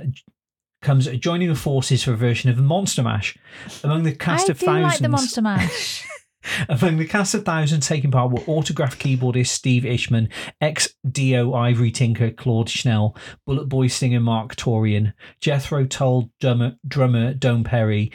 comes 0.81 1.07
joining 1.17 1.49
the 1.49 1.55
forces 1.55 2.03
for 2.03 2.13
a 2.13 2.17
version 2.17 2.49
of 2.49 2.57
Monster 2.57 3.03
Mash. 3.03 3.37
Among 3.83 4.03
the 4.03 4.15
cast 4.15 4.49
I 4.49 4.51
of 4.51 4.59
do 4.59 4.65
thousands, 4.65 4.93
like 4.93 4.99
the 4.99 5.09
Monster 5.09 5.41
Mash. 5.41 6.07
among 6.69 6.97
the 6.97 7.05
cast 7.05 7.33
of 7.33 7.45
thousands 7.45 7.87
taking 7.87 8.11
part 8.11 8.31
were 8.31 8.41
autograph 8.47 8.97
keyboardist 8.97 9.47
Steve 9.47 9.85
Isham, 9.85 10.27
ex 10.61 10.89
Dio 11.09 11.53
Ivory 11.53 11.91
Tinker 11.91 12.31
Claude 12.31 12.69
Schnell, 12.69 13.15
Bullet 13.45 13.67
Boy 13.67 13.87
singer 13.87 14.19
Marq 14.19 14.55
Torien, 14.55 15.13
Jethro 15.41 15.85
Tull 15.85 16.31
drummer, 16.39 16.75
drummer 16.87 17.33
Doane 17.33 17.65
Perry, 17.65 18.11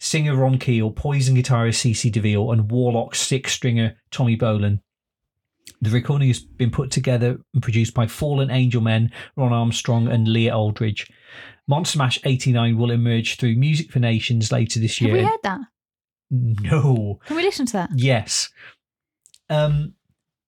singer 0.00 0.36
Ron 0.36 0.58
Keel, 0.58 0.90
Poison 0.90 1.36
guitarist 1.36 1.90
CC 1.90 2.10
DeVille, 2.10 2.52
and 2.52 2.70
Warlock 2.70 3.14
six 3.14 3.52
stringer 3.52 3.96
Tommy 4.10 4.36
Bolan. 4.36 4.80
The 5.82 5.90
recording 5.90 6.28
has 6.28 6.40
been 6.40 6.70
put 6.70 6.90
together 6.90 7.38
and 7.52 7.62
produced 7.62 7.94
by 7.94 8.06
Fallen 8.06 8.50
Angel 8.50 8.80
Men, 8.80 9.12
Ron 9.36 9.52
Armstrong, 9.52 10.08
and 10.08 10.26
Leah 10.26 10.56
Aldridge. 10.56 11.10
Monster 11.68 11.98
Mash 11.98 12.18
89 12.24 12.78
will 12.78 12.90
emerge 12.90 13.36
through 13.36 13.56
Music 13.56 13.90
for 13.90 13.98
Nations 13.98 14.52
later 14.52 14.80
this 14.80 15.00
year. 15.00 15.16
Have 15.16 15.24
we 15.24 15.30
heard 15.30 15.40
that? 15.42 15.60
no. 16.30 17.20
Can 17.26 17.36
we 17.36 17.42
listen 17.42 17.66
to 17.66 17.72
that? 17.74 17.90
Yes. 17.94 18.48
Um. 19.48 19.94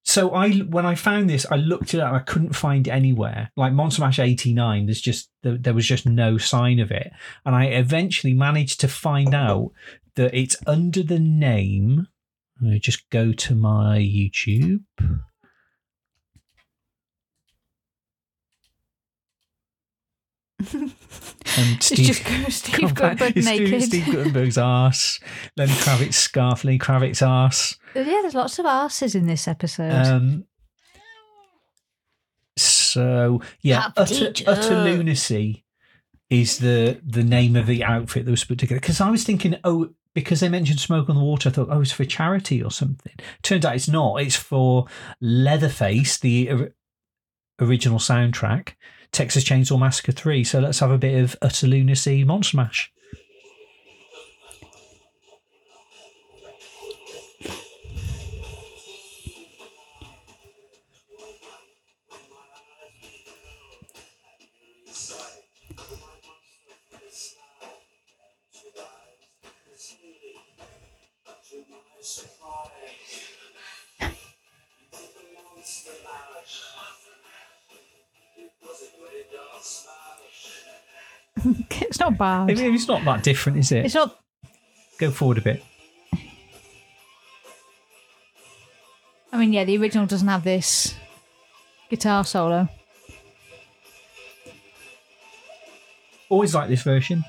So 0.05 0.31
I, 0.31 0.53
when 0.53 0.87
I 0.87 0.95
found 0.95 1.29
this, 1.29 1.45
I 1.51 1.57
looked 1.57 1.93
it 1.93 2.01
up. 2.01 2.15
I 2.15 2.21
couldn't 2.21 2.55
find 2.57 2.89
it 2.89 2.91
anywhere. 2.91 3.51
Like 3.57 3.75
Monster 3.75 4.01
Mash 4.01 4.19
'89, 4.19 4.87
there's 4.87 5.03
just 5.03 5.29
there, 5.43 5.59
there 5.59 5.75
was 5.75 5.87
just 5.87 6.07
no 6.07 6.39
sign 6.39 6.79
of 6.81 6.91
it, 6.91 7.13
and 7.45 7.55
I 7.55 7.67
eventually 7.67 8.33
managed 8.33 8.81
to 8.81 8.89
find 8.89 9.35
out 9.35 9.73
that 10.15 10.35
it's 10.35 10.57
under 10.67 11.03
the 11.03 11.19
name. 11.19 12.09
I 12.67 12.79
just 12.79 13.09
go 13.11 13.33
to 13.33 13.55
my 13.55 13.99
YouTube. 13.99 14.83
And 20.73 20.93
It's 21.77 21.87
Steve, 21.87 22.07
just 22.25 22.67
Steve. 22.67 22.95
Guttenberg 22.95 23.31
Steve- 23.33 23.45
naked. 23.45 23.83
Steve 23.85 24.07
Guttenberg's 24.07 24.59
ass. 24.63 25.21
Lenny 25.57 25.73
Kravitz 25.73 26.15
scarf. 26.15 26.65
Lenny 26.65 26.79
Kravitz 26.79 27.23
ass. 27.27 27.77
Yeah, 27.95 28.05
there's 28.05 28.35
lots 28.35 28.59
of 28.59 28.67
asses 28.67 29.15
in 29.15 29.27
this 29.27 29.49
episode. 29.49 29.93
Um, 29.93 30.45
so 32.57 33.41
yeah, 33.63 33.91
utter, 33.97 34.33
utter 34.47 34.83
lunacy 34.85 35.65
is 36.29 36.59
the 36.59 37.01
the 37.07 37.23
name 37.23 37.57
of 37.57 37.67
the 37.67 37.85
outfit 37.85 38.25
that 38.25 38.31
was 38.31 38.45
put 38.45 38.59
together. 38.59 38.81
Because 38.81 39.01
I 39.01 39.11
was 39.11 39.25
thinking, 39.25 39.57
oh, 39.65 39.91
because 40.15 40.41
they 40.41 40.49
mentioned 40.49 40.81
smoke 40.81 41.09
on 41.09 41.17
the 41.17 41.23
water, 41.23 41.49
I 41.49 41.53
thought, 41.53 41.69
oh, 41.71 41.81
it's 41.81 41.93
for 41.93 42.05
charity 42.05 42.63
or 42.63 42.71
something. 42.71 43.13
Turns 43.43 43.65
out 43.65 43.77
it's 43.77 43.89
not. 43.89 44.21
It's 44.21 44.37
for 44.37 44.87
Leatherface, 45.21 46.19
the 46.19 46.51
or- 46.51 46.75
original 47.61 47.99
soundtrack, 47.99 48.75
Texas 49.13 49.45
Chainsaw 49.45 49.79
Massacre 49.79 50.13
three. 50.13 50.45
So 50.45 50.61
let's 50.61 50.81
have 50.81 50.91
a 50.91 50.99
bit 50.99 51.23
of 51.23 51.37
utter 51.43 51.67
lunacy 51.67 52.25
monster 52.25 52.57
mash. 52.57 52.93
It's 81.45 82.01
not 82.01 82.19
bad. 82.19 82.51
It's 82.51 82.89
not 82.89 83.05
that 83.05 83.23
different, 83.23 83.59
is 83.59 83.73
it? 83.73 83.87
It's 83.87 83.95
not. 83.95 84.19
Go 84.99 85.11
forward 85.11 85.39
a 85.39 85.43
bit. 85.43 85.63
I 89.33 89.37
mean, 89.39 89.53
yeah, 89.53 89.65
the 89.65 89.77
original 89.79 90.07
doesn't 90.07 90.27
have 90.27 90.45
this 90.45 90.95
guitar 91.91 92.25
solo. 92.25 92.69
Always 96.29 96.55
like 96.55 96.69
this 96.69 96.83
version. 96.83 97.25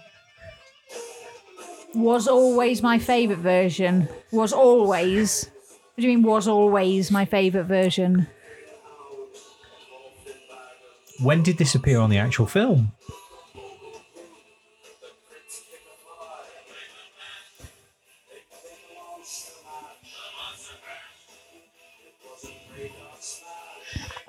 Was 1.94 2.28
always 2.28 2.82
my 2.82 3.00
favourite 3.00 3.42
version. 3.42 4.08
Was 4.32 4.54
always. 4.54 5.46
What 5.46 6.02
do 6.02 6.08
you 6.08 6.18
mean? 6.18 6.24
Was 6.24 6.48
always 6.48 7.12
my 7.12 7.26
favourite 7.26 7.68
version? 7.68 8.28
When 11.22 11.44
did 11.44 11.58
this 11.58 11.76
appear 11.76 12.00
on 12.00 12.10
the 12.10 12.18
actual 12.18 12.46
film? 12.46 12.92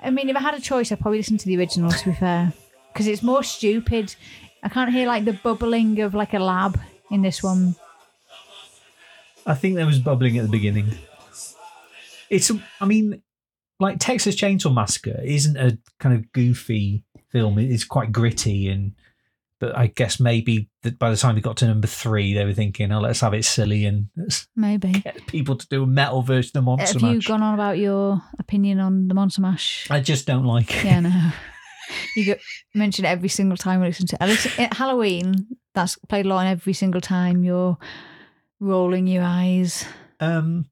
I 0.03 0.09
mean, 0.09 0.29
if 0.29 0.35
I 0.35 0.39
had 0.39 0.55
a 0.55 0.59
choice, 0.59 0.91
I'd 0.91 0.99
probably 0.99 1.19
listen 1.19 1.37
to 1.37 1.45
the 1.45 1.57
original. 1.57 1.91
To 1.91 2.09
be 2.09 2.15
fair, 2.15 2.51
because 2.91 3.07
it's 3.07 3.23
more 3.23 3.43
stupid. 3.43 4.15
I 4.63 4.69
can't 4.69 4.91
hear 4.91 5.07
like 5.07 5.25
the 5.25 5.33
bubbling 5.33 6.01
of 6.01 6.13
like 6.13 6.33
a 6.33 6.39
lab 6.39 6.79
in 7.09 7.21
this 7.21 7.41
one. 7.41 7.75
I 9.45 9.53
think 9.53 9.75
there 9.75 9.85
was 9.85 9.99
bubbling 9.99 10.37
at 10.37 10.43
the 10.43 10.51
beginning. 10.51 10.87
It's, 12.29 12.51
I 12.79 12.85
mean, 12.85 13.21
like 13.81 13.97
Texas 13.99 14.35
Chainsaw 14.35 14.73
Massacre 14.73 15.19
isn't 15.23 15.57
a 15.57 15.77
kind 15.99 16.15
of 16.15 16.31
goofy 16.31 17.03
film. 17.29 17.57
It's 17.59 17.83
quite 17.83 18.11
gritty, 18.11 18.69
and 18.69 18.93
but 19.59 19.75
I 19.77 19.87
guess 19.87 20.19
maybe 20.19 20.69
that 20.83 20.97
by 20.97 21.09
the 21.09 21.17
time 21.17 21.35
we 21.35 21.41
got 21.41 21.57
to 21.57 21.67
number 21.67 21.87
three, 21.87 22.33
they 22.33 22.45
were 22.45 22.53
thinking, 22.53 22.91
"Oh, 22.91 22.99
let's 23.01 23.19
have 23.21 23.33
it 23.33 23.43
silly 23.43 23.85
and 23.85 24.07
Maybe. 24.55 24.91
get 24.91 25.25
people 25.27 25.55
to 25.55 25.67
do 25.67 25.83
a 25.83 25.87
metal 25.87 26.21
version 26.21 26.57
of 26.57 26.63
Monster 26.63 26.99
Mash. 26.99 27.01
Have 27.01 27.13
you 27.13 27.21
gone 27.21 27.43
on 27.43 27.53
about 27.55 27.77
your 27.77 28.21
opinion 28.39 28.79
on 28.79 29.07
the 29.07 29.13
Monster 29.13 29.41
Mash? 29.41 29.87
I 29.89 29.99
just 29.99 30.25
don't 30.27 30.45
like. 30.45 30.73
it. 30.75 30.85
Yeah, 30.85 30.99
no. 31.01 31.31
You 32.15 32.25
go, 32.25 32.35
mention 32.73 33.03
it 33.03 33.09
every 33.09 33.27
single 33.27 33.57
time 33.57 33.81
we 33.81 33.87
listen 33.87 34.07
to 34.07 34.17
it. 34.21 34.59
At 34.59 34.73
Halloween, 34.75 35.45
that's 35.75 35.97
played 36.07 36.25
a 36.25 36.29
lot, 36.29 36.39
and 36.45 36.49
every 36.49 36.71
single 36.71 37.01
time 37.01 37.43
you're 37.43 37.77
rolling 38.61 39.07
your 39.07 39.23
eyes. 39.23 39.83
Um, 40.21 40.67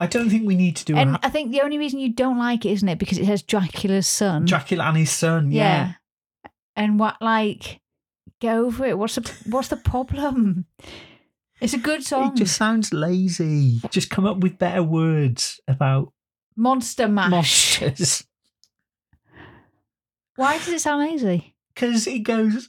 I 0.00 0.06
don't 0.06 0.28
think 0.28 0.46
we 0.46 0.56
need 0.56 0.76
to 0.76 0.84
do 0.84 0.96
And 0.96 1.18
I 1.22 1.30
think 1.30 1.52
the 1.52 1.62
only 1.62 1.78
reason 1.78 2.00
you 2.00 2.12
don't 2.12 2.38
like 2.38 2.64
it, 2.64 2.72
isn't 2.72 2.88
it? 2.88 2.98
Because 2.98 3.18
it 3.18 3.26
says 3.26 3.42
Dracula's 3.42 4.08
son. 4.08 4.44
Dracula 4.44 4.84
and 4.84 4.96
his 4.96 5.10
son. 5.10 5.52
Yeah. 5.52 5.92
And 6.76 6.98
what, 6.98 7.16
like, 7.20 7.80
Get 8.40 8.56
over 8.56 8.84
it. 8.84 8.98
What's 8.98 9.14
the 9.14 9.32
what's 9.46 9.68
the 9.68 9.76
problem? 9.76 10.66
It's 11.60 11.72
a 11.72 11.78
good 11.78 12.04
song. 12.04 12.32
It 12.32 12.38
just 12.38 12.56
sounds 12.56 12.92
lazy. 12.92 13.80
Just 13.90 14.10
come 14.10 14.26
up 14.26 14.38
with 14.38 14.58
better 14.58 14.82
words 14.82 15.60
about 15.68 16.12
Monster 16.56 17.08
Mash. 17.08 17.30
monsters. 17.30 18.24
Why 20.36 20.58
does 20.58 20.68
it 20.68 20.80
sound 20.80 21.08
lazy? 21.08 21.54
Because 21.74 22.06
it 22.06 22.18
goes. 22.20 22.68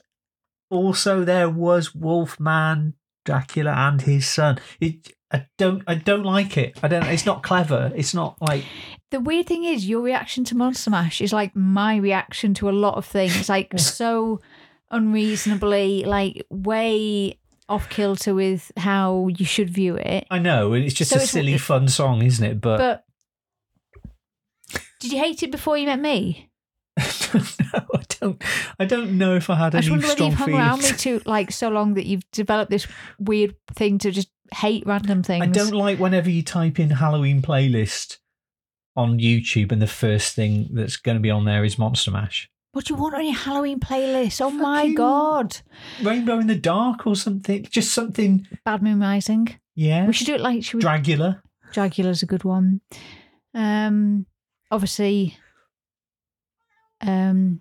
Also, 0.70 1.24
there 1.24 1.50
was 1.50 1.94
Wolfman, 1.94 2.94
Dracula, 3.24 3.72
and 3.72 4.00
his 4.00 4.26
son. 4.26 4.58
It. 4.80 5.12
I 5.32 5.46
don't. 5.58 5.82
I 5.86 5.96
don't 5.96 6.22
like 6.22 6.56
it. 6.56 6.78
I 6.82 6.88
don't. 6.88 7.04
It's 7.04 7.26
not 7.26 7.42
clever. 7.42 7.92
It's 7.96 8.14
not 8.14 8.36
like. 8.40 8.64
The 9.10 9.20
weird 9.20 9.46
thing 9.46 9.64
is, 9.64 9.88
your 9.88 10.00
reaction 10.00 10.44
to 10.44 10.56
Monster 10.56 10.90
Mash 10.90 11.20
is 11.20 11.32
like 11.32 11.54
my 11.56 11.96
reaction 11.96 12.54
to 12.54 12.68
a 12.68 12.72
lot 12.72 12.94
of 12.96 13.04
things, 13.04 13.48
like 13.48 13.76
so 13.78 14.40
unreasonably, 14.90 16.04
like 16.04 16.44
way 16.50 17.38
off 17.68 17.88
kilter 17.88 18.34
with 18.34 18.70
how 18.76 19.28
you 19.36 19.44
should 19.44 19.70
view 19.70 19.96
it. 19.96 20.26
I 20.30 20.38
know, 20.38 20.72
and 20.72 20.84
it's 20.84 20.94
just 20.94 21.10
So 21.10 21.16
a 21.16 21.18
it's- 21.18 21.30
silly, 21.30 21.54
it- 21.54 21.60
fun 21.60 21.88
song, 21.88 22.22
isn't 22.22 22.44
it? 22.44 22.60
But, 22.60 22.78
But 22.78 23.04
did 25.00 25.12
you 25.12 25.18
hate 25.18 25.42
it 25.42 25.50
before 25.50 25.76
you 25.76 25.86
met 25.86 26.00
me? 26.00 26.50
no, 26.96 27.40
I 27.94 28.02
don't. 28.20 28.42
I 28.78 28.84
don't 28.86 29.18
know 29.18 29.34
if 29.36 29.50
I 29.50 29.56
had 29.56 29.74
any. 29.74 29.78
I 29.78 29.80
just 29.82 29.90
wonder 29.90 30.06
whether 30.06 30.24
you've 30.24 30.34
hung 30.34 30.54
around 30.54 30.82
me 30.82 30.90
too 30.92 31.20
like 31.26 31.50
so 31.52 31.68
long 31.68 31.94
that 31.94 32.06
you've 32.06 32.28
developed 32.30 32.70
this 32.70 32.86
weird 33.18 33.54
thing 33.74 33.98
to 33.98 34.10
just 34.10 34.28
hate 34.54 34.84
random 34.86 35.22
things. 35.22 35.42
I 35.42 35.46
don't 35.46 35.72
like 35.74 35.98
whenever 35.98 36.30
you 36.30 36.42
type 36.42 36.78
in 36.78 36.90
Halloween 36.90 37.42
playlist 37.42 38.18
on 38.96 39.18
YouTube 39.18 39.72
and 39.72 39.82
the 39.82 39.86
first 39.86 40.34
thing 40.34 40.68
that's 40.72 40.96
going 40.96 41.16
to 41.16 41.20
be 41.20 41.30
on 41.30 41.44
there 41.44 41.64
is 41.64 41.78
Monster 41.78 42.10
Mash. 42.10 42.50
What 42.72 42.84
do 42.84 42.94
you 42.94 43.00
want 43.00 43.14
on 43.14 43.24
your 43.24 43.34
Halloween 43.34 43.80
playlist? 43.80 44.40
Oh 44.40 44.50
my 44.50 44.92
god. 44.92 45.58
Rainbow 46.02 46.38
in 46.38 46.46
the 46.46 46.54
Dark 46.54 47.06
or 47.06 47.16
something. 47.16 47.66
Just 47.70 47.92
something. 47.92 48.46
Bad 48.64 48.82
Moon 48.82 49.00
Rising. 49.00 49.58
Yeah. 49.74 50.06
We 50.06 50.12
should 50.12 50.26
do 50.26 50.34
it 50.34 50.40
like 50.40 50.62
should 50.62 50.76
we 50.76 50.82
Dragula. 50.82 51.40
Dragula's 51.72 52.22
a 52.22 52.26
good 52.26 52.44
one. 52.44 52.80
Um, 53.54 54.26
obviously, 54.70 55.36
um, 57.00 57.60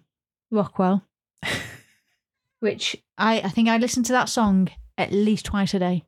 Rockwell, 0.52 1.04
which 2.60 2.98
I 3.18 3.40
I 3.42 3.50
think 3.50 3.70
I 3.70 3.78
listen 3.78 4.04
to 4.04 4.14
that 4.14 4.30
song 4.30 4.70
at 4.98 5.12
least 5.12 5.46
twice 5.46 5.74
a 5.74 5.80
day, 5.80 6.04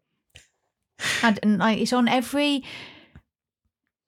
and, 1.23 1.39
and 1.43 1.57
like 1.59 1.79
it's 1.79 1.93
on 1.93 2.07
every. 2.07 2.63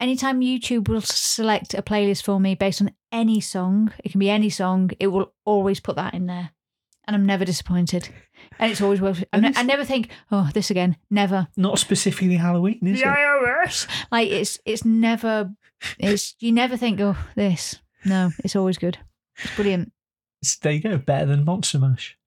Anytime 0.01 0.39
YouTube 0.39 0.87
will 0.87 1.01
select 1.01 1.73
a 1.73 1.81
playlist 1.81 2.23
for 2.23 2.39
me 2.39 2.55
based 2.55 2.81
on 2.81 2.91
any 3.11 3.41
song, 3.41 3.91
it 4.01 4.11
can 4.13 4.19
be 4.19 4.29
any 4.29 4.49
song, 4.49 4.91
it 4.97 5.07
will 5.07 5.33
always 5.43 5.81
put 5.81 5.97
that 5.97 6.13
in 6.13 6.25
there, 6.25 6.51
and 7.05 7.15
I'm 7.17 7.25
never 7.25 7.43
disappointed, 7.43 8.07
and 8.59 8.71
it's 8.71 8.79
always 8.79 9.01
worth. 9.01 9.25
I, 9.33 9.41
ne- 9.41 9.51
I 9.57 9.63
never 9.63 9.83
think, 9.83 10.09
oh, 10.31 10.49
this 10.53 10.71
again, 10.71 10.95
never. 11.09 11.49
Not 11.57 11.79
specifically 11.79 12.37
Halloween, 12.37 12.79
is 12.87 13.01
it? 13.01 13.03
The 13.03 13.09
IRS. 13.09 13.87
Like 14.09 14.29
it's 14.29 14.57
it's 14.63 14.85
never 14.85 15.51
it's 15.97 16.33
you 16.39 16.53
never 16.53 16.75
think 16.77 16.99
oh 17.01 17.17
this 17.35 17.79
no 18.05 18.31
it's 18.43 18.55
always 18.55 18.77
good 18.77 18.97
it's 19.37 19.55
brilliant 19.55 19.91
It's- 20.41 20.57
there 20.61 20.71
you 20.73 20.81
go. 20.81 20.97
Better 20.97 21.25
than 21.25 21.43
Monster 21.45 21.79
Mash. 21.79 22.17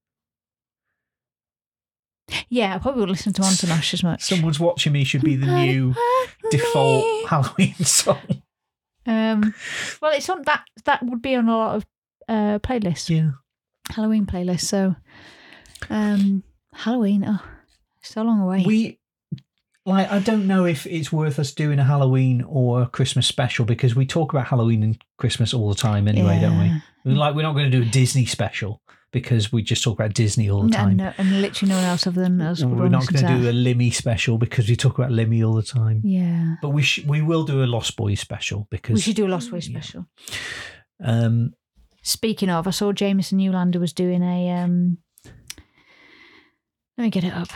Yeah 2.48 2.74
I 2.74 2.78
probably 2.78 3.00
would 3.00 3.10
listen 3.10 3.32
to 3.34 3.42
Mash 3.42 3.92
as 3.94 4.02
much 4.02 4.22
Someone's 4.22 4.60
watching 4.60 4.92
me 4.92 5.04
should 5.04 5.22
be 5.22 5.36
the 5.36 5.46
new 5.46 5.94
default 6.50 7.28
Halloween 7.28 7.74
song. 7.84 8.18
um 9.06 9.54
well 10.00 10.12
it's 10.12 10.28
on 10.28 10.42
that 10.42 10.64
that 10.84 11.02
would 11.02 11.22
be 11.22 11.34
on 11.34 11.48
a 11.48 11.56
lot 11.56 11.76
of 11.76 11.86
uh 12.28 12.58
playlists 12.60 13.08
Yeah. 13.10 13.30
Halloween 13.90 14.26
playlists 14.26 14.64
so 14.66 14.94
um 15.90 16.42
Halloween 16.74 17.24
oh 17.26 17.40
so 18.02 18.22
long 18.22 18.40
away 18.40 18.64
We 18.66 18.98
like 19.84 20.10
I 20.12 20.20
don't 20.20 20.46
know 20.46 20.64
if 20.64 20.86
it's 20.86 21.12
worth 21.12 21.38
us 21.40 21.52
doing 21.52 21.78
a 21.80 21.84
Halloween 21.84 22.42
or 22.48 22.82
a 22.82 22.86
Christmas 22.86 23.26
special 23.26 23.64
because 23.64 23.94
we 23.96 24.06
talk 24.06 24.32
about 24.32 24.46
Halloween 24.46 24.82
and 24.82 25.02
Christmas 25.18 25.52
all 25.52 25.68
the 25.68 25.74
time 25.74 26.06
anyway, 26.06 26.38
don't 26.40 26.58
we? 26.58 26.72
We? 27.05 27.12
Like 27.14 27.34
we're 27.34 27.42
not 27.42 27.53
going 27.55 27.70
to 27.70 27.76
do 27.78 27.82
a 27.82 27.90
Disney 27.90 28.26
special 28.26 28.80
because 29.12 29.53
we 29.53 29.62
just 29.62 29.82
talk 29.84 29.98
about 29.98 30.14
Disney 30.14 30.48
all 30.50 30.62
the 30.62 30.68
No, 30.68 30.76
time. 30.76 30.96
no, 30.96 31.12
and 31.18 31.42
literally 31.42 31.68
no 31.70 31.76
one 31.76 31.84
else 31.84 32.07
other 32.07 32.22
than 32.22 32.40
us 32.40 32.62
We're 32.64 32.88
not 32.88 33.07
going 33.07 33.26
to 33.26 33.42
do 33.42 33.48
a 33.48 33.53
Limmy 33.53 33.92
special 33.92 34.38
because 34.38 34.68
we 34.68 34.76
talk 34.76 34.98
about 34.98 35.11
Limmy 35.11 35.46
all 35.46 35.55
the 35.55 35.62
time. 35.62 36.00
yeah 36.05 36.55
But 36.62 36.70
we 36.70 36.82
sh- 36.82 37.05
we 37.07 37.20
will 37.20 37.44
do 37.44 37.62
a 37.62 37.66
Lost 37.66 37.96
Boys 37.96 38.20
special 38.20 38.66
because 38.70 38.94
we 38.94 39.00
should 39.03 39.16
do 39.16 39.26
a 39.26 39.28
Lost 39.28 39.50
Boys 39.50 39.68
Yeah. 39.68 39.80
special 39.80 40.07
um 41.05 41.53
Speaking 42.05 42.50
of, 42.50 42.66
I 42.66 42.70
saw 42.70 42.92
Jamison 42.92 43.38
Newlander 43.38 43.76
was 43.78 43.92
doing 43.92 44.22
a. 44.24 44.50
um 44.50 44.98
Let 46.98 47.05
me 47.05 47.11
get 47.11 47.24
it 47.24 47.32
up. 47.32 47.48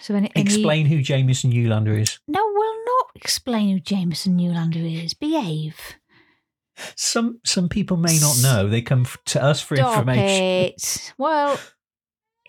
So 0.00 0.14
any, 0.14 0.30
any- 0.34 0.42
explain 0.44 0.86
who 0.86 1.02
Jamison 1.02 1.52
Newlander 1.52 2.00
is. 2.00 2.18
No, 2.26 2.40
we'll 2.42 2.84
not 2.86 3.06
explain 3.14 3.70
who 3.70 3.80
Jamison 3.80 4.36
Newlander 4.38 5.04
is. 5.04 5.14
Behave. 5.14 5.76
Some 6.96 7.40
some 7.44 7.68
people 7.68 7.96
may 7.96 8.18
not 8.20 8.36
know. 8.42 8.68
They 8.68 8.82
come 8.82 9.06
to 9.26 9.42
us 9.42 9.60
for 9.60 9.76
Stop 9.76 9.98
information. 9.98 10.44
it. 10.44 11.12
Well, 11.18 11.58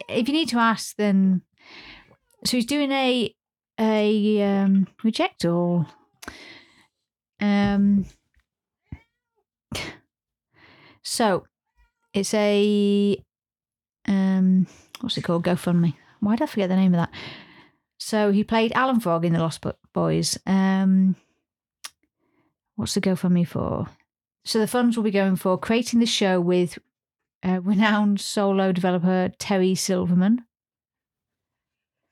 if 0.09 0.27
you 0.27 0.33
need 0.33 0.49
to 0.49 0.59
ask, 0.59 0.95
then 0.95 1.41
so 2.45 2.57
he's 2.57 2.65
doing 2.65 2.91
a 2.91 3.33
a 3.79 4.41
um, 4.41 4.87
reject 5.03 5.45
all. 5.45 5.85
Um. 7.39 8.05
So, 11.05 11.45
it's 12.13 12.33
a 12.33 13.21
um, 14.07 14.67
what's 15.01 15.17
it 15.17 15.23
called? 15.23 15.43
GoFundMe. 15.43 15.95
Why 16.19 16.35
did 16.35 16.43
I 16.43 16.47
forget 16.47 16.69
the 16.69 16.75
name 16.75 16.93
of 16.93 16.99
that? 16.99 17.11
So 17.97 18.31
he 18.31 18.43
played 18.43 18.71
Alan 18.73 18.99
Frog 18.99 19.25
in 19.25 19.33
the 19.33 19.39
Lost 19.39 19.65
Boys. 19.93 20.37
Um, 20.45 21.15
what's 22.75 22.93
the 22.93 23.01
GoFundMe 23.01 23.47
for? 23.47 23.87
So 24.45 24.59
the 24.59 24.67
funds 24.67 24.97
will 24.97 25.03
be 25.03 25.11
going 25.11 25.35
for 25.35 25.57
creating 25.57 25.99
the 25.99 26.05
show 26.05 26.39
with 26.39 26.77
uh, 27.43 27.61
renowned 27.61 28.19
solo 28.19 28.71
developer 28.71 29.31
Terry 29.37 29.75
Silverman. 29.75 30.45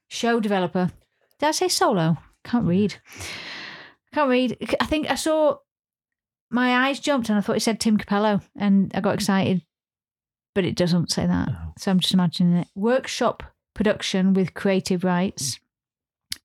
Show 0.10 0.40
developer. 0.40 0.92
Did 1.40 1.48
I 1.48 1.52
say 1.52 1.68
solo? 1.68 2.18
Can't 2.44 2.66
read. 2.66 2.96
Can't 4.14 4.30
read. 4.30 4.58
I 4.80 4.86
think 4.86 5.10
I 5.10 5.16
saw 5.16 5.58
my 6.50 6.88
eyes 6.88 7.00
jumped 7.00 7.30
and 7.30 7.38
I 7.38 7.42
thought 7.42 7.56
it 7.56 7.62
said 7.62 7.80
Tim 7.80 7.98
Cappello 7.98 8.42
and 8.58 8.92
I 8.94 9.00
got 9.00 9.16
excited, 9.16 9.64
but 10.54 10.66
it 10.66 10.76
doesn't 10.76 11.12
say 11.12 11.26
that. 11.26 11.50
Oh. 11.50 11.74
So 11.78 11.92
I'm 11.92 12.00
just 12.00 12.14
imagining 12.14 12.58
it. 12.58 12.68
Workshop 12.76 13.44
production 13.74 14.34
with 14.34 14.54
creative 14.54 15.04
rights. 15.04 15.60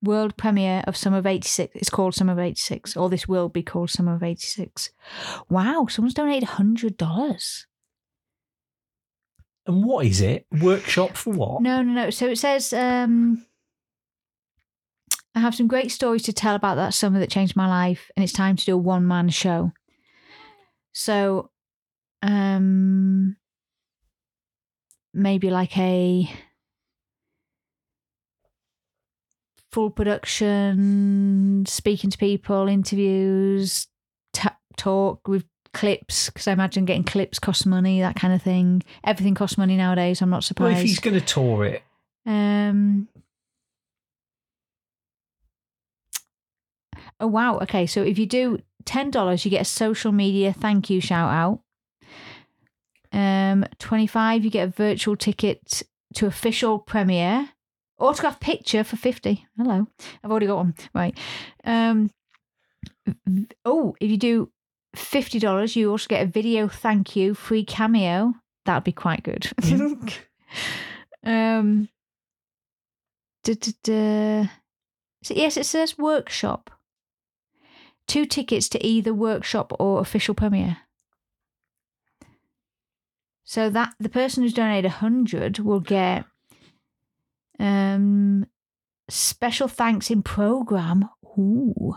World 0.03 0.37
premiere 0.37 0.85
of 0.87 0.97
Summer 0.97 1.19
of 1.19 1.27
86. 1.27 1.75
It's 1.75 1.91
called 1.91 2.15
Summer 2.15 2.33
of 2.33 2.39
86, 2.39 2.97
or 2.97 3.09
this 3.09 3.27
will 3.27 3.49
be 3.49 3.63
called 3.63 3.91
Summer 3.91 4.15
of 4.15 4.23
86. 4.23 4.91
Wow, 5.49 5.87
someone's 5.89 6.15
donated 6.15 6.49
$100. 6.49 7.65
And 9.67 9.85
what 9.85 10.07
is 10.07 10.21
it? 10.21 10.47
Workshop 10.61 11.17
for 11.17 11.33
what? 11.33 11.63
No, 11.63 11.83
no, 11.83 11.93
no. 11.93 12.11
So 12.11 12.29
it 12.29 12.39
says, 12.39 12.73
um, 12.73 13.45
I 15.35 15.41
have 15.41 15.55
some 15.55 15.67
great 15.67 15.91
stories 15.91 16.23
to 16.25 16.33
tell 16.33 16.55
about 16.55 16.77
that 16.77 16.95
summer 16.95 17.19
that 17.19 17.31
changed 17.31 17.57
my 17.57 17.69
life, 17.69 18.11
and 18.17 18.23
it's 18.25 18.33
time 18.33 18.57
to 18.57 18.65
do 18.65 18.75
a 18.75 18.79
one 18.79 19.07
man 19.07 19.29
show. 19.29 19.73
So, 20.93 21.51
um, 22.23 23.37
maybe 25.13 25.51
like 25.51 25.77
a 25.77 26.31
full 29.77 29.91
production, 29.91 31.63
speaking 31.69 32.09
to 32.09 32.17
people, 32.17 32.67
interviews, 32.67 33.89
ta 34.33 34.57
talk 34.79 35.29
with 35.29 35.45
clips, 35.75 36.31
because 36.31 36.49
I 36.49 36.53
imagine 36.53 36.87
getting 36.87 37.05
clips 37.05 37.39
costs 37.39 37.67
money, 37.67 38.01
that 38.01 38.17
kind 38.17 38.33
of 38.33 38.41
thing. 38.41 38.83
Everything 39.05 39.35
costs 39.35 39.59
money 39.59 39.77
nowadays. 39.77 40.23
I'm 40.23 40.31
not 40.31 40.37
Well, 40.37 40.43
surprised. 40.43 40.79
if 40.79 40.85
he's 40.87 40.99
going 40.99 41.21
to 41.21 41.27
tour 41.27 41.67
it, 41.67 41.83
Um. 42.25 43.09
Oh 47.21 47.27
wow! 47.27 47.59
Okay, 47.59 47.85
so 47.87 48.03
if 48.03 48.19
you 48.19 48.25
do 48.25 48.59
ten 48.87 49.11
dollars, 49.11 49.45
you 49.45 49.51
get 49.51 49.61
a 49.61 49.67
social 49.67 50.11
media 50.11 50.55
thank 50.55 50.89
you 50.89 51.03
shout 51.03 51.31
out. 51.31 51.61
Um, 53.13 53.67
twenty 53.79 54.07
five, 54.07 54.43
you 54.43 54.51
get 54.51 54.69
a 54.69 54.71
virtual 54.71 55.17
ticket 55.17 55.83
to 56.15 56.25
official 56.25 56.79
premiere. 56.79 57.51
Autograph 57.99 58.41
picture 58.41 58.85
for 58.85 58.97
fifty. 58.97 59.47
Hello, 59.57 59.87
I've 60.23 60.31
already 60.31 60.47
got 60.47 60.57
one. 60.57 60.75
Right. 60.95 61.19
Um. 61.65 62.11
Oh, 63.65 63.95
if 64.01 64.11
you 64.11 64.17
do 64.17 64.51
fifty 64.95 65.39
dollars, 65.39 65.77
you 65.77 65.91
also 65.91 66.07
get 66.09 66.23
a 66.23 66.31
video 66.31 66.69
thank 66.69 67.17
you 67.17 67.35
free 67.35 67.65
cameo. 67.65 68.35
That'd 68.65 68.85
be 68.85 68.93
quite 68.93 69.23
good. 69.23 69.51
um. 71.25 71.89
Duh, 73.45 73.55
duh, 73.55 73.73
duh. 73.83 74.47
So 75.23 75.35
yes, 75.35 75.57
it 75.57 75.67
says 75.67 75.97
workshop. 75.97 76.71
Two 78.07 78.27
tickets 78.27 78.69
to 78.71 78.87
either 78.87 79.15
workshop 79.15 79.73
or 79.81 80.01
official 80.01 80.35
premiere. 80.35 80.79
So 83.45 83.71
that 83.71 83.95
the 83.99 84.09
person 84.09 84.43
who's 84.43 84.53
donated 84.53 84.87
a 84.87 84.95
hundred 84.95 85.61
will 85.61 85.81
get 85.81 86.25
Um, 87.59 88.47
special 89.09 89.69
thanks 89.69 90.11
in 90.11 90.23
program. 90.23 91.09
Ooh, 91.39 91.95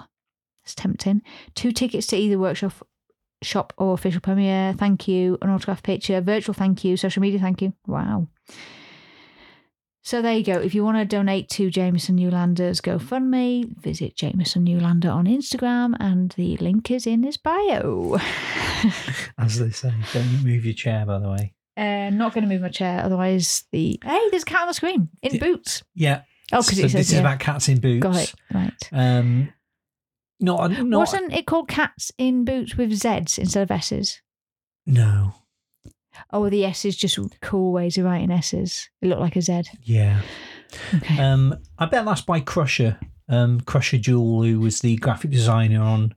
that's 0.63 0.75
tempting. 0.75 1.21
Two 1.55 1.71
tickets 1.71 2.07
to 2.07 2.17
either 2.17 2.37
workshop 2.37 2.73
shop 3.41 3.73
or 3.77 3.93
official 3.93 4.21
premiere. 4.21 4.73
Thank 4.73 5.07
you. 5.07 5.37
An 5.41 5.49
autograph 5.49 5.83
picture. 5.83 6.21
Virtual 6.21 6.53
thank 6.53 6.83
you. 6.83 6.97
Social 6.97 7.21
media 7.21 7.39
thank 7.39 7.61
you. 7.61 7.73
Wow. 7.87 8.27
So 10.01 10.21
there 10.21 10.33
you 10.33 10.43
go. 10.43 10.53
If 10.53 10.73
you 10.73 10.83
want 10.83 10.97
to 10.97 11.05
donate 11.05 11.49
to 11.49 11.69
Jamison 11.69 12.15
Newlander's 12.15 12.81
GoFundMe, 12.81 13.77
visit 13.77 14.15
Jamison 14.15 14.65
Newlander 14.65 15.13
on 15.13 15.25
Instagram, 15.25 15.93
and 15.99 16.31
the 16.31 16.57
link 16.57 16.89
is 16.89 17.05
in 17.05 17.21
his 17.23 17.37
bio. 17.37 18.17
As 19.37 19.59
they 19.59 19.69
say, 19.69 19.93
don't 20.13 20.43
move 20.43 20.65
your 20.65 20.73
chair, 20.73 21.05
by 21.05 21.19
the 21.19 21.29
way. 21.29 21.53
Uh, 21.79 22.09
not 22.09 22.33
going 22.33 22.43
to 22.47 22.49
move 22.53 22.61
my 22.61 22.69
chair, 22.69 23.01
otherwise 23.03 23.63
the 23.71 23.99
hey, 24.03 24.21
there's 24.31 24.43
a 24.43 24.45
cat 24.45 24.61
on 24.61 24.67
the 24.67 24.73
screen 24.73 25.09
in 25.21 25.33
Yeah. 25.35 25.39
boots. 25.39 25.83
Yeah. 25.95 26.21
Oh, 26.51 26.61
because 26.61 26.67
so 26.77 26.85
it 26.85 26.89
says 26.89 26.93
this 26.93 27.11
is 27.13 27.19
about 27.19 27.39
cats 27.39 27.69
in 27.69 27.79
boots. 27.79 28.03
Got 28.03 28.15
it 28.17 28.33
right. 28.53 28.89
Um, 28.91 29.53
not, 30.39 30.71
not 30.71 30.97
Wasn't 30.99 31.31
it 31.33 31.45
called 31.45 31.67
cats 31.67 32.11
in 32.17 32.43
boots 32.45 32.75
with 32.75 32.91
Z's 32.93 33.37
instead 33.37 33.63
of 33.63 33.71
S's? 33.71 34.21
no. 34.85 35.33
Oh, 36.33 36.49
the 36.49 36.65
S 36.65 36.83
is 36.83 36.97
just 36.97 37.17
cool 37.41 37.71
ways 37.71 37.97
of 37.97 38.03
writing 38.03 38.29
S's. 38.31 38.89
It 39.01 39.07
looked 39.07 39.21
like 39.21 39.37
a 39.37 39.41
Z. 39.41 39.61
Yeah. 39.83 40.21
Okay. 40.95 41.17
Um, 41.17 41.55
I 41.77 41.85
bet 41.85 42.03
that's 42.03 42.21
by 42.21 42.41
Krusher. 42.41 42.97
Um, 43.29 43.61
Krusher 43.61 44.01
Joule, 44.01 44.43
who 44.43 44.59
was 44.59 44.81
the 44.81 44.97
graphic 44.97 45.31
designer 45.31 45.81
on 45.81 46.13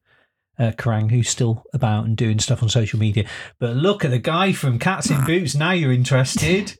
uh, 0.62 0.72
Kerrang, 0.72 1.10
who's 1.10 1.28
still 1.28 1.64
about 1.74 2.04
and 2.04 2.16
doing 2.16 2.38
stuff 2.38 2.62
on 2.62 2.68
social 2.68 2.98
media. 2.98 3.28
But 3.58 3.76
look 3.76 4.04
at 4.04 4.10
the 4.10 4.18
guy 4.18 4.52
from 4.52 4.78
Cats 4.78 5.10
in 5.10 5.24
Boots. 5.24 5.54
Now 5.54 5.72
you're 5.72 5.92
interested. 5.92 6.76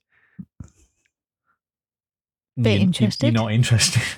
Bit 2.61 2.75
You- 2.81 2.87
interested. 2.87 3.27
You're 3.35 3.43
not 3.43 3.53
interested. 3.53 4.03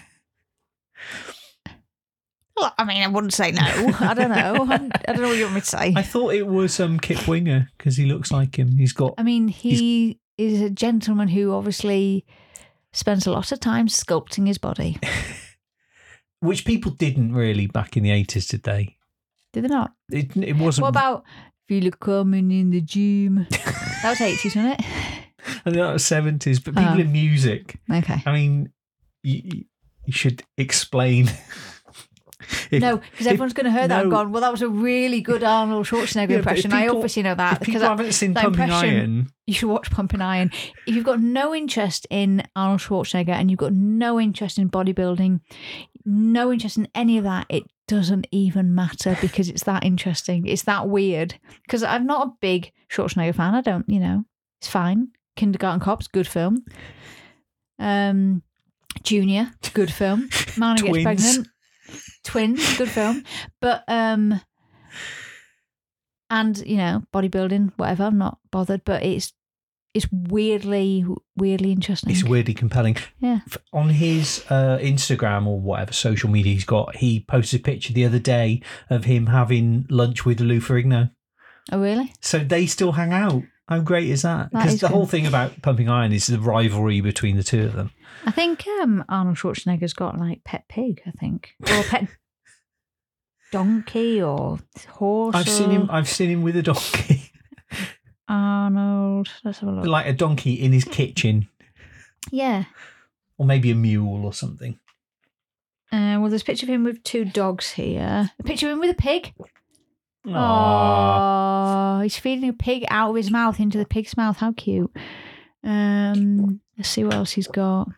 Well, 2.56 2.72
I 2.78 2.84
mean, 2.84 3.02
I 3.02 3.08
wouldn't 3.08 3.34
say 3.34 3.50
no. 3.50 3.62
I 3.98 4.14
don't 4.14 4.30
know. 4.30 4.66
I 4.70 5.12
don't 5.12 5.20
know 5.22 5.28
what 5.28 5.36
you 5.36 5.42
want 5.42 5.56
me 5.56 5.60
to 5.60 5.66
say. 5.66 5.92
I 5.96 6.02
thought 6.02 6.34
it 6.34 6.46
was 6.46 6.78
um, 6.78 7.00
Kip 7.00 7.26
Winger 7.26 7.68
because 7.76 7.96
he 7.96 8.06
looks 8.06 8.30
like 8.30 8.56
him. 8.56 8.76
He's 8.76 8.92
got. 8.92 9.14
I 9.18 9.24
mean, 9.24 9.48
he 9.48 10.20
is 10.38 10.60
a 10.62 10.70
gentleman 10.70 11.26
who 11.26 11.52
obviously 11.52 12.24
spends 12.92 13.26
a 13.26 13.32
lot 13.32 13.50
of 13.50 13.58
time 13.58 13.88
sculpting 13.88 14.46
his 14.46 14.58
body. 14.58 14.98
Which 16.40 16.64
people 16.64 16.92
didn't 16.92 17.34
really 17.34 17.66
back 17.66 17.96
in 17.96 18.04
the 18.04 18.10
80s, 18.10 18.48
did 18.48 18.62
they? 18.62 18.98
Did 19.54 19.64
they 19.64 19.68
not? 19.68 19.92
It, 20.10 20.36
it 20.36 20.56
wasn't. 20.56 20.82
What 20.82 20.88
about 20.90 21.24
feel 21.66 21.86
it 21.86 21.98
coming 22.00 22.50
in 22.50 22.70
the 22.70 22.82
gym? 22.82 23.46
that 23.50 24.02
was 24.04 24.18
80s, 24.18 24.44
wasn't 24.44 24.78
it? 24.80 24.86
I 25.64 25.70
know 25.70 25.90
it 25.90 25.92
was 25.94 26.04
70s, 26.04 26.62
but 26.62 26.74
people 26.76 26.92
Oh. 26.94 26.98
in 26.98 27.12
music. 27.12 27.78
Okay. 27.90 28.22
I 28.26 28.32
mean, 28.32 28.70
you, 29.22 29.64
you 30.04 30.12
should 30.12 30.42
explain. 30.58 31.30
If- 32.70 32.82
no, 32.82 32.98
because 32.98 33.26
everyone's 33.26 33.54
going 33.54 33.64
to 33.66 33.72
hear 33.72 33.88
that 33.88 34.02
and 34.02 34.10
gone, 34.10 34.30
well, 34.30 34.42
that 34.42 34.50
was 34.50 34.60
a 34.60 34.68
really 34.68 35.22
good 35.22 35.42
Arnold 35.42 35.86
Schwarzenegger 35.86 36.30
Yeah, 36.30 36.36
impression. 36.38 36.74
I 36.74 36.88
obviously 36.88 37.22
know 37.22 37.34
that 37.34 37.60
because 37.60 37.74
people 37.74 37.86
I- 37.86 37.88
haven't 37.90 38.12
seen 38.12 38.34
Pumping 38.34 38.70
Iron, 38.70 39.30
you 39.46 39.54
should 39.54 39.70
watch 39.70 39.90
Pumping 39.90 40.20
Iron. 40.20 40.50
If 40.86 40.94
you've 40.94 41.06
got 41.06 41.20
no 41.20 41.54
interest 41.54 42.06
in 42.10 42.42
Arnold 42.54 42.80
Schwarzenegger 42.80 43.30
and 43.30 43.50
you've 43.50 43.60
got 43.60 43.72
no 43.72 44.20
interest 44.20 44.58
in 44.58 44.68
bodybuilding, 44.68 45.40
no 46.04 46.52
interest 46.52 46.76
in 46.76 46.86
any 46.94 47.16
of 47.16 47.24
that, 47.24 47.46
it 47.48 47.64
doesn't 47.86 48.26
even 48.30 48.74
matter 48.74 49.16
because 49.20 49.48
it's 49.48 49.64
that 49.64 49.84
interesting. 49.84 50.46
It's 50.46 50.62
that 50.62 50.88
weird. 50.88 51.34
Because 51.62 51.82
I'm 51.82 52.06
not 52.06 52.26
a 52.26 52.32
big 52.40 52.72
Schwarzenegger 52.90 53.34
fan. 53.34 53.54
I 53.54 53.60
don't, 53.60 53.88
you 53.88 54.00
know, 54.00 54.24
it's 54.60 54.68
fine. 54.68 55.08
Kindergarten 55.36 55.80
Cops, 55.80 56.06
good 56.08 56.28
film. 56.28 56.64
Um, 57.78 58.42
Junior, 59.02 59.50
good 59.74 59.92
film. 59.92 60.28
Man 60.56 60.78
who 60.78 60.92
gets 60.92 61.02
pregnant. 61.02 61.48
Twins, 62.24 62.78
good 62.78 62.88
film. 62.88 63.24
But 63.60 63.84
um 63.88 64.40
and 66.30 66.58
you 66.66 66.76
know, 66.76 67.02
bodybuilding, 67.12 67.72
whatever, 67.76 68.04
I'm 68.04 68.18
not 68.18 68.38
bothered, 68.50 68.84
but 68.84 69.02
it's 69.02 69.32
it's 69.94 70.06
weirdly 70.10 71.06
weirdly 71.36 71.72
interesting. 71.72 72.10
it's 72.10 72.24
weirdly 72.24 72.54
compelling. 72.54 72.96
Yeah. 73.20 73.40
On 73.72 73.88
his 73.88 74.44
uh, 74.50 74.78
Instagram 74.82 75.46
or 75.46 75.60
whatever 75.60 75.92
social 75.92 76.28
media 76.28 76.52
he's 76.52 76.64
got, 76.64 76.96
he 76.96 77.20
posted 77.20 77.60
a 77.60 77.62
picture 77.62 77.92
the 77.92 78.04
other 78.04 78.18
day 78.18 78.60
of 78.90 79.04
him 79.04 79.26
having 79.28 79.86
lunch 79.88 80.24
with 80.26 80.40
Lou 80.40 80.60
Ferrigno. 80.60 81.10
Oh 81.72 81.80
really? 81.80 82.12
So 82.20 82.40
they 82.40 82.66
still 82.66 82.92
hang 82.92 83.12
out. 83.12 83.42
How 83.68 83.78
great 83.80 84.10
is 84.10 84.22
that? 84.22 84.50
Because 84.50 84.80
the 84.80 84.88
whole 84.88 85.06
thing 85.06 85.26
about 85.26 85.62
Pumping 85.62 85.88
Iron 85.88 86.12
is 86.12 86.26
the 86.26 86.38
rivalry 86.38 87.00
between 87.00 87.36
the 87.38 87.42
two 87.42 87.64
of 87.64 87.72
them. 87.72 87.92
I 88.26 88.30
think 88.30 88.66
um 88.82 89.04
Arnold 89.08 89.36
Schwarzenegger's 89.38 89.94
got 89.94 90.18
like 90.18 90.44
pet 90.44 90.64
pig, 90.68 91.00
I 91.06 91.12
think. 91.12 91.54
Or 91.62 91.82
pet 91.84 92.08
donkey 93.52 94.20
or 94.20 94.58
horse. 94.88 95.36
I've 95.36 95.48
seen 95.48 95.70
him. 95.70 95.88
I've 95.90 96.08
seen 96.08 96.28
him 96.30 96.42
with 96.42 96.56
a 96.56 96.62
donkey, 96.62 97.30
Arnold. 98.28 99.28
Let's 99.44 99.58
have 99.60 99.68
a 99.68 99.72
look. 99.72 99.86
like 99.86 100.06
a 100.06 100.12
donkey 100.12 100.54
in 100.54 100.72
his 100.72 100.84
kitchen, 100.84 101.48
Yeah. 102.30 102.64
or 103.38 103.44
maybe 103.46 103.70
a 103.70 103.74
mule 103.74 104.24
or 104.24 104.32
something. 104.32 104.78
Uh, 105.92 106.18
well, 106.20 106.28
there's 106.28 106.42
a 106.42 106.44
picture 106.46 106.66
of 106.66 106.70
him 106.70 106.84
with 106.84 107.02
two 107.04 107.24
dogs 107.24 107.72
here. 107.72 108.30
A 108.38 108.42
picture 108.42 108.66
of 108.68 108.72
him 108.72 108.80
with 108.80 108.90
a 108.90 108.94
pig. 108.94 109.32
Aww. 110.26 111.98
Oh, 111.98 112.00
he's 112.02 112.16
feeding 112.16 112.48
a 112.48 112.52
pig 112.54 112.84
out 112.88 113.10
of 113.10 113.16
his 113.16 113.30
mouth 113.30 113.60
into 113.60 113.78
the 113.78 113.84
pig's 113.84 114.16
mouth. 114.16 114.38
How 114.38 114.52
cute. 114.52 114.90
Um, 115.62 116.60
let's 116.78 116.88
see 116.88 117.04
what 117.04 117.14
else 117.14 117.32
he's 117.32 117.46
got. 117.46 117.88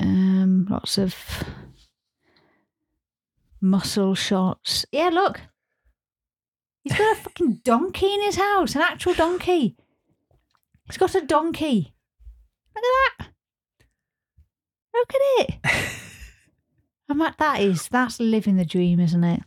Um, 0.00 0.66
lots 0.68 0.98
of 0.98 1.14
muscle 3.60 4.14
shots. 4.14 4.84
Yeah, 4.92 5.08
look. 5.10 5.40
He's 6.88 6.96
got 6.96 7.16
a 7.16 7.20
fucking 7.20 7.60
donkey 7.64 8.14
in 8.14 8.22
his 8.22 8.36
house, 8.36 8.76
an 8.76 8.82
actual 8.82 9.12
donkey. 9.14 9.74
He's 10.86 10.96
got 10.96 11.16
a 11.16 11.20
donkey. 11.20 11.92
Look 12.76 12.84
at 12.84 13.18
that. 13.18 13.28
Look 14.94 15.12
at 15.12 15.20
it. 15.48 15.90
I'm 17.08 17.18
like, 17.18 17.38
that 17.38 17.60
is, 17.60 17.88
that's 17.88 18.20
living 18.20 18.56
the 18.56 18.64
dream, 18.64 19.00
isn't 19.00 19.24
it? 19.24 19.42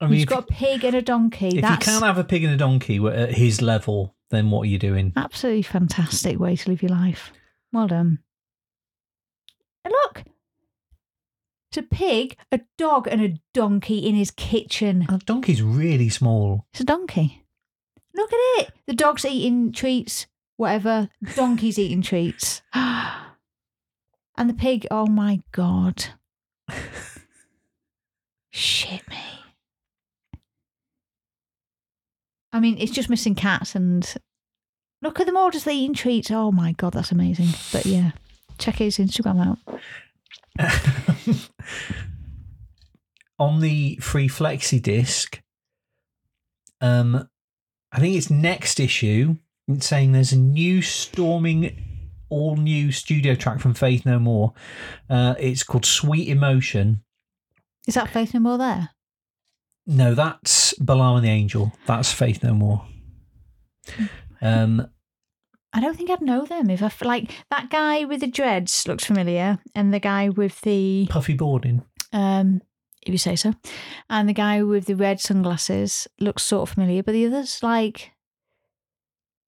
I 0.00 0.06
mean, 0.06 0.14
He's 0.14 0.22
if, 0.24 0.28
got 0.28 0.44
a 0.50 0.52
pig 0.52 0.82
and 0.82 0.96
a 0.96 1.02
donkey. 1.02 1.46
if 1.48 1.54
you 1.54 1.60
That's 1.60 1.86
can't 1.86 2.02
have 2.04 2.18
a 2.18 2.24
pig 2.24 2.42
and 2.42 2.52
a 2.52 2.56
donkey 2.56 2.96
at 3.06 3.34
his 3.34 3.62
level, 3.62 4.16
then 4.30 4.50
what 4.50 4.62
are 4.62 4.66
you 4.70 4.78
doing? 4.78 5.12
absolutely 5.14 5.62
fantastic 5.62 6.40
way 6.40 6.56
to 6.56 6.68
live 6.70 6.82
your 6.82 6.90
life. 6.90 7.30
Well 7.72 7.86
done. 7.86 8.18
And 9.84 9.92
look, 10.04 10.24
a 11.76 11.82
pig, 11.82 12.36
a 12.50 12.60
dog, 12.78 13.06
and 13.06 13.22
a 13.22 13.40
donkey 13.54 13.98
in 13.98 14.14
his 14.14 14.30
kitchen. 14.30 15.06
A 15.08 15.18
donkey's 15.18 15.62
really 15.62 16.08
small. 16.08 16.66
It's 16.72 16.80
a 16.80 16.84
donkey. 16.84 17.44
Look 18.14 18.32
at 18.32 18.60
it. 18.60 18.70
The 18.86 18.94
dog's 18.94 19.24
eating 19.24 19.72
treats, 19.72 20.26
whatever. 20.56 21.08
Donkey's 21.34 21.78
eating 21.78 22.02
treats. 22.02 22.62
and 22.74 23.16
the 24.36 24.54
pig, 24.54 24.86
oh 24.90 25.06
my 25.06 25.40
God. 25.52 26.06
Shit 28.50 29.08
me. 29.08 29.16
I 32.52 32.60
mean, 32.60 32.76
it's 32.78 32.92
just 32.92 33.08
missing 33.08 33.34
cats 33.34 33.74
and 33.74 34.14
look 35.00 35.18
at 35.20 35.26
them 35.26 35.38
all 35.38 35.50
just 35.50 35.66
eating 35.66 35.94
treats. 35.94 36.30
Oh 36.30 36.52
my 36.52 36.72
God, 36.72 36.92
that's 36.92 37.12
amazing. 37.12 37.48
But 37.72 37.86
yeah, 37.86 38.10
check 38.58 38.76
his 38.76 38.98
Instagram 38.98 39.44
out. 39.44 39.80
on 43.38 43.60
the 43.60 43.96
free 43.96 44.28
flexi 44.28 44.80
disc, 44.80 45.40
um, 46.80 47.28
I 47.92 48.00
think 48.00 48.16
it's 48.16 48.30
next 48.30 48.80
issue. 48.80 49.36
It's 49.68 49.86
saying 49.86 50.12
there's 50.12 50.32
a 50.32 50.38
new 50.38 50.82
storming, 50.82 51.82
all 52.28 52.56
new 52.56 52.90
studio 52.92 53.34
track 53.34 53.60
from 53.60 53.74
Faith 53.74 54.04
No 54.04 54.18
More. 54.18 54.54
Uh, 55.08 55.34
it's 55.38 55.62
called 55.62 55.84
Sweet 55.84 56.28
Emotion. 56.28 57.02
Is 57.86 57.94
that 57.94 58.10
Faith 58.10 58.34
No 58.34 58.40
More 58.40 58.58
there? 58.58 58.90
No, 59.86 60.14
that's 60.14 60.74
Balaam 60.74 61.16
and 61.16 61.24
the 61.24 61.30
Angel. 61.30 61.72
That's 61.86 62.12
Faith 62.12 62.42
No 62.42 62.54
More. 62.54 62.86
Um, 64.40 64.88
I 65.72 65.80
don't 65.80 65.96
think 65.96 66.10
I'd 66.10 66.20
know 66.20 66.44
them 66.44 66.68
if 66.70 66.82
I 66.82 66.90
like 67.06 67.30
that 67.50 67.70
guy 67.70 68.04
with 68.04 68.20
the 68.20 68.26
dreads 68.26 68.86
looks 68.86 69.04
familiar, 69.04 69.58
and 69.74 69.92
the 69.92 70.00
guy 70.00 70.28
with 70.28 70.60
the 70.62 71.06
Puffy 71.08 71.36
Bordin. 71.36 71.82
um, 72.12 72.60
if 73.06 73.10
you 73.12 73.18
say 73.18 73.36
so, 73.36 73.54
and 74.10 74.28
the 74.28 74.32
guy 74.34 74.62
with 74.62 74.84
the 74.86 74.94
red 74.96 75.18
sunglasses 75.20 76.06
looks 76.20 76.42
sort 76.42 76.68
of 76.68 76.74
familiar, 76.74 77.02
but 77.02 77.12
the 77.12 77.26
others 77.26 77.62
like 77.62 78.10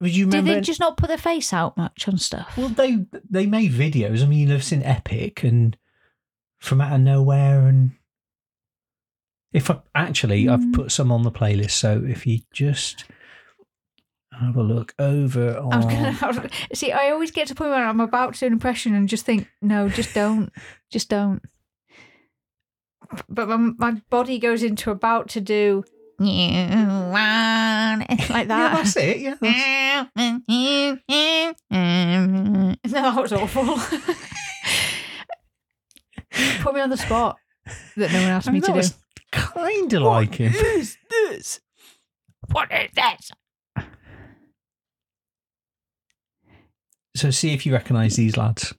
you 0.00 0.26
did 0.28 0.44
they 0.44 0.60
just 0.60 0.80
not 0.80 0.96
put 0.96 1.08
their 1.08 1.16
face 1.16 1.52
out 1.52 1.76
much 1.76 2.08
on 2.08 2.18
stuff? 2.18 2.56
well, 2.56 2.68
they 2.68 3.06
they 3.30 3.46
made 3.46 3.72
videos. 3.72 4.22
I 4.22 4.26
mean, 4.26 4.50
I've 4.50 4.64
seen 4.64 4.82
Epic 4.82 5.44
and 5.44 5.76
From 6.58 6.80
Out 6.80 6.94
of 6.94 7.00
Nowhere, 7.00 7.66
and 7.68 7.92
if 9.52 9.70
I 9.70 9.80
actually 9.94 10.48
I've 10.48 10.60
Mm. 10.60 10.72
put 10.74 10.92
some 10.92 11.12
on 11.12 11.22
the 11.22 11.30
playlist. 11.30 11.72
So 11.72 12.02
if 12.06 12.26
you 12.26 12.40
just 12.52 13.04
Have 14.40 14.56
a 14.56 14.62
look 14.62 14.94
over 14.98 15.56
on. 15.58 15.72
I 15.72 16.26
was 16.26 16.36
gonna 16.38 16.50
see. 16.74 16.92
I 16.92 17.10
always 17.10 17.30
get 17.30 17.46
to 17.48 17.54
the 17.54 17.58
point 17.58 17.70
where 17.70 17.86
I'm 17.86 18.00
about 18.00 18.34
to 18.34 18.40
do 18.40 18.46
an 18.46 18.52
impression 18.52 18.94
and 18.94 19.08
just 19.08 19.24
think, 19.24 19.48
no, 19.62 19.88
just 19.88 20.14
don't, 20.14 20.52
just 20.90 21.08
don't. 21.08 21.40
But 23.28 23.48
my, 23.48 23.56
my 23.56 24.02
body 24.10 24.38
goes 24.38 24.62
into 24.62 24.90
about 24.90 25.28
to 25.30 25.40
do 25.40 25.84
like 26.18 26.28
Yeah, 26.28 27.96
that. 28.44 28.48
that's 28.48 28.96
it. 28.96 29.18
Yeah, 29.18 29.34
that's- 30.16 30.40
no, 31.70 32.74
that 33.02 33.22
was 33.22 33.32
awful. 33.32 33.78
Put 36.62 36.74
me 36.74 36.80
on 36.80 36.90
the 36.90 36.96
spot 36.96 37.36
that 37.96 38.12
no 38.12 38.20
one 38.20 38.30
asked 38.30 38.50
me 38.50 38.60
to 38.60 38.72
do. 38.72 38.82
kind 39.30 39.92
of 39.92 40.02
like 40.02 40.34
him. 40.36 40.52
is 40.54 40.96
this? 41.10 41.60
What 42.50 42.72
is 42.72 42.90
this? 42.94 43.30
So 47.16 47.30
see 47.30 47.52
if 47.52 47.64
you 47.64 47.72
recognise 47.72 48.16
these 48.16 48.36
lads. 48.36 48.74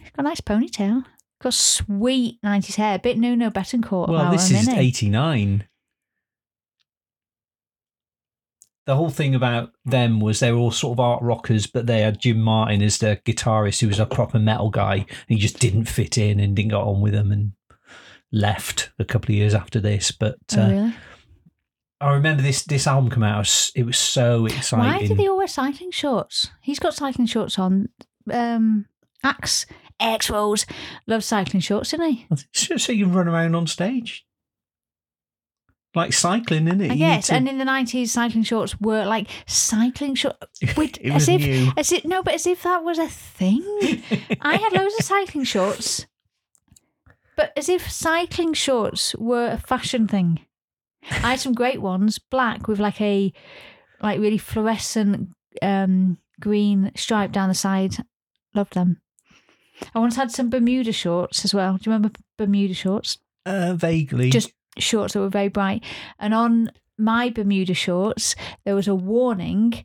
He's 0.00 0.10
got 0.10 0.20
a 0.20 0.28
nice 0.28 0.40
ponytail. 0.40 1.04
Got 1.40 1.54
sweet 1.54 2.40
90s 2.42 2.74
hair. 2.74 2.98
Bit 2.98 3.18
Nuno 3.18 3.50
Bettencourt. 3.50 4.08
Well, 4.08 4.32
this 4.32 4.50
is 4.50 4.68
89. 4.68 5.64
The 8.86 8.96
whole 8.96 9.10
thing 9.10 9.34
about 9.34 9.70
them 9.84 10.18
was 10.18 10.40
they 10.40 10.50
were 10.50 10.58
all 10.58 10.70
sort 10.70 10.96
of 10.96 11.00
art 11.00 11.22
rockers, 11.22 11.66
but 11.66 11.86
they 11.86 12.00
had 12.00 12.20
Jim 12.20 12.40
Martin 12.40 12.82
as 12.82 12.98
their 12.98 13.16
guitarist, 13.16 13.80
who 13.80 13.88
was 13.88 13.98
a 14.00 14.06
proper 14.06 14.38
metal 14.38 14.70
guy, 14.70 14.94
and 14.94 15.06
he 15.28 15.36
just 15.36 15.58
didn't 15.58 15.84
fit 15.84 16.16
in 16.16 16.40
and 16.40 16.56
didn't 16.56 16.70
get 16.70 16.78
on 16.78 17.02
with 17.02 17.12
them 17.12 17.30
and 17.30 17.52
left 18.32 18.90
a 18.98 19.04
couple 19.04 19.30
of 19.30 19.36
years 19.36 19.54
after 19.54 19.78
this. 19.78 20.10
But 20.10 20.38
Oh, 20.56 20.62
uh, 20.62 20.68
really? 20.68 20.94
I 22.00 22.12
remember 22.12 22.42
this 22.42 22.62
this 22.64 22.86
album 22.86 23.10
come 23.10 23.22
out. 23.24 23.36
it 23.36 23.40
was- 23.40 23.72
It 23.74 23.82
was 23.84 23.98
so 23.98 24.46
exciting. 24.46 24.86
Why 24.86 25.06
do 25.06 25.14
they 25.14 25.26
all 25.28 25.36
wear 25.36 25.48
cycling 25.48 25.90
shorts? 25.90 26.50
He's 26.62 26.78
got 26.78 26.94
cycling 26.94 27.26
shorts 27.26 27.58
on. 27.58 27.88
Um, 28.32 28.86
Axe, 29.24 29.66
Axl 30.00 30.30
Rose 30.30 30.64
loves 31.08 31.26
cycling 31.26 31.60
shorts, 31.60 31.90
doesn't 31.90 32.06
he? 32.12 32.26
so, 32.52 32.76
so 32.76 32.92
you 32.92 33.06
can 33.06 33.14
run 33.14 33.26
around 33.26 33.56
on 33.56 33.66
stage, 33.66 34.24
like 35.94 36.12
cycling, 36.12 36.68
isn't 36.68 36.80
it? 36.82 36.84
I 36.84 36.86
You 36.86 36.90
need 36.92 36.98
guess. 36.98 37.26
to- 37.28 37.34
And 37.34 37.48
in 37.48 37.58
the 37.58 37.64
nineties, 37.64 38.12
cycling 38.12 38.44
shorts 38.44 38.78
were 38.80 39.04
like 39.04 39.28
cycling 39.46 40.14
shorts. 40.14 40.60
It 40.62 40.98
as 41.06 41.14
was 41.14 41.28
if, 41.28 41.40
new. 41.40 41.72
as 41.76 41.90
if 41.92 42.04
no, 42.04 42.22
but 42.22 42.34
as 42.34 42.46
if 42.46 42.62
that 42.62 42.84
was 42.84 42.98
a 42.98 43.08
thing. 43.08 43.62
I 44.40 44.56
had 44.56 44.72
loads 44.72 44.94
of 45.00 45.04
cycling 45.04 45.44
shorts, 45.44 46.06
but 47.36 47.52
as 47.56 47.68
if 47.68 47.90
cycling 47.90 48.52
shorts 48.52 49.14
were 49.16 49.48
a 49.48 49.58
fashion 49.58 50.06
thing. 50.06 50.40
I 51.02 51.30
had 51.30 51.40
some 51.40 51.54
great 51.54 51.80
ones, 51.80 52.18
black 52.18 52.68
with 52.68 52.78
like 52.78 53.00
a 53.00 53.32
like 54.02 54.20
really 54.20 54.38
fluorescent 54.38 55.30
um, 55.62 56.18
green 56.40 56.92
stripe 56.96 57.32
down 57.32 57.48
the 57.48 57.54
side. 57.54 57.96
Loved 58.54 58.74
them. 58.74 59.00
I 59.94 59.98
once 60.00 60.16
had 60.16 60.30
some 60.30 60.50
Bermuda 60.50 60.92
shorts 60.92 61.44
as 61.44 61.54
well. 61.54 61.74
Do 61.76 61.82
you 61.88 61.92
remember 61.92 62.18
Bermuda 62.36 62.74
shorts? 62.74 63.18
uh, 63.48 63.74
vaguely. 63.74 64.30
Just 64.30 64.52
shorts 64.78 65.14
that 65.14 65.20
were 65.20 65.28
very 65.28 65.48
bright. 65.48 65.82
And 66.18 66.34
on 66.34 66.70
my 66.96 67.30
Bermuda 67.30 67.74
shorts, 67.74 68.36
there 68.64 68.74
was 68.74 68.88
a 68.88 68.94
warning, 68.94 69.84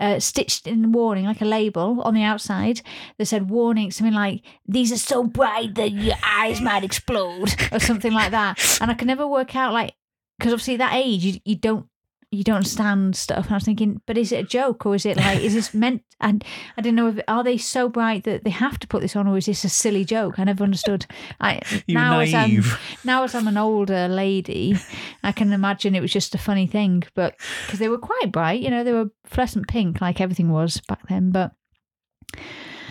uh, 0.00 0.18
stitched 0.20 0.66
in 0.66 0.92
warning, 0.92 1.24
like 1.24 1.40
a 1.40 1.46
label 1.46 2.02
on 2.02 2.14
the 2.14 2.22
outside 2.22 2.82
that 3.18 3.26
said 3.26 3.48
warning, 3.48 3.90
something 3.90 4.14
like, 4.14 4.42
these 4.66 4.92
are 4.92 4.98
so 4.98 5.24
bright 5.24 5.74
that 5.76 5.92
your 5.92 6.16
eyes 6.24 6.60
might 6.60 6.84
explode, 6.84 7.54
or 7.72 7.78
something 7.78 8.12
like 8.12 8.32
that. 8.32 8.78
And 8.80 8.90
I 8.90 8.94
could 8.94 9.06
never 9.06 9.26
work 9.26 9.54
out, 9.54 9.72
like, 9.72 9.94
because 10.38 10.52
obviously 10.52 10.74
at 10.74 10.78
that 10.78 10.94
age, 10.94 11.24
you, 11.24 11.40
you 11.44 11.56
don't. 11.56 11.86
You 12.32 12.42
don't 12.42 12.56
understand 12.56 13.14
stuff. 13.14 13.46
And 13.46 13.52
I 13.52 13.56
was 13.56 13.64
thinking, 13.64 14.02
but 14.04 14.18
is 14.18 14.32
it 14.32 14.44
a 14.44 14.48
joke 14.48 14.84
or 14.84 14.96
is 14.96 15.06
it 15.06 15.16
like, 15.16 15.40
is 15.40 15.54
this 15.54 15.72
meant? 15.72 16.02
And 16.20 16.44
I 16.76 16.82
didn't 16.82 16.96
know 16.96 17.06
if 17.06 17.20
are 17.28 17.44
they 17.44 17.56
so 17.56 17.88
bright 17.88 18.24
that 18.24 18.42
they 18.42 18.50
have 18.50 18.80
to 18.80 18.88
put 18.88 19.00
this 19.00 19.14
on, 19.14 19.28
or 19.28 19.36
is 19.38 19.46
this 19.46 19.64
a 19.64 19.68
silly 19.68 20.04
joke? 20.04 20.38
I 20.38 20.44
never 20.44 20.64
understood. 20.64 21.06
I 21.40 21.60
you 21.86 21.94
now 21.94 22.18
as 22.18 22.34
I'm 22.34 22.64
now 23.04 23.22
as 23.22 23.34
I'm 23.36 23.46
an 23.46 23.56
older 23.56 24.08
lady, 24.08 24.76
I 25.22 25.30
can 25.30 25.52
imagine 25.52 25.94
it 25.94 26.00
was 26.00 26.12
just 26.12 26.34
a 26.34 26.38
funny 26.38 26.66
thing, 26.66 27.04
but 27.14 27.36
because 27.64 27.78
they 27.78 27.88
were 27.88 27.96
quite 27.96 28.32
bright, 28.32 28.60
you 28.60 28.70
know, 28.70 28.82
they 28.82 28.92
were 28.92 29.10
fluorescent 29.24 29.68
pink 29.68 30.00
like 30.00 30.20
everything 30.20 30.50
was 30.50 30.80
back 30.88 31.06
then. 31.08 31.30
But 31.30 31.52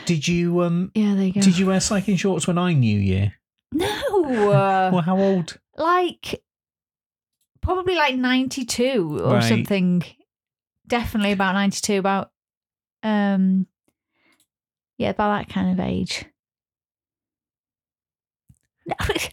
Did 0.05 0.27
you 0.27 0.61
um? 0.61 0.91
yeah, 0.95 1.13
there 1.13 1.25
you 1.25 1.33
go. 1.33 1.41
Did 1.41 1.57
you 1.57 1.67
wear 1.67 1.81
cycling 1.81 2.17
shorts 2.17 2.47
when 2.47 2.57
I 2.57 2.71
knew 2.73 2.97
you? 2.97 3.31
No, 3.73 3.85
uh, 4.49 4.89
well, 4.93 5.01
how 5.01 5.19
old? 5.19 5.59
like 5.77 6.41
probably 7.65 7.95
like 7.95 8.15
ninety 8.15 8.63
two 8.65 9.19
or 9.21 9.33
Right. 9.35 9.43
something. 9.43 10.03
Definitely 10.87 11.31
about 11.33 11.53
ninety 11.53 11.81
two. 11.81 11.97
About 11.99 12.31
um, 13.03 13.67
yeah, 14.97 15.09
about 15.09 15.37
that 15.47 15.53
kind 15.53 15.71
of 15.77 15.85
age. 15.85 16.25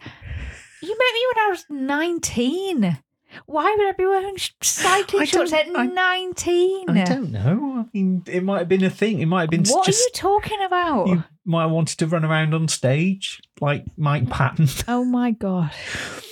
You 0.85 0.99
met 0.99 1.14
me 1.14 1.26
when 1.35 1.47
I 1.47 1.49
was 1.51 1.64
nineteen. 1.70 2.99
Why 3.47 3.74
would 3.78 3.87
I 3.89 3.93
be 3.93 4.05
wearing 4.05 4.37
cycling 4.62 5.26
shorts 5.26 5.53
at 5.53 5.66
don't- 5.66 5.76
I- 5.76 5.87
nineteen? 5.87 6.91
I 6.91 7.05
don't 7.05 7.30
know. 7.30 7.85
I 7.87 7.97
mean, 7.97 8.24
it 8.26 8.43
might 8.43 8.59
have 8.59 8.68
been 8.68 8.83
a 8.83 8.91
thing. 8.91 9.20
It 9.20 9.26
might 9.26 9.43
have 9.43 9.51
been 9.51 9.62
What 9.64 9.87
just 9.87 10.01
are 10.01 10.03
you 10.03 10.11
talking 10.12 10.59
about? 10.64 11.07
you 11.07 11.22
might 11.45 11.62
have 11.62 11.70
wanted 11.70 11.99
to 11.99 12.07
run 12.09 12.24
around 12.24 12.53
on 12.53 12.66
stage 12.66 13.41
like 13.61 13.85
Mike 13.97 14.28
Patton. 14.28 14.66
Oh 14.89 15.05
my 15.05 15.30
god! 15.30 15.70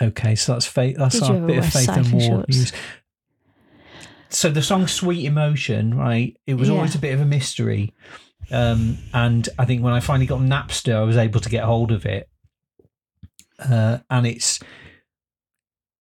Okay, 0.00 0.34
so 0.34 0.52
that's 0.52 0.66
faith. 0.66 0.96
That's 0.98 1.20
Did 1.20 1.30
our 1.30 1.46
bit 1.46 1.58
of 1.58 1.72
faith 1.72 1.88
and 1.88 2.22
shorts? 2.22 2.72
So 4.28 4.50
the 4.50 4.62
song 4.62 4.88
"Sweet 4.88 5.24
Emotion," 5.26 5.94
right? 5.94 6.36
It 6.46 6.54
was 6.54 6.68
Yeah. 6.68 6.74
always 6.74 6.94
a 6.96 6.98
bit 6.98 7.14
of 7.14 7.20
a 7.20 7.24
mystery, 7.24 7.94
um, 8.50 8.98
and 9.12 9.48
I 9.58 9.64
think 9.64 9.82
when 9.82 9.92
I 9.92 10.00
finally 10.00 10.26
got 10.26 10.40
Napster, 10.40 10.96
I 10.96 11.02
was 11.02 11.16
able 11.16 11.40
to 11.40 11.48
get 11.48 11.62
hold 11.64 11.92
of 11.92 12.04
it. 12.04 12.28
Uh, 13.60 13.98
and 14.10 14.26
it's, 14.26 14.58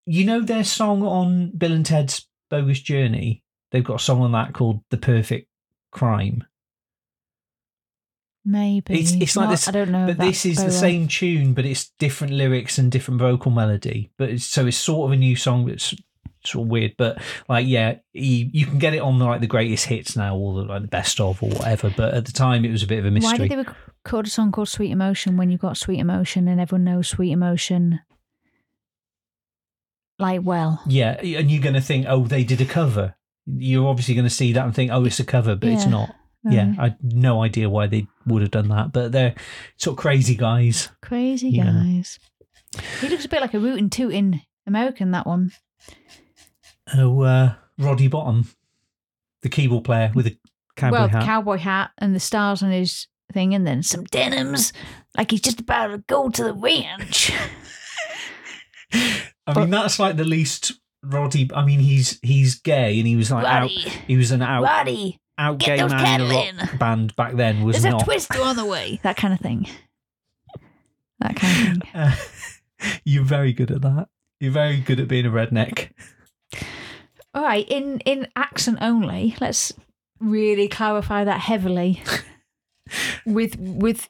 you 0.08 0.26
know, 0.26 0.42
their 0.42 0.64
song 0.64 1.04
on 1.04 1.52
Bill 1.56 1.72
and 1.72 1.86
Ted's 1.86 2.28
Bogus 2.50 2.82
Journey. 2.82 3.44
They've 3.72 3.84
got 3.84 4.02
a 4.02 4.04
song 4.04 4.22
on 4.22 4.32
that 4.32 4.54
called 4.54 4.82
"The 4.90 4.98
Perfect 4.98 5.48
Crime." 5.92 6.44
Maybe 8.46 9.00
It's 9.00 9.14
it's 9.14 9.36
like 9.38 9.46
Not- 9.46 9.52
this, 9.52 9.68
I 9.70 9.72
don't 9.72 9.92
know. 9.92 10.08
but 10.08 10.18
this 10.18 10.46
is 10.46 10.62
the 10.64 10.72
same 10.72 11.08
tune, 11.08 11.54
but 11.54 11.66
it's 11.66 11.92
different 11.98 12.34
lyrics 12.34 12.78
and 12.78 12.92
different 12.92 13.20
vocal 13.20 13.52
melody. 13.52 14.12
But 14.18 14.30
it's, 14.32 14.44
so 14.46 14.68
it's 14.68 14.78
sort 14.78 15.08
of 15.08 15.14
a 15.14 15.18
new 15.18 15.36
song 15.38 15.66
that's 15.66 15.96
sort 16.44 16.66
of 16.66 16.70
weird. 16.70 16.96
But 16.98 17.22
like, 17.48 17.66
yeah, 17.68 18.00
you, 18.12 18.50
you 18.52 18.66
can 18.66 18.80
get 18.80 18.94
it 18.94 19.00
on 19.00 19.18
like 19.18 19.40
the 19.40 19.48
greatest 19.48 19.86
hits 19.86 20.18
now, 20.18 20.36
or 20.36 20.56
the, 20.56 20.62
like 20.64 20.82
the 20.82 20.88
best 20.90 21.22
of, 21.22 21.42
or 21.42 21.50
whatever. 21.50 21.94
But 21.96 22.14
at 22.14 22.26
the 22.26 22.34
time, 22.34 22.66
it 22.66 22.72
was 22.72 22.84
a 22.84 22.88
bit 22.88 23.00
of 23.00 23.06
a 23.06 23.12
mystery. 23.12 23.32
Why 23.32 23.38
did 23.38 23.52
they 23.52 23.72
record 24.04 24.28
a 24.28 24.30
song 24.30 24.52
called 24.52 24.68
"Sweet 24.68 24.92
Emotion" 24.92 25.38
when 25.38 25.50
you've 25.50 25.62
got 25.62 25.78
"Sweet 25.78 26.00
Emotion" 26.00 26.50
and 26.50 26.60
everyone 26.60 26.84
knows 26.84 27.08
"Sweet 27.08 27.32
Emotion"? 27.32 28.02
Like, 30.20 30.42
well, 30.44 30.82
yeah, 30.86 31.20
and 31.22 31.50
you're 31.50 31.62
going 31.64 31.74
to 31.74 31.82
think, 31.82 32.06
oh, 32.08 32.26
they 32.26 32.44
did 32.44 32.62
a 32.62 32.66
cover. 32.66 33.16
You're 33.46 33.88
obviously 33.88 34.14
going 34.14 34.28
to 34.28 34.30
see 34.34 34.54
that 34.54 34.64
and 34.64 34.74
think, 34.74 34.92
oh, 34.92 35.04
it's 35.06 35.20
a 35.20 35.26
cover, 35.26 35.56
but 35.56 35.70
it's 35.70 35.86
not. 35.86 36.14
Yeah. 36.46 36.74
I 36.78 36.84
had 36.84 36.98
no 37.02 37.42
idea 37.42 37.70
why 37.70 37.88
they 37.88 38.08
would 38.26 38.42
have 38.42 38.52
done 38.52 38.68
that, 38.70 38.92
but 38.92 39.12
they're 39.12 39.36
sort 39.78 39.98
of 39.98 40.02
crazy 40.02 40.36
guys. 40.36 40.90
crazy 41.02 41.50
Yeah. 41.50 41.66
guys. 41.66 42.20
He 43.02 43.08
looks 43.10 43.26
a 43.26 43.30
bit 43.30 43.42
like 43.42 43.54
a 43.54 43.60
rootin' 43.60 43.90
tootin' 43.90 44.42
American. 44.68 45.12
That 45.12 45.28
one. 45.28 45.52
Oh, 46.96 47.22
uh, 47.22 47.54
Roddy 47.78 48.10
Bottum, 48.10 48.54
the 49.42 49.50
keyboard 49.50 49.84
player 49.86 50.12
with 50.14 50.28
a 50.28 50.38
cowboy 50.76 50.98
well, 50.98 51.08
hat. 51.08 51.24
cowboy 51.24 51.58
hat 51.58 51.92
and 51.98 52.16
the 52.16 52.20
stars 52.20 52.62
on 52.64 52.72
his 52.72 53.08
thing, 53.32 53.54
and 53.54 53.66
then 53.66 53.84
some 53.84 54.04
denims, 54.06 54.74
like 55.18 55.32
he's 55.32 55.42
just 55.42 55.60
about 55.62 55.88
to 55.88 55.98
go 56.08 56.30
to 56.30 56.44
the 56.44 56.54
ranch. 56.54 57.32
I 58.94 59.60
mean, 59.60 59.70
that's 59.70 60.00
like 60.00 60.18
the 60.18 60.24
least 60.24 60.74
Roddy. 61.04 61.50
I 61.54 61.66
mean, 61.66 61.80
he's 61.80 62.20
he's 62.22 62.56
gay 62.56 62.98
and 62.98 63.08
he 63.08 63.16
was 63.16 63.32
like 63.32 63.46
out. 63.46 63.62
Roddy, 63.64 63.90
He 64.08 64.18
was 64.18 64.32
an 64.32 64.42
out 64.42 64.64
Roddy, 64.64 65.20
out 65.38 65.58
get 65.58 65.78
gay 65.78 65.88
man 65.88 66.58
rock 66.58 66.80
band 66.80 67.16
back 67.16 67.36
then. 67.36 67.64
Was 67.64 67.82
there's 67.82 67.92
not. 67.92 68.02
a 68.02 68.06
twister 68.06 68.42
on 68.42 68.56
the 68.56 68.66
way. 68.66 69.00
That 69.04 69.18
kind 69.18 69.34
of 69.34 69.40
thing. 69.40 69.68
That 71.20 71.36
kind 71.36 71.82
of 71.84 71.90
thing. 71.90 71.90
Uh, 71.94 72.16
you're 73.06 73.24
very 73.24 73.54
good 73.54 73.72
at 73.72 73.82
that. 73.82 74.10
You're 74.40 74.52
very 74.52 74.78
good 74.78 75.00
at 75.00 75.08
being 75.08 75.26
a 75.26 75.30
redneck. 75.30 75.92
All 77.34 77.44
right, 77.44 77.66
in 77.70 78.00
in 78.02 78.28
accent 78.36 78.80
only. 78.82 79.36
Let's 79.40 79.72
really 80.20 80.68
clarify 80.68 81.24
that 81.24 81.40
heavily. 81.40 82.04
with 83.26 83.58
with 83.58 84.10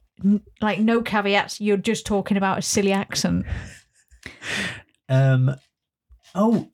like 0.59 0.79
no 0.79 1.01
caveats. 1.01 1.61
You're 1.61 1.77
just 1.77 2.05
talking 2.05 2.37
about 2.37 2.57
a 2.57 2.61
silly 2.61 2.91
accent. 2.91 3.45
Um. 5.07 5.55
Oh, 6.33 6.71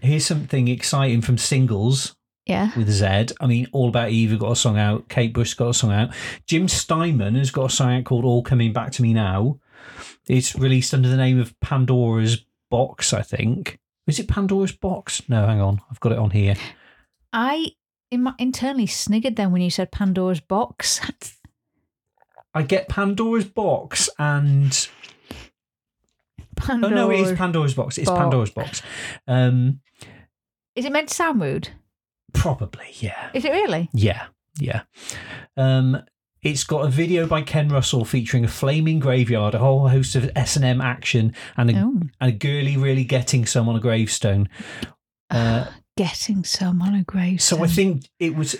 here's 0.00 0.26
something 0.26 0.68
exciting 0.68 1.22
from 1.22 1.38
singles 1.38 2.14
Yeah. 2.46 2.76
with 2.76 2.90
Zed. 2.90 3.32
I 3.40 3.46
mean, 3.46 3.68
All 3.72 3.88
About 3.88 4.10
Eve 4.10 4.30
have 4.30 4.40
got 4.40 4.52
a 4.52 4.56
song 4.56 4.76
out. 4.78 5.08
Kate 5.08 5.32
Bush 5.32 5.54
got 5.54 5.68
a 5.70 5.74
song 5.74 5.92
out. 5.92 6.10
Jim 6.46 6.66
Steinman 6.68 7.36
has 7.36 7.50
got 7.50 7.66
a 7.66 7.74
song 7.74 7.92
out 7.92 8.04
called 8.04 8.24
All 8.24 8.42
Coming 8.42 8.72
Back 8.72 8.90
to 8.92 9.02
Me 9.02 9.12
Now. 9.14 9.58
It's 10.28 10.56
released 10.56 10.92
under 10.92 11.08
the 11.08 11.16
name 11.16 11.40
of 11.40 11.58
Pandora's 11.60 12.44
Box, 12.70 13.12
I 13.12 13.22
think. 13.22 13.78
Is 14.06 14.18
it 14.18 14.28
Pandora's 14.28 14.72
Box? 14.72 15.22
No, 15.28 15.46
hang 15.46 15.60
on. 15.60 15.80
I've 15.90 16.00
got 16.00 16.12
it 16.12 16.18
on 16.18 16.30
here. 16.30 16.56
I 17.32 17.68
in 18.10 18.24
my, 18.24 18.34
internally 18.38 18.86
sniggered 18.86 19.36
then 19.36 19.52
when 19.52 19.62
you 19.62 19.70
said 19.70 19.90
Pandora's 19.90 20.40
box. 20.40 21.00
I 22.54 22.62
get 22.62 22.88
Pandora's 22.88 23.46
box 23.46 24.10
and 24.18 24.88
Pandora. 26.56 26.92
oh 26.92 26.94
no, 26.94 27.10
it 27.10 27.20
is 27.20 27.32
Pandora's 27.32 27.74
box. 27.74 27.96
It's 27.96 28.10
Box. 28.10 28.18
Pandora's 28.20 28.50
box. 28.50 28.82
Um, 29.26 29.80
Is 30.76 30.84
it 30.84 30.92
meant 30.92 31.08
to 31.08 31.14
sound 31.14 31.40
rude? 31.40 31.70
Probably, 32.32 32.86
yeah, 32.94 33.30
Is 33.34 33.44
it 33.44 33.52
really? 33.52 33.88
yeah, 33.92 34.26
yeah. 34.58 34.82
Um, 35.56 36.02
it's 36.42 36.64
got 36.64 36.84
a 36.84 36.88
video 36.88 37.26
by 37.26 37.42
Ken 37.42 37.68
Russell 37.68 38.04
featuring 38.04 38.44
a 38.44 38.48
flaming 38.48 38.98
graveyard, 38.98 39.54
a 39.54 39.58
whole 39.58 39.88
host 39.88 40.16
of 40.16 40.30
S 40.34 40.56
and 40.56 40.64
M 40.64 40.80
action, 40.80 41.34
and 41.56 41.70
a, 41.70 41.74
Oh. 41.78 42.00
and 42.20 42.30
a 42.30 42.32
girly 42.32 42.76
really 42.76 43.04
getting 43.04 43.46
some 43.46 43.68
on 43.68 43.76
a 43.76 43.80
gravestone. 43.80 44.48
Uh, 45.30 45.66
Getting 45.96 46.42
some 46.42 46.80
on 46.82 46.94
a 46.94 47.04
gravestone. 47.04 47.58
So 47.58 47.64
I 47.64 47.68
think 47.68 48.08
it 48.18 48.34
was 48.34 48.54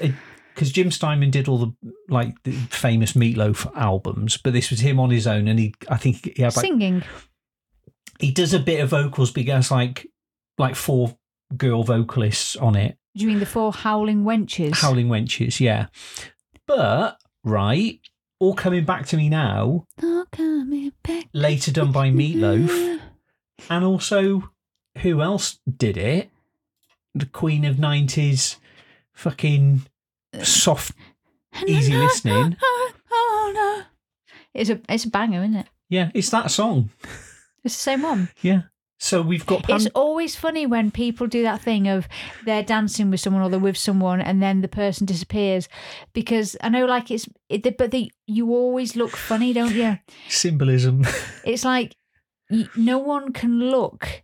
because 0.54 0.70
Jim 0.70 0.90
Steinman 0.90 1.30
did 1.30 1.48
all 1.48 1.58
the 1.58 1.72
like 2.10 2.34
the 2.44 2.52
famous 2.52 3.14
Meatloaf 3.14 3.74
albums, 3.74 4.36
but 4.36 4.52
this 4.52 4.68
was 4.70 4.80
him 4.80 5.00
on 5.00 5.08
his 5.10 5.26
own, 5.26 5.48
and 5.48 5.58
he 5.58 5.74
I 5.88 5.96
think 5.96 6.30
he 6.36 6.42
had 6.42 6.54
like 6.54 6.66
singing. 6.66 7.02
he 8.20 8.30
does 8.32 8.52
a 8.52 8.58
bit 8.58 8.80
of 8.80 8.90
vocals, 8.90 9.30
but 9.32 9.44
he 9.44 9.48
has 9.50 9.70
like 9.70 10.06
like 10.58 10.74
four 10.76 11.16
girl 11.56 11.82
vocalists 11.84 12.54
on 12.56 12.76
it, 12.76 12.98
Do 13.14 13.22
you 13.22 13.28
mean 13.28 13.40
the 13.40 13.46
four 13.46 13.72
howling 13.72 14.24
wenches? 14.24 14.80
howling 14.80 15.08
wenches, 15.08 15.60
yeah. 15.60 15.86
But 16.66 17.18
right, 17.44 18.00
all 18.38 18.54
coming 18.54 18.84
back 18.84 19.06
to 19.08 19.16
me 19.16 19.28
now, 19.28 19.86
Oh, 20.02 20.24
coming 20.32 20.92
back. 21.02 21.26
later 21.34 21.70
done 21.72 21.92
by 21.92 22.10
Meatloaf, 22.10 23.00
and 23.68 23.84
also 23.84 24.50
who 24.98 25.20
else 25.20 25.58
did 25.76 25.96
it? 25.96 26.30
The 27.14 27.26
Queen 27.26 27.64
of 27.66 27.78
Nineties, 27.78 28.56
fucking 29.12 29.82
soft, 30.42 30.92
easy 31.66 31.94
listening. 31.94 32.56
Oh, 32.62 32.92
oh 33.10 33.52
no! 33.54 33.82
It's 34.54 34.70
a 34.70 34.80
it's 34.88 35.04
a 35.04 35.10
banger, 35.10 35.42
isn't 35.42 35.56
it? 35.56 35.66
Yeah, 35.90 36.10
it's 36.14 36.30
that 36.30 36.50
song. 36.50 36.88
It's 37.64 37.76
the 37.76 37.82
same 37.82 38.02
one. 38.02 38.30
Yeah. 38.40 38.62
So 39.02 39.20
we've 39.20 39.44
got 39.44 39.64
Pan- 39.64 39.74
It's 39.74 39.88
always 39.96 40.36
funny 40.36 40.64
when 40.64 40.92
people 40.92 41.26
do 41.26 41.42
that 41.42 41.60
thing 41.60 41.88
of 41.88 42.06
they're 42.44 42.62
dancing 42.62 43.10
with 43.10 43.18
someone 43.18 43.42
or 43.42 43.50
they're 43.50 43.58
with 43.58 43.76
someone 43.76 44.20
and 44.20 44.40
then 44.40 44.60
the 44.60 44.68
person 44.68 45.06
disappears 45.06 45.68
because 46.12 46.56
I 46.60 46.68
know 46.68 46.86
like 46.86 47.10
it's 47.10 47.28
it, 47.48 47.76
but 47.76 47.90
the, 47.90 48.12
you 48.28 48.52
always 48.52 48.94
look 48.94 49.16
funny, 49.16 49.52
don't 49.52 49.74
you? 49.74 49.98
symbolism. 50.28 51.04
It's 51.44 51.64
like 51.64 51.96
no 52.76 52.98
one 52.98 53.32
can 53.32 53.58
look 53.58 54.22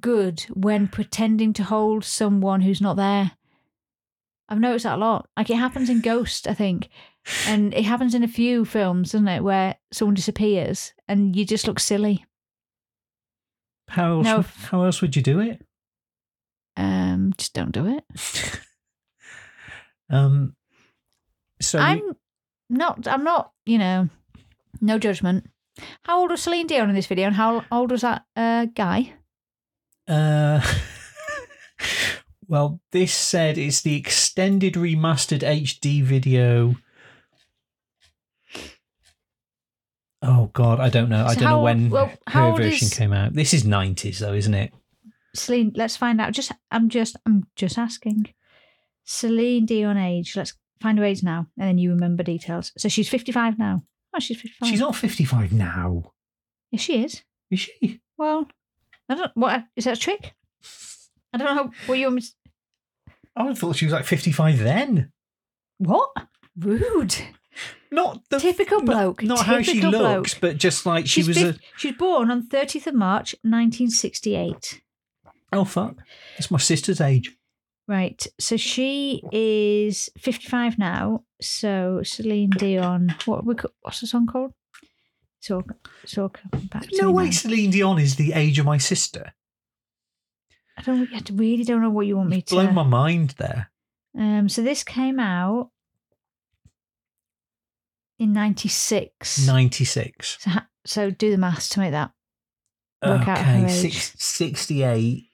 good 0.00 0.40
when 0.52 0.88
pretending 0.88 1.52
to 1.52 1.62
hold 1.62 2.04
someone 2.04 2.62
who's 2.62 2.80
not 2.80 2.96
there. 2.96 3.30
I've 4.48 4.58
noticed 4.58 4.86
that 4.86 4.96
a 4.96 5.00
lot. 5.00 5.28
Like 5.36 5.50
it 5.50 5.56
happens 5.56 5.88
in 5.88 6.00
Ghost, 6.00 6.48
I 6.48 6.54
think. 6.54 6.88
And 7.46 7.72
it 7.74 7.84
happens 7.84 8.12
in 8.16 8.24
a 8.24 8.28
few 8.28 8.64
films, 8.64 9.12
doesn't 9.12 9.28
it, 9.28 9.44
where 9.44 9.76
someone 9.92 10.16
disappears 10.16 10.94
and 11.06 11.36
you 11.36 11.44
just 11.44 11.68
look 11.68 11.78
silly. 11.78 12.24
How 13.88 14.18
else? 14.18 14.24
No. 14.24 14.44
How 14.70 14.84
else 14.84 15.00
would 15.02 15.16
you 15.16 15.22
do 15.22 15.40
it? 15.40 15.64
Um, 16.76 17.34
just 17.36 17.54
don't 17.54 17.72
do 17.72 17.86
it. 17.86 18.04
Um. 20.10 20.56
So 21.60 21.78
I'm 21.78 22.16
not. 22.70 23.06
I'm 23.06 23.24
not. 23.24 23.52
You 23.66 23.78
know, 23.78 24.08
no 24.80 24.98
judgment. 24.98 25.50
How 26.04 26.20
old 26.20 26.30
was 26.30 26.42
Celine 26.42 26.66
Dion 26.66 26.88
in 26.88 26.94
this 26.94 27.06
video, 27.06 27.26
and 27.26 27.36
how 27.36 27.64
old 27.70 27.90
was 27.90 28.00
that 28.00 28.24
uh, 28.34 28.66
guy? 28.74 29.12
Uh, 30.06 30.62
well, 32.48 32.80
this 32.92 33.12
said 33.12 33.58
it's 33.58 33.82
the 33.82 33.96
extended 33.96 34.74
remastered 34.74 35.40
HD 35.40 36.02
video. 36.02 36.76
Oh 40.22 40.50
God, 40.52 40.80
I 40.80 40.88
don't 40.88 41.08
know. 41.08 41.24
I 41.24 41.34
don't 41.34 41.44
know 41.44 41.60
when 41.62 41.90
well, 41.90 42.10
her 42.28 42.52
version 42.56 42.86
is- 42.88 42.94
came 42.94 43.12
out. 43.12 43.34
This 43.34 43.54
is 43.54 43.64
nineties, 43.64 44.18
though, 44.18 44.34
isn't 44.34 44.54
it? 44.54 44.72
Celine. 45.34 45.72
Let's 45.74 45.96
find 45.96 46.20
out. 46.20 46.32
Just. 46.32 46.52
I'm 46.70 46.88
just. 46.88 47.16
I'm 47.26 47.46
just 47.54 47.78
asking. 47.78 48.32
Celine 49.04 49.66
Dion 49.66 49.96
age. 49.96 50.36
Let's 50.36 50.54
find 50.80 50.98
her 50.98 51.04
age 51.04 51.22
now, 51.22 51.46
and 51.58 51.68
then 51.68 51.78
you 51.78 51.90
remember 51.90 52.22
details. 52.22 52.72
So 52.76 52.88
she's 52.88 53.08
55 53.08 53.58
now. 53.58 53.82
Oh, 54.14 54.18
she's 54.18 54.40
55. 54.40 54.68
She's 54.68 54.80
not 54.80 54.96
fifty-five 54.96 55.52
now, 55.52 56.12
Yes, 56.70 56.82
she 56.82 57.04
is. 57.04 57.22
is 57.50 57.60
she? 57.60 58.00
Well, 58.16 58.48
I 59.08 59.14
don't. 59.14 59.30
What 59.36 59.64
is 59.76 59.84
that 59.84 59.96
a 59.96 60.00
trick? 60.00 60.34
I 61.32 61.38
don't 61.38 61.56
know 61.56 61.70
what 61.86 61.98
you 61.98 62.08
I 63.36 63.42
would 63.42 63.50
have 63.50 63.58
thought 63.58 63.76
she 63.76 63.84
was 63.84 63.92
like 63.92 64.04
fifty-five 64.06 64.58
then. 64.58 65.12
What? 65.78 66.10
Rude. 66.58 67.14
Not 67.90 68.22
the 68.30 68.38
Typical 68.38 68.78
not- 68.82 68.86
bloke. 68.86 69.22
Not, 69.22 69.46
how 69.46 69.62
she 69.62 69.74
Typical 69.80 69.90
looks, 69.92 70.34
bloke. 70.34 70.40
but 70.52 70.58
just 70.58 70.84
like 70.86 71.06
she 71.06 71.22
She's, 71.22 71.28
was 71.28 71.42
a. 71.42 71.54
she 71.76 71.88
was 71.88 71.96
born 71.96 72.30
on 72.30 72.46
30th 72.46 72.86
of 72.88 72.94
March, 72.94 73.34
1968. 73.42 74.82
Oh 75.52 75.64
fuck! 75.64 75.96
It's 76.36 76.50
my 76.50 76.58
sister's 76.58 77.00
age. 77.00 77.34
Right. 77.86 78.26
So 78.38 78.58
she 78.58 79.22
is 79.32 80.10
55 80.18 80.78
now. 80.78 81.24
So 81.40 82.02
Celine 82.02 82.50
Dion, 82.50 83.14
what 83.24 83.46
we 83.46 83.54
what's 83.80 84.00
the 84.02 84.06
song 84.06 84.26
called? 84.26 84.52
It's 85.40 85.50
all, 85.50 85.62
it's 86.02 86.18
all 86.18 86.28
coming 86.28 86.66
back 86.66 86.82
to 86.82 87.00
No 87.00 87.10
way, 87.12 87.26
now. 87.26 87.30
Celine 87.30 87.70
Dion 87.70 87.98
is 87.98 88.16
the 88.16 88.32
age 88.34 88.58
of 88.58 88.66
my 88.66 88.76
sister. 88.76 89.32
I 90.76 90.82
don't. 90.82 91.08
I 91.14 91.22
really 91.32 91.64
don't 91.64 91.80
know 91.80 91.90
what 91.90 92.06
you 92.06 92.16
want 92.18 92.28
me 92.28 92.42
to. 92.42 92.54
Blow 92.54 92.70
my 92.70 92.82
mind 92.82 93.30
there. 93.38 93.70
Um. 94.18 94.48
So 94.48 94.62
this 94.62 94.84
came 94.84 95.18
out 95.18 95.70
in 98.18 98.32
'96. 98.32 99.46
Ninety-six. 99.46 100.38
So, 100.40 100.50
ha- 100.50 100.66
so 100.84 101.10
do 101.10 101.30
the 101.30 101.38
maths 101.38 101.68
to 101.70 101.80
make 101.80 101.92
that. 101.92 102.10
Work 103.04 103.28
out 103.28 103.38
okay, 103.38 103.68
six, 103.68 104.12
68. 104.18 105.24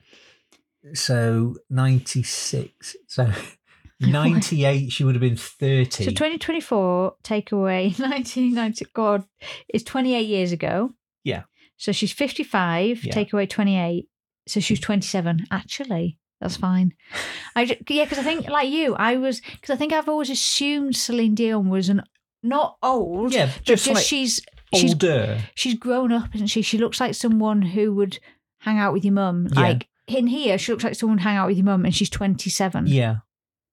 So 0.92 1.56
96. 1.70 2.96
So 3.06 3.30
98, 4.00 4.92
she 4.92 5.04
would 5.04 5.14
have 5.14 5.22
been 5.22 5.36
30. 5.36 6.04
So 6.04 6.10
2024, 6.10 7.16
take 7.22 7.52
away 7.52 7.84
1990. 7.96 8.86
God, 8.92 9.24
it's 9.68 9.84
28 9.84 10.26
years 10.26 10.52
ago. 10.52 10.92
Yeah. 11.22 11.44
So 11.76 11.92
she's 11.92 12.12
55, 12.12 13.04
Yeah. 13.04 13.12
take 13.12 13.32
away 13.32 13.46
28. 13.46 14.08
So 14.46 14.60
she's 14.60 14.80
27. 14.80 15.46
Actually, 15.50 16.18
that's 16.40 16.56
fine. 16.58 16.92
I 17.56 17.78
yeah, 17.88 18.04
because 18.04 18.18
I 18.18 18.22
think 18.22 18.48
like 18.48 18.68
you, 18.68 18.94
I 18.94 19.16
was 19.16 19.40
because 19.40 19.70
I 19.70 19.76
think 19.76 19.92
I've 19.94 20.08
always 20.08 20.28
assumed 20.28 20.96
Celine 20.96 21.34
Dion 21.34 21.70
was 21.70 21.88
an 21.88 22.02
not 22.44 22.76
old. 22.82 23.32
yeah, 23.32 23.50
just, 23.64 23.86
like 23.88 24.04
she's 24.04 24.40
older. 24.72 25.40
she's 25.54 25.74
grown 25.74 26.12
up, 26.12 26.34
isn't 26.34 26.46
she? 26.48 26.62
She 26.62 26.78
looks 26.78 27.00
like 27.00 27.14
someone 27.14 27.62
who 27.62 27.92
would 27.94 28.18
hang 28.58 28.78
out 28.78 28.92
with 28.92 29.04
your 29.04 29.14
mum. 29.14 29.48
Yeah. 29.52 29.60
Like 29.60 29.88
in 30.06 30.26
here, 30.26 30.58
she 30.58 30.70
looks 30.72 30.84
like 30.84 30.94
someone 30.94 31.16
would 31.16 31.22
hang 31.24 31.36
out 31.36 31.48
with 31.48 31.56
your 31.56 31.64
mum, 31.64 31.84
and 31.84 31.94
she's 31.94 32.10
27. 32.10 32.86
Yeah. 32.86 33.16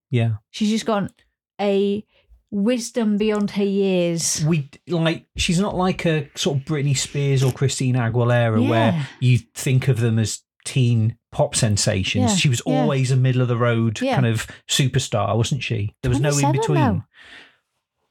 Yeah. 0.10 0.36
She's 0.50 0.70
just 0.70 0.86
got 0.86 1.12
a 1.60 2.04
wisdom 2.50 3.18
beyond 3.18 3.52
her 3.52 3.64
years. 3.64 4.44
We 4.46 4.70
like, 4.88 5.26
she's 5.38 5.60
not 5.60 5.76
like 5.76 6.06
a 6.06 6.30
sort 6.36 6.58
of 6.58 6.66
Britney 6.66 6.98
Spears 6.98 7.44
or 7.44 7.52
Christina 7.52 8.00
Aguilera 8.12 8.68
where 8.68 9.08
you 9.20 9.40
think 9.56 9.88
of 9.88 10.00
them 10.00 10.20
as 10.20 10.42
teen 10.66 11.18
pop 11.32 11.56
sensations. 11.56 12.32
Yeah, 12.32 12.36
She 12.36 12.50
was 12.50 12.62
yeah. 12.66 12.82
always 12.82 13.10
a 13.12 13.16
middle 13.16 13.42
of 13.42 13.48
the 13.48 13.56
road 13.58 14.02
Yeah. 14.02 14.16
kind 14.16 14.26
of 14.28 14.48
superstar, 14.70 15.36
wasn't 15.38 15.64
she? 15.64 15.96
There 16.04 16.10
was 16.10 16.20
no 16.20 16.38
in 16.38 16.52
between. 16.52 16.76
though. 16.80 17.04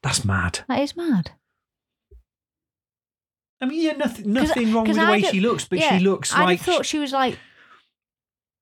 That's 0.02 0.24
mad. 0.24 0.60
That 0.68 0.80
is 0.80 0.96
mad. 0.96 1.32
I 3.60 3.66
mean, 3.66 3.82
yeah, 3.82 3.92
nothing, 3.92 4.32
nothing 4.32 4.72
wrong 4.72 4.86
with 4.86 4.96
the 4.96 5.02
I 5.02 5.10
way 5.10 5.20
don't- 5.20 5.30
she 5.32 5.40
looks, 5.40 5.66
but 5.66 5.78
yeah, 5.78 5.98
she 5.98 6.04
looks 6.04 6.32
I'd 6.34 6.44
like 6.44 6.60
thought 6.60 6.86
she 6.86 6.98
was 6.98 7.12
like 7.12 7.38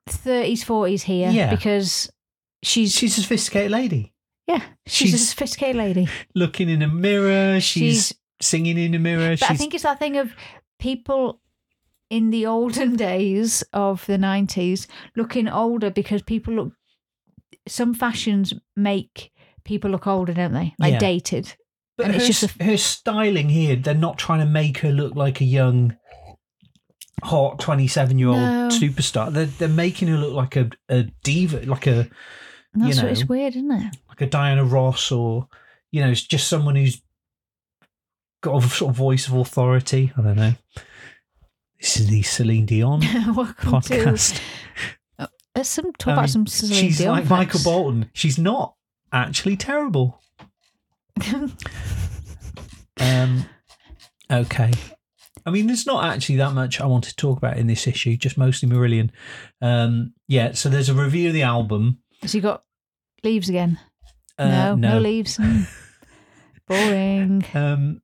30s, 0.09 0.65
40s 0.65 1.03
here 1.03 1.31
Yeah. 1.31 1.51
because 1.55 2.11
she's, 2.63 2.93
she's 2.95 3.17
a 3.19 3.21
sophisticated 3.23 3.71
lady. 3.71 4.13
yeah, 4.49 4.63
she's, 4.87 5.15
a 5.15 5.17
she's- 5.19 5.29
sophisticated 5.31 5.77
lady. 5.77 6.09
Looking 6.35 6.69
in 6.69 6.83
a 6.83 6.89
mirror, 6.89 7.61
she's, 7.61 8.09
She's- 8.09 8.15
singing 8.41 8.77
in 8.79 8.95
a 8.95 8.99
mirror. 8.99 9.37
But 9.39 9.51
I 9.51 9.55
think 9.57 9.75
it's 9.75 9.83
that 9.85 9.99
thing 10.01 10.17
of 10.17 10.33
people 10.81 11.41
in 12.11 12.31
the 12.31 12.47
olden 12.47 12.97
days 13.09 13.63
of 13.73 14.05
the 14.07 14.17
90s 14.19 14.87
looking 15.15 15.49
older 15.49 15.91
because 15.91 16.23
people 16.23 16.55
look, 16.55 16.73
some 17.69 17.95
fashions 17.95 18.53
make 18.77 19.31
people 19.69 19.91
look 19.91 20.07
older, 20.07 20.33
don't 20.35 20.53
they? 20.55 20.75
Like 20.79 20.95
Yeah. 20.95 20.99
dated. 20.99 21.55
but 21.97 22.07
and 22.07 22.15
her, 22.15 22.21
it's 22.21 22.41
just 22.41 22.61
a- 22.61 22.65
her 22.65 22.77
styling 22.77 23.49
here, 23.51 23.77
they're 23.77 23.93
not 23.95 24.19
trying 24.19 24.41
to 24.41 24.47
make 24.47 24.79
her 24.79 24.91
look 24.91 25.15
like 25.17 25.41
a 25.41 25.45
young, 25.45 25.97
hot 27.23 27.59
27 27.61 28.19
year 28.19 28.29
old 28.29 28.39
No. 28.39 28.69
superstar. 28.71 29.33
They're, 29.33 29.47
they're 29.47 29.69
making 29.69 30.09
her 30.09 30.17
look 30.17 30.33
like 30.33 30.57
a, 30.57 30.71
a 30.89 31.03
diva, 31.25 31.61
like 31.67 31.87
a 31.87 32.09
And 32.73 32.83
that's 32.85 32.97
You 32.99 33.03
what 33.03 33.13
it's 33.13 33.25
weird, 33.27 33.57
isn't 33.57 33.71
it? 33.73 33.97
like 34.09 34.21
a 34.21 34.27
Diana 34.27 34.65
Ross 34.65 35.11
or, 35.13 35.49
you 35.91 36.01
know, 36.03 36.11
it's 36.11 36.23
just 36.23 36.49
someone 36.49 36.77
who's 36.77 37.03
got 38.43 38.63
a 38.63 38.69
sort 38.69 38.91
of 38.91 38.97
voice 38.97 39.27
of 39.27 39.35
authority. 39.35 40.13
I 40.17 40.23
don't 40.23 40.37
know. 40.37 40.53
This 41.81 41.97
is 41.99 42.07
the 42.09 42.23
Celine 42.23 42.67
Dion 42.67 43.01
podcast. 43.03 44.37
to 45.19 45.29
Let's 45.55 45.79
uh, 45.79 45.83
some 45.83 45.93
talk 45.95 46.09
I 46.09 46.13
about 46.13 46.23
mean, 46.23 46.29
some 46.29 46.47
Celine 46.47 46.73
Dion. 46.73 46.83
she's 46.89 46.99
Dion 46.99 47.15
like 47.17 47.29
Michael. 47.29 47.61
Bolton. 47.65 48.11
She's 48.15 48.39
not 48.39 48.75
actually 49.13 49.57
terrible. 49.57 50.21
um, 53.01 53.45
okay. 54.31 54.71
I 55.47 55.51
mean, 55.51 55.67
there's 55.67 55.87
not 55.87 56.05
actually 56.05 56.37
that 56.37 56.53
much 56.53 56.81
I 56.81 56.87
want 56.87 57.05
to 57.05 57.17
talk 57.17 57.39
about 57.39 57.57
in 57.57 57.67
this 57.67 57.87
issue, 57.87 58.17
just 58.17 58.37
mostly 58.37 58.69
Marillion. 58.69 59.11
Um, 59.63 60.13
yeah, 60.27 60.53
so 60.53 60.69
there's 60.69 60.89
a 60.89 60.95
review 60.95 61.29
of 61.29 61.35
the 61.35 61.43
album. 61.43 61.99
So 62.27 62.37
you 62.37 62.43
got 62.43 62.65
leaves 63.25 63.49
again? 63.49 63.79
Uh, 64.39 64.49
no, 64.49 64.75
no, 64.75 64.99
leaves. 64.99 65.39
Mm. 65.39 65.67
Boring. 66.69 67.45
Um, 67.55 68.03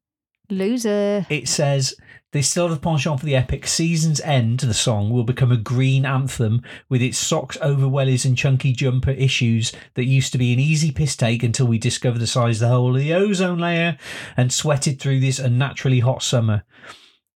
Loser. 0.51 1.27
it 1.29 1.49
says 1.49 1.95
they 2.35 2.43
still 2.43 2.67
have 2.67 2.77
a 2.77 2.81
penchant 2.81 3.21
for 3.21 3.27
the 3.27 3.37
epic. 3.37 3.65
Season's 3.65 4.21
End, 4.23 4.59
the 4.59 4.75
song, 4.75 5.09
will 5.09 5.23
become 5.23 5.53
a 5.53 5.57
green 5.57 6.05
anthem 6.05 6.63
with 6.89 7.01
its 7.01 7.17
socks 7.17 7.57
over 7.63 7.87
wellies 7.87 8.25
and 8.25 8.37
chunky 8.37 8.73
jumper 8.73 9.13
issues 9.13 9.73
that 9.95 10.07
used 10.07 10.33
to 10.33 10.39
be 10.39 10.53
an 10.53 10.59
easy 10.59 10.91
piss 10.91 11.15
take 11.15 11.45
until 11.45 11.69
we 11.69 11.79
discovered 11.79 12.19
the 12.19 12.27
size 12.27 12.61
of 12.61 12.69
the 12.69 12.75
hole 12.75 12.97
of 12.97 13.01
the 13.01 13.15
ozone 13.15 13.61
layer 13.61 13.97
and 14.37 14.53
sweated 14.53 15.01
through 15.01 15.21
this 15.21 15.39
unnaturally 15.39 16.01
hot 16.01 16.25
summer. 16.25 16.65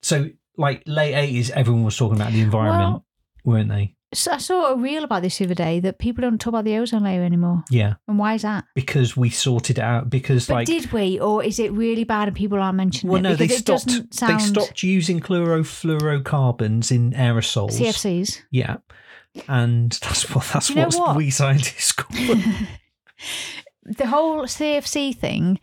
So, 0.02 0.30
like 0.56 0.82
late 0.84 1.14
80s, 1.14 1.50
everyone 1.50 1.84
was 1.84 1.96
talking 1.96 2.16
about 2.16 2.32
the 2.32 2.40
environment, 2.40 3.04
weren't 3.44 3.68
they? 3.68 3.94
So 4.14 4.32
I 4.32 4.38
saw 4.38 4.72
a 4.72 4.76
reel 4.76 5.04
about 5.04 5.20
this 5.20 5.36
the 5.36 5.44
other 5.44 5.54
day 5.54 5.80
that 5.80 5.98
people 5.98 6.22
don't 6.22 6.38
talk 6.40 6.48
about 6.52 6.64
the 6.64 6.76
ozone 6.78 7.04
layer 7.04 7.22
anymore. 7.22 7.62
Yeah, 7.68 7.94
And 8.06 8.18
why 8.18 8.34
is 8.34 8.42
that? 8.42 8.64
because 8.74 9.16
we 9.18 9.28
sorted 9.28 9.76
it 9.78 9.82
out. 9.84 10.08
Because, 10.08 10.46
But 10.46 10.54
like, 10.54 10.66
did 10.66 10.90
we, 10.92 11.20
or 11.20 11.44
is 11.44 11.58
it 11.58 11.72
really 11.72 12.04
bad 12.04 12.28
and 12.28 12.36
people 12.36 12.58
aren't 12.58 12.76
mentioning 12.78 13.12
well, 13.12 13.18
it? 13.20 13.22
no, 13.28 13.36
they 13.36 13.48
stopped. 13.48 13.86
doesn't 13.86 14.16
They 14.18 14.38
stopped 14.38 14.82
using 14.82 15.20
chlorofluorocarbons 15.20 16.90
in 16.90 17.12
aerosols. 17.12 17.72
CFCs. 17.78 18.40
Yeah, 18.50 18.78
and 19.46 19.92
that's 20.02 20.34
what 20.34 20.44
that's 20.52 20.70
You 20.70 20.76
know 20.76 20.82
what, 20.86 20.98
what? 20.98 21.16
we 21.16 21.28
scientists 21.30 21.92
call 21.92 22.16
them. 22.34 22.42
the 23.84 24.06
whole 24.06 24.44
CFC 24.44 25.14
thing 25.14 25.60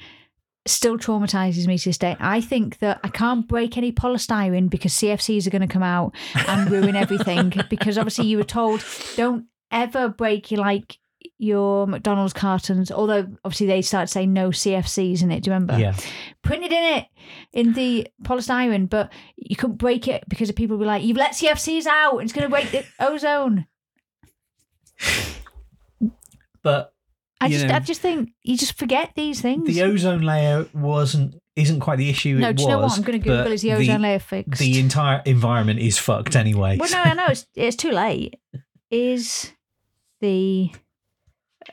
still 0.67 0.97
traumatizes 0.97 1.67
me 1.67 1.77
to 1.77 1.89
this 1.89 1.97
day. 1.97 2.15
I 2.19 2.41
think 2.41 2.79
that 2.79 2.99
I 3.03 3.09
can't 3.09 3.47
break 3.47 3.77
any 3.77 3.91
polystyrene 3.91 4.69
because 4.69 4.93
CFCs 4.93 5.45
are 5.45 5.51
going 5.51 5.61
to 5.61 5.67
come 5.67 5.83
out 5.83 6.15
and 6.47 6.69
ruin 6.69 6.95
everything. 6.95 7.53
because 7.69 7.97
obviously 7.97 8.25
you 8.25 8.37
were 8.37 8.43
told 8.43 8.83
don't 9.15 9.45
ever 9.71 10.09
break 10.09 10.51
your 10.51 10.61
like 10.61 10.97
your 11.37 11.85
McDonald's 11.85 12.33
cartons. 12.33 12.91
Although 12.91 13.27
obviously 13.43 13.67
they 13.67 13.81
started 13.81 14.07
saying 14.07 14.33
no 14.33 14.49
CFCs 14.49 15.21
in 15.21 15.31
it. 15.31 15.43
Do 15.43 15.49
you 15.49 15.53
remember? 15.53 15.77
yeah, 15.77 15.95
Printed 16.41 16.71
in 16.71 16.83
it 16.97 17.05
in 17.53 17.73
the 17.73 18.07
polystyrene, 18.23 18.89
but 18.89 19.11
you 19.35 19.55
couldn't 19.55 19.77
break 19.77 20.07
it 20.07 20.23
because 20.27 20.49
of 20.49 20.55
people 20.55 20.77
were 20.77 20.85
like, 20.85 21.03
"You've 21.03 21.17
let 21.17 21.33
CFCs 21.33 21.85
out. 21.85 22.13
and 22.13 22.23
It's 22.23 22.33
going 22.33 22.45
to 22.45 22.49
break 22.49 22.71
the 22.71 22.85
ozone." 22.99 23.67
but 26.61 26.94
I 27.41 27.49
just, 27.49 27.67
know, 27.67 27.75
I 27.75 27.79
just 27.79 28.01
think 28.01 28.31
you 28.43 28.57
just 28.57 28.77
forget 28.77 29.11
these 29.15 29.41
things. 29.41 29.67
the 29.67 29.83
ozone 29.83 30.21
layer 30.21 30.67
wasn't 30.73 31.35
isn't 31.55 31.79
quite 31.79 31.97
the 31.97 32.09
issue. 32.09 32.35
no, 32.35 32.49
it 32.49 32.57
do 32.57 32.63
you 32.63 32.69
know 32.69 32.79
what? 32.79 32.97
I'm 32.97 33.03
going 33.03 33.21
to 33.21 33.27
Google 33.27 33.51
is 33.51 33.61
the 33.61 33.73
ozone 33.73 34.01
layer 34.01 34.19
fixed? 34.19 34.59
The 34.59 34.79
entire 34.79 35.21
environment 35.25 35.79
is 35.79 35.97
fucked 35.97 36.35
anyway. 36.35 36.77
well, 36.77 36.89
no, 36.89 37.01
I 37.01 37.13
know 37.13 37.27
it's 37.27 37.45
it's 37.55 37.75
too 37.75 37.91
late. 37.91 38.39
Is 38.89 39.51
the 40.21 40.71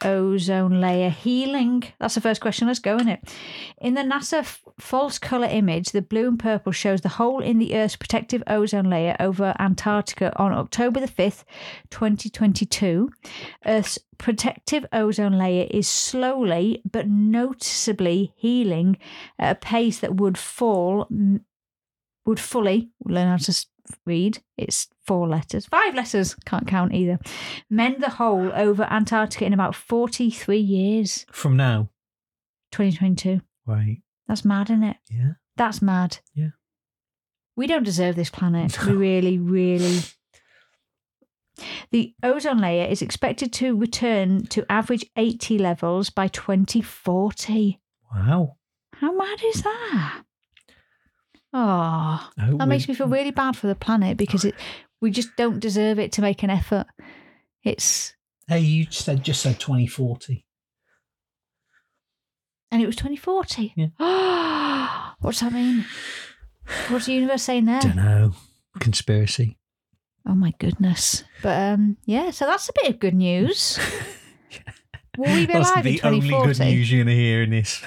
ozone 0.04 0.80
layer 0.80 1.10
healing? 1.10 1.84
That's 1.98 2.14
the 2.14 2.20
first 2.20 2.40
question. 2.40 2.66
Let's 2.66 2.78
go 2.78 2.96
in 2.96 3.08
it. 3.08 3.34
In 3.80 3.94
the 3.94 4.02
NASA 4.02 4.38
f- 4.38 4.62
false 4.78 5.18
color 5.18 5.46
image, 5.46 5.90
the 5.90 6.02
blue 6.02 6.28
and 6.28 6.38
purple 6.38 6.72
shows 6.72 7.00
the 7.00 7.08
hole 7.08 7.40
in 7.40 7.58
the 7.58 7.74
Earth's 7.74 7.96
protective 7.96 8.42
ozone 8.46 8.90
layer 8.90 9.16
over 9.20 9.54
Antarctica 9.58 10.32
on 10.38 10.52
October 10.52 11.00
the 11.00 11.06
5th, 11.06 11.44
2022. 11.90 13.10
Earth's 13.66 13.98
protective 14.18 14.86
ozone 14.92 15.38
layer 15.38 15.66
is 15.70 15.88
slowly 15.88 16.82
but 16.90 17.08
noticeably 17.08 18.32
healing 18.36 18.96
at 19.38 19.56
a 19.56 19.58
pace 19.58 19.98
that 19.98 20.16
would 20.16 20.38
fall 20.38 21.08
would 22.24 22.38
fully 22.38 22.90
learn 23.04 23.28
how 23.28 23.36
to 23.36 23.66
read. 24.06 24.42
It's 24.56 24.88
four 25.06 25.28
letters, 25.28 25.66
five 25.66 25.94
letters, 25.94 26.34
can't 26.46 26.66
count 26.66 26.92
either. 26.94 27.18
Mend 27.70 28.02
the 28.02 28.10
hole 28.10 28.50
over 28.54 28.84
Antarctica 28.84 29.44
in 29.44 29.52
about 29.52 29.74
43 29.74 30.58
years. 30.58 31.26
From 31.30 31.56
now, 31.56 31.90
2022. 32.72 33.40
right? 33.66 33.98
That's 34.28 34.44
mad, 34.44 34.70
isn't 34.70 34.84
it? 34.84 34.96
Yeah. 35.10 35.32
That's 35.56 35.82
mad. 35.82 36.18
Yeah. 36.34 36.50
We 37.56 37.66
don't 37.66 37.82
deserve 37.84 38.16
this 38.16 38.30
planet. 38.30 38.78
We 38.86 38.92
really, 38.94 39.38
really. 39.38 40.00
The 41.90 42.14
ozone 42.22 42.58
layer 42.58 42.86
is 42.88 43.02
expected 43.02 43.52
to 43.54 43.76
return 43.76 44.46
to 44.46 44.64
average 44.72 45.04
80 45.16 45.58
levels 45.58 46.08
by 46.08 46.28
2040. 46.28 47.78
Wow. 48.14 48.56
How 48.94 49.12
mad 49.12 49.38
is 49.44 49.62
that? 49.62 50.22
Oh, 51.52 52.30
Oh, 52.40 52.56
that 52.56 52.68
makes 52.68 52.88
me 52.88 52.94
feel 52.94 53.08
really 53.08 53.30
bad 53.30 53.56
for 53.56 53.66
the 53.66 53.74
planet 53.74 54.16
because 54.16 54.44
it 54.44 54.54
we 55.00 55.10
just 55.10 55.28
don't 55.36 55.60
deserve 55.60 55.98
it 55.98 56.12
to 56.12 56.22
make 56.22 56.42
an 56.42 56.50
effort. 56.50 56.86
It's 57.62 58.14
Hey, 58.48 58.60
you 58.60 58.86
said 58.90 59.22
just 59.24 59.42
said 59.42 59.58
2040. 59.60 60.44
and 62.70 62.82
it 62.82 62.86
was 62.86 62.96
2040. 62.96 63.74
Yeah. 63.76 65.12
What's 65.20 65.40
that 65.40 65.52
mean? 65.52 65.84
What's 66.88 67.06
the 67.06 67.12
universe 67.14 67.42
saying 67.42 67.66
there? 67.66 67.80
Don't 67.80 67.96
know. 67.96 68.32
Conspiracy. 68.80 69.58
Oh 70.26 70.34
my 70.34 70.54
goodness. 70.58 71.24
But 71.42 71.72
um 71.74 71.96
yeah, 72.06 72.30
so 72.30 72.46
that's 72.46 72.68
a 72.68 72.72
bit 72.72 72.90
of 72.94 73.00
good 73.00 73.14
news. 73.14 73.78
Will 75.18 75.30
we 75.34 75.46
be 75.46 75.52
That's 75.52 75.68
alive 75.70 75.86
in 75.86 75.92
the 75.94 76.00
only 76.04 76.20
good 76.20 76.28
2040? 76.54 76.74
news 76.74 76.90
you're 76.90 77.04
going 77.04 77.14
to 77.14 77.22
hear 77.22 77.42
in 77.42 77.50
this. 77.50 77.84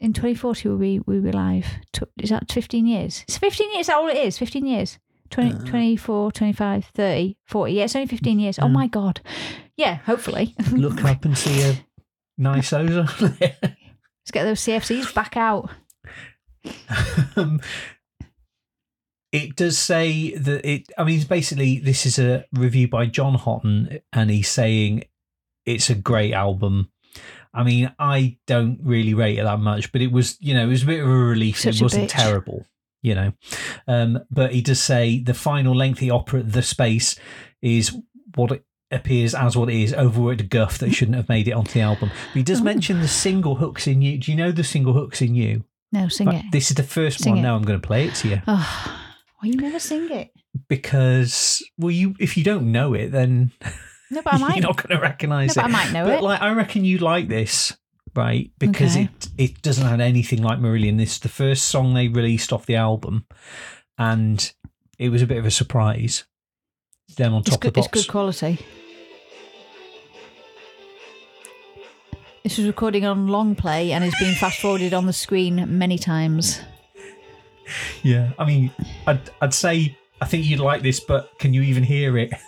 In 0.00 0.12
2040 0.14 0.68
will 0.68 0.76
we 0.76 0.98
will 1.00 1.14
we 1.16 1.20
be 1.20 1.32
live. 1.32 1.66
Is 2.18 2.30
that 2.30 2.50
15 2.50 2.86
years? 2.86 3.22
It's 3.28 3.36
15 3.38 3.70
years, 3.72 3.80
is 3.82 3.86
that 3.88 3.96
all 3.96 4.08
it 4.08 4.16
is? 4.16 4.38
15 4.38 4.66
years. 4.66 4.98
20, 5.30 5.52
Uh. 5.52 5.58
24, 5.66 6.32
25, 6.32 6.84
30, 6.86 7.36
40. 7.46 7.72
Yeah, 7.72 7.84
it's 7.84 7.94
only 7.94 8.08
15 8.08 8.40
years. 8.40 8.58
Oh 8.58 8.68
my 8.68 8.86
god. 8.88 9.20
Yeah, 9.76 9.96
hopefully. 9.96 10.54
Look 10.72 11.04
up 11.04 11.24
and 11.24 11.36
see 11.38 11.62
a 11.62 11.74
nice 12.38 12.72
ozone 12.72 13.08
layer. 13.20 13.56
Let's 13.62 14.30
get 14.32 14.44
those 14.44 14.60
CFCs 14.60 15.14
back 15.14 15.36
out. 15.36 15.70
um, 17.36 17.60
it 19.32 19.54
does 19.56 19.78
say 19.78 20.34
that 20.36 20.68
it. 20.68 20.90
I 20.98 21.04
mean, 21.04 21.16
it's 21.16 21.24
basically, 21.24 21.78
this 21.78 22.04
is 22.06 22.18
a 22.18 22.44
review 22.52 22.88
by 22.88 23.06
John 23.06 23.34
Houghton, 23.34 24.00
and 24.12 24.30
he's 24.30 24.48
saying 24.48 25.04
it's 25.64 25.88
a 25.90 25.94
great 25.94 26.32
album. 26.32 26.90
I 27.52 27.62
mean, 27.64 27.92
I 27.98 28.38
don't 28.46 28.78
really 28.82 29.14
rate 29.14 29.38
it 29.38 29.42
that 29.44 29.58
much, 29.60 29.90
but 29.92 30.00
it 30.02 30.12
was, 30.12 30.36
you 30.40 30.54
know, 30.54 30.64
it 30.64 30.68
was 30.70 30.82
a 30.84 30.86
bit 30.86 31.00
of 31.00 31.08
a 31.08 31.10
relief. 31.10 31.58
Such 31.60 31.76
it 31.76 31.80
a 31.80 31.84
wasn't 31.84 32.04
bitch. 32.10 32.14
terrible, 32.22 32.64
you 33.02 33.14
know. 33.14 33.32
Um, 33.88 34.20
but 34.30 34.52
he 34.54 34.60
does 34.62 34.80
say 34.80 35.18
the 35.20 35.34
final 35.34 35.74
lengthy 35.74 36.10
opera, 36.10 36.42
The 36.42 36.62
Space, 36.62 37.16
is 37.60 37.96
what 38.36 38.52
it 38.52 38.64
appears 38.92 39.34
as 39.34 39.56
what 39.56 39.68
it 39.70 39.76
is 39.82 39.94
overworked 39.94 40.48
guff 40.48 40.78
that 40.78 40.92
shouldn't 40.92 41.16
have 41.16 41.28
made 41.28 41.48
it 41.48 41.52
onto 41.52 41.72
the 41.72 41.80
album. 41.80 42.10
But 42.32 42.36
he 42.38 42.42
does 42.42 42.60
Oh. 42.60 42.64
mention 42.64 43.00
the 43.00 43.08
single 43.08 43.56
hooks 43.56 43.86
in 43.86 44.00
you. 44.02 44.18
Do 44.18 44.30
you 44.30 44.36
know 44.36 44.52
the 44.52 44.64
single 44.64 44.92
hooks 44.92 45.20
in 45.22 45.34
you? 45.34 45.64
No, 45.92 46.06
sing 46.08 46.26
But 46.26 46.34
it. 46.36 46.44
This 46.52 46.70
is 46.70 46.76
the 46.76 46.82
first 46.84 47.20
Sing 47.20 47.32
one. 47.32 47.38
it. 47.38 47.42
Now 47.42 47.56
I'm 47.56 47.62
going 47.62 47.80
to 47.80 47.86
play 47.86 48.06
it 48.06 48.14
to 48.16 48.28
you 48.28 48.42
Oh, 48.46 49.02
why 49.40 49.48
you 49.48 49.54
never 49.56 49.78
sing 49.80 50.08
it? 50.10 50.30
because, 50.68 51.62
well, 51.78 51.90
you 51.90 52.14
if 52.20 52.36
you 52.36 52.44
don't 52.44 52.70
know 52.72 52.94
it, 52.94 53.10
then 53.10 53.50
No, 54.10 54.22
but 54.22 54.34
I 54.34 54.38
might. 54.38 54.56
you're 54.56 54.66
not 54.66 54.76
going 54.76 54.96
to 54.98 55.02
recognise 55.02 55.56
No, 55.56 55.62
it. 55.62 55.64
but 55.64 55.64
I 55.64 55.68
might 55.84 55.92
know 55.92 56.04
but 56.06 56.18
it. 56.18 56.22
like, 56.22 56.42
I 56.42 56.52
reckon 56.52 56.84
you 56.84 56.98
like 56.98 57.28
this, 57.28 57.76
right? 58.14 58.50
Because 58.58 58.96
Okay. 58.96 59.04
it 59.04 59.28
it 59.38 59.62
doesn't 59.62 59.86
have 59.86 60.00
anything 60.00 60.42
like 60.42 60.58
Marillion. 60.58 60.96
This 60.98 61.12
is 61.12 61.18
the 61.20 61.28
first 61.28 61.66
song 61.66 61.94
they 61.94 62.08
released 62.08 62.52
off 62.52 62.66
the 62.66 62.76
album, 62.76 63.26
and 63.98 64.52
it 64.98 65.08
was 65.10 65.22
a 65.22 65.26
bit 65.26 65.38
of 65.38 65.46
a 65.46 65.50
surprise. 65.50 66.24
Them 67.16 67.34
on 67.34 67.40
It's 67.40 67.50
top 67.50 67.60
good, 67.60 67.68
of 67.68 67.74
the 67.74 67.80
it's 67.80 67.88
good 67.88 68.08
quality. 68.08 68.58
This 72.42 72.56
was 72.56 72.66
recording 72.66 73.04
on 73.04 73.26
long 73.28 73.54
play 73.54 73.92
and 73.92 74.02
is 74.02 74.14
being 74.18 74.34
fast 74.34 74.60
forwarded 74.60 74.94
on 74.94 75.06
the 75.06 75.12
screen 75.12 75.78
many 75.78 75.98
times. 75.98 76.60
Yeah, 78.02 78.32
I 78.36 78.44
mean, 78.46 78.72
I'd 79.06 79.20
I'd 79.40 79.54
say 79.54 79.96
I 80.20 80.24
think 80.26 80.44
you'd 80.44 80.58
like 80.58 80.82
this, 80.82 80.98
but 80.98 81.38
can 81.38 81.54
you 81.54 81.62
even 81.62 81.84
hear 81.84 82.18
it? 82.18 82.32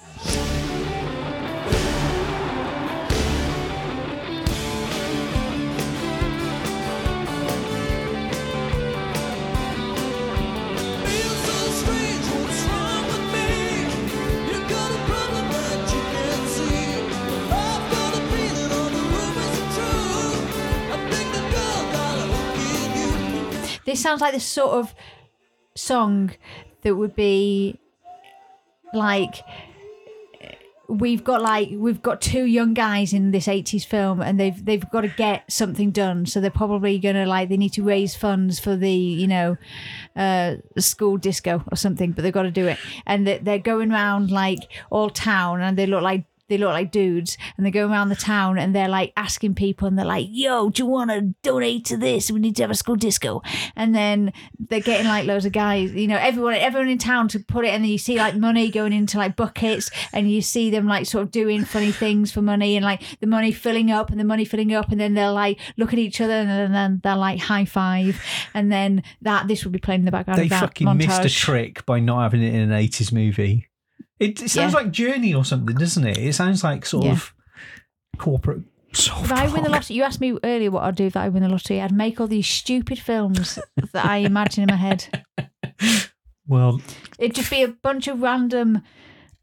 sounds 24.13 24.21
like 24.21 24.35
the 24.35 24.41
sort 24.41 24.73
of 24.73 24.95
song 25.75 26.33
that 26.83 26.95
would 26.97 27.17
be 27.17 27.79
like 28.93 29.37
we've 30.87 31.25
got 31.25 31.41
like 31.41 31.71
we've 31.73 32.03
got 32.03 32.21
two 32.21 32.45
young 32.45 32.75
guys 32.75 33.15
in 33.15 33.31
this 33.31 33.47
80s 33.47 33.87
film 33.87 34.21
and 34.21 34.39
they've 34.39 34.63
they've 34.63 34.85
got 34.91 35.01
to 35.03 35.09
get 35.09 35.51
something 35.51 35.91
done. 35.93 36.27
So 36.27 36.43
they're 36.43 36.51
probably 36.51 36.99
gonna 36.99 37.25
like 37.25 37.49
they 37.49 37.57
need 37.57 37.73
to 37.75 37.83
raise 37.83 38.15
funds 38.15 38.59
for 38.61 38.77
the 38.77 38.93
you 38.93 39.27
know 39.27 39.57
uh 40.15 40.57
school 40.77 41.17
disco 41.17 41.65
or 41.73 41.77
something 41.77 42.13
but 42.13 42.21
they've 42.23 42.33
got 42.35 42.43
to 42.43 42.51
do 42.51 42.67
it. 42.67 42.77
And 43.07 43.27
they- 43.27 43.39
they're 43.39 43.59
going 43.59 43.91
around 43.93 44.31
like 44.31 44.59
all 44.91 45.09
town 45.09 45.63
and 45.63 45.79
they 45.79 45.87
look 45.87 46.03
like 46.03 46.27
they 46.53 46.59
look 46.59 46.68
like 46.70 46.92
dudes 46.92 47.38
and 47.57 47.64
they 47.64 47.70
go 47.70 47.88
around 47.88 48.11
the 48.11 48.14
town 48.16 48.59
and 48.59 48.74
they're 48.74 48.88
like 48.88 49.12
asking 49.16 49.55
people 49.55 49.88
and 49.88 49.98
they're 49.98 50.05
like 50.05 50.26
yo 50.30 50.68
do 50.68 50.82
you 50.82 50.86
want 50.86 51.11
to 51.11 51.22
donate 51.42 51.84
to 51.84 51.96
this 51.96 52.30
we 52.30 52.38
need 52.38 52.55
to 52.55 52.62
have 52.62 52.70
a 52.70 52.74
school 52.74 52.94
disco 52.94 53.40
and 53.74 53.94
then 53.94 54.32
they're 54.68 54.80
getting 54.80 55.07
like 55.07 55.24
loads 55.26 55.44
of 55.46 55.53
guys 55.53 55.90
you 55.92 56.07
know 56.07 56.18
everyone 56.18 56.55
everyone 56.55 56.88
in 56.88 56.98
town 56.98 57.26
to 57.26 57.38
put 57.38 57.64
it 57.64 57.68
and 57.68 57.82
then 57.84 57.90
you 57.90 57.96
see 57.98 58.16
like 58.16 58.36
money 58.36 58.70
going 58.70 58.92
into 58.92 59.16
like 59.16 59.34
buckets 59.34 59.90
and 60.12 60.30
you 60.30 60.42
see 60.42 60.70
them 60.70 60.86
like 60.86 61.07
sort 61.07 61.22
of 61.22 61.30
doing 61.30 61.64
funny 61.64 61.90
things 61.92 62.30
for 62.30 62.42
money 62.42 62.76
and 62.76 62.84
like 62.84 63.03
the 63.20 63.26
money 63.26 63.50
filling 63.53 63.90
up 63.90 64.11
and 64.11 64.20
the 64.20 64.24
money 64.24 64.44
filling 64.44 64.74
up 64.74 64.90
and 64.90 65.00
then 65.00 65.14
they'll 65.14 65.32
like 65.32 65.59
look 65.78 65.92
at 65.92 65.98
each 65.98 66.20
other 66.20 66.32
and 66.34 66.74
then 66.74 67.00
they're 67.03 67.16
like 67.16 67.40
high 67.40 67.64
five 67.64 68.20
and 68.53 68.70
then 68.70 69.03
that 69.22 69.48
this 69.48 69.64
will 69.64 69.72
be 69.72 69.78
playing 69.78 70.00
in 70.03 70.05
the 70.05 70.11
background 70.12 70.38
They 70.40 70.48
fucking 70.48 70.86
montage. 70.86 70.96
missed 71.07 71.24
a 71.24 71.30
trick 71.30 71.86
by 71.86 71.98
not 72.00 72.22
having 72.22 72.42
it 72.42 72.55
in 72.55 72.70
an 72.70 72.78
80s 72.78 73.12
movie. 73.12 73.68
It, 74.23 74.41
it 74.43 74.51
sounds 74.51 74.73
Yeah. 74.73 74.79
like 74.81 74.91
Journey 74.93 75.35
or 75.35 75.45
something, 75.45 75.77
doesn't 75.77 76.07
it? 76.07 76.18
It 76.18 76.35
sounds 76.35 76.62
like 76.64 76.87
sort 76.87 77.05
Yeah. 77.07 77.12
of 77.12 77.35
corporate 78.18 78.62
soft 78.93 79.25
If 79.25 79.33
I 79.33 79.49
win 79.49 79.64
the 79.64 79.70
lottery, 79.70 79.97
you 79.97 80.03
asked 80.03 80.20
me 80.20 80.39
earlier 80.45 80.70
what 80.70 80.85
I'd 80.85 80.95
do 80.97 81.07
if 81.07 81.16
I 81.16 81.29
win 81.29 81.43
the 81.43 81.49
lottery. 81.49 81.81
I'd 81.81 81.93
make 81.93 82.20
all 82.20 82.27
these 82.29 82.47
stupid 82.47 82.99
films 82.99 83.59
that 83.93 84.05
I 84.05 84.18
imagine 84.18 84.62
in 84.64 84.68
my 84.75 84.77
head. 84.77 85.25
Well, 86.49 86.81
It'd 87.20 87.37
just 87.37 87.51
be 87.51 87.62
a 87.62 87.68
bunch 87.68 88.09
of 88.09 88.20
random, 88.20 88.83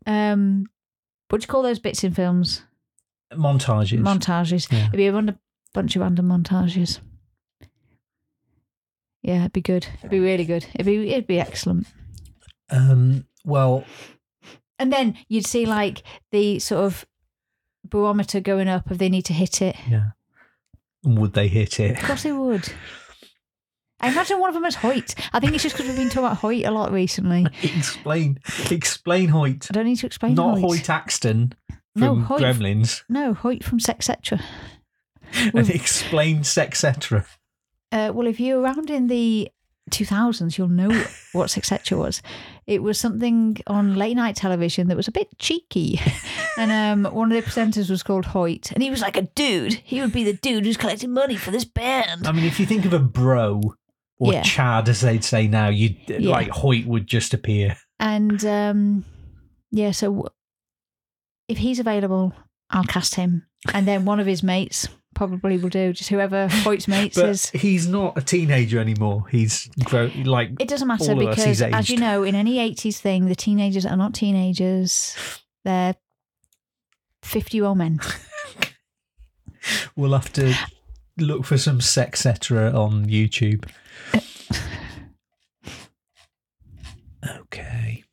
um, 0.05 0.65
what 1.29 1.39
do 1.41 1.45
you 1.45 1.47
call 1.47 1.63
those 1.63 1.79
bits 1.79 2.03
in 2.03 2.13
films? 2.13 2.63
montages. 3.33 3.99
Montages. 4.01 4.71
Yeah. 4.71 4.87
It'd 4.87 4.97
be 4.97 5.07
a 5.07 5.13
random, 5.13 5.39
bunch 5.73 5.95
of 5.95 6.01
random 6.01 6.27
montages. 6.27 6.99
Yeah, 9.21 9.39
it'd 9.41 9.53
be 9.53 9.61
good. 9.61 9.87
It'd 9.99 10.11
be 10.11 10.19
really 10.19 10.45
good. 10.45 10.65
It'd 10.75 10.85
be 10.85 11.09
it'd 11.11 11.25
be 11.27 11.39
excellent. 11.39 11.87
um, 12.69 13.25
well, 13.45 13.85
And 14.79 14.91
then 14.93 15.15
you'd 15.27 15.45
see 15.45 15.65
like 15.65 16.03
the 16.31 16.57
sort 16.59 16.85
of 16.85 17.05
barometer 17.87 18.39
going 18.39 18.67
up 18.67 18.89
if 18.89 18.97
they 18.97 19.09
need 19.09 19.25
to 19.25 19.33
hit 19.33 19.61
it. 19.61 19.75
yeah. 19.89 20.11
Would 21.03 21.33
they 21.33 21.47
hit 21.47 21.79
it? 21.79 21.97
Of 21.97 22.03
course 22.03 22.23
they 22.23 22.31
would. 22.31 22.67
I 24.01 24.09
imagine 24.11 24.39
one 24.39 24.49
of 24.49 24.53
them 24.53 24.65
is 24.65 24.75
Hoyt. 24.75 25.13
I 25.33 25.39
think 25.39 25.53
it's 25.53 25.63
just 25.63 25.75
because 25.75 25.87
we've 25.89 25.97
been 25.97 26.07
talking 26.09 26.25
about 26.25 26.37
Hoyt 26.37 26.65
a 26.65 26.71
lot 26.71 26.91
recently. 26.91 27.45
explain, 27.63 28.39
explain 28.71 29.29
Hoyt. 29.29 29.67
I 29.69 29.73
don't 29.73 29.85
need 29.85 29.97
to 29.97 30.05
explain 30.05 30.35
Not 30.35 30.59
Hoyt. 30.59 30.61
Hoyt 30.79 30.89
Axton 30.89 31.53
No, 31.95 32.07
from 32.15 32.23
Hoyt- 32.23 32.41
Gremlins. 32.41 33.03
No, 33.09 33.33
Hoyt 33.33 33.63
from 33.63 33.79
Sexcetera. 33.79 34.41
And 35.53 35.69
explain 35.69 36.39
Sexcetera. 36.39 37.25
Uh, 37.91 38.11
well, 38.13 38.27
if 38.27 38.39
you're 38.39 38.61
around 38.61 38.89
in 38.89 39.07
the 39.07 39.49
2000s, 39.91 40.57
you'll 40.57 40.67
know 40.67 40.89
what 41.33 41.49
Sexcetera 41.49 41.97
was. 41.97 42.21
It 42.69 42.83
was 42.83 42.99
something 42.99 43.57
on 43.65 43.95
late 43.95 44.15
night 44.15 44.35
television 44.35 44.89
that 44.89 44.95
was 44.95 45.07
a 45.07 45.11
bit 45.11 45.27
cheeky. 45.39 45.99
and 46.57 47.05
um, 47.05 47.11
one 47.15 47.31
of 47.31 47.35
the 47.43 47.49
presenters 47.49 47.89
was 47.89 48.03
called 48.03 48.25
Hoyt. 48.25 48.71
And 48.71 48.83
he 48.83 48.91
was 48.91 49.01
like 49.01 49.17
a 49.17 49.23
dude. 49.23 49.73
He 49.73 50.01
would 50.01 50.13
be 50.13 50.23
the 50.23 50.33
dude 50.33 50.65
who's 50.65 50.77
collecting 50.77 51.11
money 51.11 51.35
for 51.35 51.49
this 51.49 51.65
band. 51.65 52.27
I 52.27 52.31
mean, 52.31 52.45
if 52.45 52.59
you 52.59 52.67
think 52.67 52.85
of 52.85 52.93
a 52.93 52.99
bro 52.99 53.59
or 54.19 54.33
Yeah. 54.33 54.43
Chad, 54.43 54.87
as 54.87 55.01
they'd 55.01 55.23
say 55.23 55.47
now, 55.47 55.69
you 55.69 55.95
Yeah. 56.07 56.29
like 56.29 56.49
Hoyt 56.49 56.85
would 56.85 57.07
just 57.07 57.33
appear. 57.33 57.75
And 57.99 58.45
um, 58.45 59.03
yeah, 59.71 59.89
so 59.89 60.07
w- 60.11 60.29
if 61.47 61.57
he's 61.57 61.79
available, 61.79 62.33
I'll 62.69 62.83
cast 62.83 63.15
him. 63.15 63.47
And 63.73 63.87
then 63.87 64.05
one 64.05 64.19
of 64.19 64.27
his 64.27 64.43
mates 64.43 64.87
probably 65.19 65.57
will 65.57 65.69
do. 65.69 65.91
Just 65.91 66.09
whoever 66.09 66.47
Hoyt's 66.63 66.87
mates 66.87 67.17
But 67.17 67.29
is. 67.29 67.49
he's 67.49 67.87
not 67.87 68.17
a 68.17 68.21
teenager 68.21 68.79
anymore. 68.79 69.25
He's 69.29 69.69
grow 69.83 70.09
like 70.23 70.51
It 70.61 70.69
doesn't 70.69 70.87
matter 70.87 71.11
all 71.11 71.21
of 71.21 71.27
us, 71.27 71.35
because, 71.35 71.61
as 71.61 71.89
you 71.89 71.97
know, 71.97 72.23
in 72.23 72.35
any 72.35 72.57
80s 72.57 72.99
thing, 72.99 73.25
the 73.25 73.35
teenagers 73.35 73.85
are 73.85 73.97
not 73.97 74.13
teenagers. 74.13 75.17
They're 75.65 75.95
50 77.21 77.57
year 77.57 77.65
old 77.65 77.77
men. 77.79 77.99
we'll 79.97 80.13
have 80.13 80.31
to 80.33 80.53
look 81.17 81.43
for 81.45 81.57
some 81.57 81.79
Sexcetera 81.79 82.73
on 82.73 83.05
YouTube. 83.07 83.69
Okay. 87.27 88.05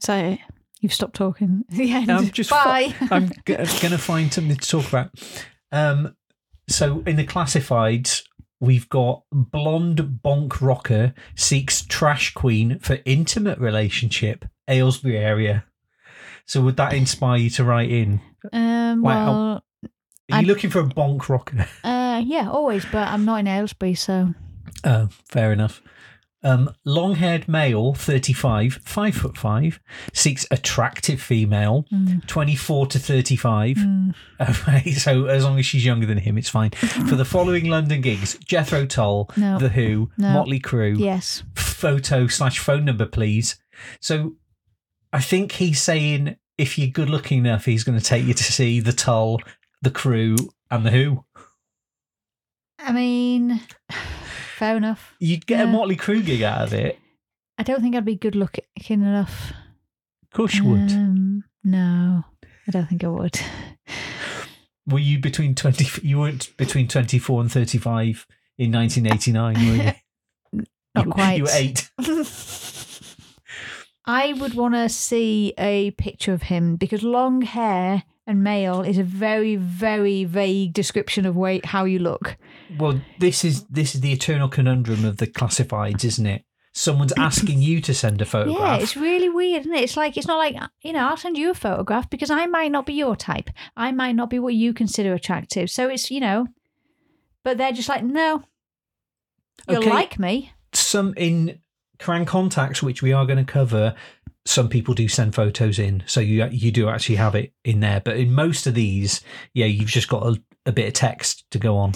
So 0.00 0.38
you've 0.84 0.94
stopped 0.94 1.16
talking. 1.16 1.64
The 1.70 1.90
end. 1.92 2.12
I'm 2.12 2.30
just 2.30 2.50
Bye. 2.50 2.94
I'm 3.10 3.30
g- 3.44 3.56
going 3.56 3.66
to 3.90 3.98
find 3.98 4.32
something 4.32 4.56
to 4.56 4.68
talk 4.68 4.88
about. 4.88 5.10
Um, 5.72 6.14
so 6.68 7.02
in 7.06 7.16
the 7.16 7.26
classifieds, 7.26 8.22
we've 8.60 8.88
got 8.88 9.22
blonde 9.32 10.20
bonk 10.24 10.60
rocker 10.60 11.12
seeks 11.34 11.84
trash 11.84 12.32
queen 12.34 12.78
for 12.78 12.98
intimate 13.04 13.58
relationship, 13.58 14.44
Aylesbury 14.68 15.18
area. 15.18 15.64
So 16.46 16.60
would 16.62 16.76
that 16.76 16.92
inspire 16.92 17.38
you 17.38 17.50
to 17.50 17.64
write 17.64 17.90
in? 17.90 18.20
um, 18.52 19.02
Wow. 19.02 19.26
well, 19.26 19.64
Are 20.32 20.40
you 20.42 20.46
I- 20.46 20.52
looking 20.52 20.70
for 20.70 20.80
a 20.80 20.84
bonk 20.84 21.28
rocker? 21.28 21.66
uh, 21.82 22.22
yeah, 22.24 22.48
always, 22.50 22.84
but 22.92 23.08
I'm 23.08 23.24
not 23.24 23.40
in 23.40 23.46
Aylesbury, 23.48 23.94
so 23.94 24.34
Oh, 24.84 25.08
fair 25.28 25.52
enough. 25.52 25.82
Um, 26.46 26.70
long-haired 26.84 27.48
male, 27.48 27.94
thirty-five, 27.94 28.80
five 28.84 29.14
foot 29.14 29.36
five, 29.38 29.80
seeks 30.12 30.46
attractive 30.50 31.20
female, 31.22 31.86
mm, 31.90 32.26
twenty-four 32.26 32.86
to 32.88 32.98
thirty-five. 32.98 33.76
mm. 33.78 34.14
Okay, 34.40 34.92
so 34.92 35.24
as 35.24 35.42
long 35.42 35.58
as 35.58 35.64
she's 35.64 35.86
younger 35.86 36.04
than 36.06 36.18
him, 36.18 36.36
it's 36.36 36.50
fine. 36.50 36.70
For 37.08 37.14
the 37.16 37.24
following 37.24 37.70
London 37.70 38.02
gigs: 38.02 38.36
Jethro 38.44 38.84
Tull, 38.84 39.30
No. 39.38 39.58
The 39.58 39.70
Who, 39.70 40.10
No. 40.18 40.32
Motley 40.34 40.60
Crue. 40.60 40.98
yes. 40.98 41.42
Photo 41.54 42.26
slash 42.26 42.58
phone 42.58 42.84
number, 42.84 43.06
please. 43.06 43.56
So, 44.00 44.34
I 45.12 45.20
think 45.20 45.52
he's 45.52 45.80
saying 45.82 46.36
if 46.58 46.76
you're 46.78 46.88
good 46.88 47.08
looking 47.08 47.38
enough, 47.38 47.64
he's 47.64 47.84
going 47.84 47.98
to 47.98 48.04
take 48.04 48.24
you 48.26 48.34
to 48.34 48.44
see 48.44 48.80
the 48.80 48.92
Tull, 48.92 49.40
the 49.80 49.90
Crue, 49.90 50.36
and 50.70 50.84
the 50.84 50.90
Who. 50.90 51.24
I 52.78 52.92
mean, 52.92 53.60
fair 54.54 54.76
enough. 54.76 55.14
You'd 55.20 55.46
get 55.46 55.60
a 55.60 55.64
Yeah. 55.64 55.72
Motley 55.72 55.96
Crue 55.96 56.24
gig 56.24 56.42
out 56.42 56.62
of 56.62 56.72
it. 56.72 56.98
I 57.58 57.62
don't 57.62 57.80
think 57.80 57.94
I'd 57.94 58.04
be 58.04 58.16
good 58.16 58.34
looking 58.34 58.64
enough. 58.88 59.52
Of 60.22 60.30
course 60.32 60.54
you 60.54 60.64
would. 60.64 60.90
Um, 60.90 61.44
no, 61.62 62.24
I 62.66 62.70
don't 62.70 62.88
think 62.88 63.04
I 63.04 63.08
would. 63.08 63.38
Were 64.86 64.98
you 64.98 65.18
between 65.18 65.54
twenty? 65.54 65.86
You 66.06 66.18
weren't 66.18 66.54
between 66.56 66.88
twenty-four 66.88 67.40
and 67.40 67.50
thirty-five 67.50 68.26
in 68.58 68.70
nineteen 68.70 69.06
eighty-nine, 69.06 69.54
were 69.54 69.84
you? 69.84 69.92
Not 70.94 71.06
you, 71.06 71.12
quite. 71.12 71.36
You 71.36 71.44
were 71.44 71.50
eight. 71.52 71.90
I 74.06 74.34
would 74.34 74.54
want 74.54 74.74
to 74.74 74.88
see 74.88 75.54
a 75.56 75.92
picture 75.92 76.32
of 76.32 76.42
him 76.42 76.76
because 76.76 77.02
long 77.02 77.42
hair 77.42 78.02
and 78.26 78.44
male 78.44 78.82
is 78.82 78.98
a 78.98 79.02
very, 79.02 79.56
very 79.56 80.24
vague 80.24 80.74
description 80.74 81.24
of 81.24 81.36
way, 81.36 81.60
how 81.64 81.84
you 81.84 81.98
look. 81.98 82.36
Well, 82.70 83.00
this 83.18 83.44
is 83.44 83.64
this 83.66 83.94
is 83.94 84.00
the 84.00 84.12
eternal 84.12 84.48
conundrum 84.48 85.04
of 85.04 85.18
the 85.18 85.26
classifieds, 85.26 86.04
isn't 86.04 86.26
it? 86.26 86.44
Someone's 86.72 87.12
asking 87.18 87.60
you 87.62 87.80
to 87.82 87.94
send 87.94 88.20
a 88.20 88.24
photograph. 88.24 88.78
Yeah, 88.78 88.82
it's 88.82 88.96
really 88.96 89.28
weird, 89.28 89.60
isn't 89.62 89.74
it? 89.74 89.82
It's 89.84 89.96
like 89.96 90.16
it's 90.16 90.26
not 90.26 90.38
like 90.38 90.56
you 90.82 90.92
know 90.92 91.08
I'll 91.08 91.16
send 91.16 91.38
you 91.38 91.50
a 91.50 91.54
photograph 91.54 92.10
because 92.10 92.30
I 92.30 92.46
might 92.46 92.72
not 92.72 92.86
be 92.86 92.94
your 92.94 93.16
type. 93.16 93.50
I 93.76 93.92
might 93.92 94.16
not 94.16 94.30
be 94.30 94.38
what 94.38 94.54
you 94.54 94.72
consider 94.74 95.14
attractive. 95.14 95.70
So 95.70 95.88
it's 95.88 96.10
you 96.10 96.20
know, 96.20 96.46
but 97.42 97.58
they're 97.58 97.72
just 97.72 97.88
like 97.88 98.02
no, 98.02 98.42
you'll 99.68 99.78
Okay. 99.78 99.90
like 99.90 100.18
me. 100.18 100.52
Some 100.72 101.14
in 101.16 101.60
Kerrang 101.98 102.26
Contacts, 102.26 102.82
which 102.82 103.02
we 103.02 103.12
are 103.12 103.26
going 103.26 103.38
to 103.44 103.50
cover. 103.50 103.94
Some 104.46 104.68
people 104.68 104.94
do 104.94 105.08
send 105.08 105.34
photos 105.34 105.78
in, 105.78 106.02
so 106.06 106.20
you 106.20 106.46
you 106.50 106.70
do 106.70 106.88
actually 106.88 107.16
have 107.16 107.34
it 107.34 107.52
in 107.64 107.80
there. 107.80 108.00
But 108.00 108.18
in 108.18 108.32
most 108.32 108.66
of 108.66 108.74
these, 108.74 109.22
yeah, 109.54 109.66
you've 109.66 109.88
just 109.88 110.08
got 110.08 110.22
a, 110.22 110.42
a 110.66 110.72
bit 110.72 110.86
of 110.86 110.92
text 110.92 111.44
to 111.50 111.58
go 111.58 111.76
on. 111.78 111.92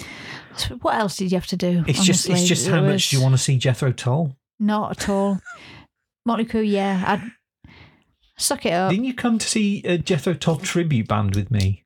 What 0.81 0.95
else 0.95 1.17
did 1.17 1.31
you 1.31 1.37
have 1.37 1.47
to 1.47 1.57
do? 1.57 1.83
It's 1.87 2.03
just 2.03 2.27
it's 2.29 2.47
just 2.47 2.67
It 2.67 2.71
how 2.71 2.81
much 2.81 3.09
do 3.09 3.17
you 3.17 3.21
want 3.21 3.33
to 3.33 3.37
see 3.37 3.57
Jethro 3.57 3.91
Tull? 3.91 4.35
Not 4.59 4.91
at 4.91 5.09
all. 5.09 5.39
Motley 6.25 6.45
Crue, 6.45 6.67
yeah, 6.67 7.03
I'd 7.05 7.71
suck 8.37 8.65
it 8.65 8.73
up. 8.73 8.91
Didn't 8.91 9.05
you 9.05 9.13
come 9.13 9.37
to 9.37 9.47
see 9.47 9.83
a 9.83 9.97
Jethro 9.97 10.33
Tull 10.33 10.57
tribute 10.57 11.07
band 11.07 11.35
with 11.35 11.51
me? 11.51 11.85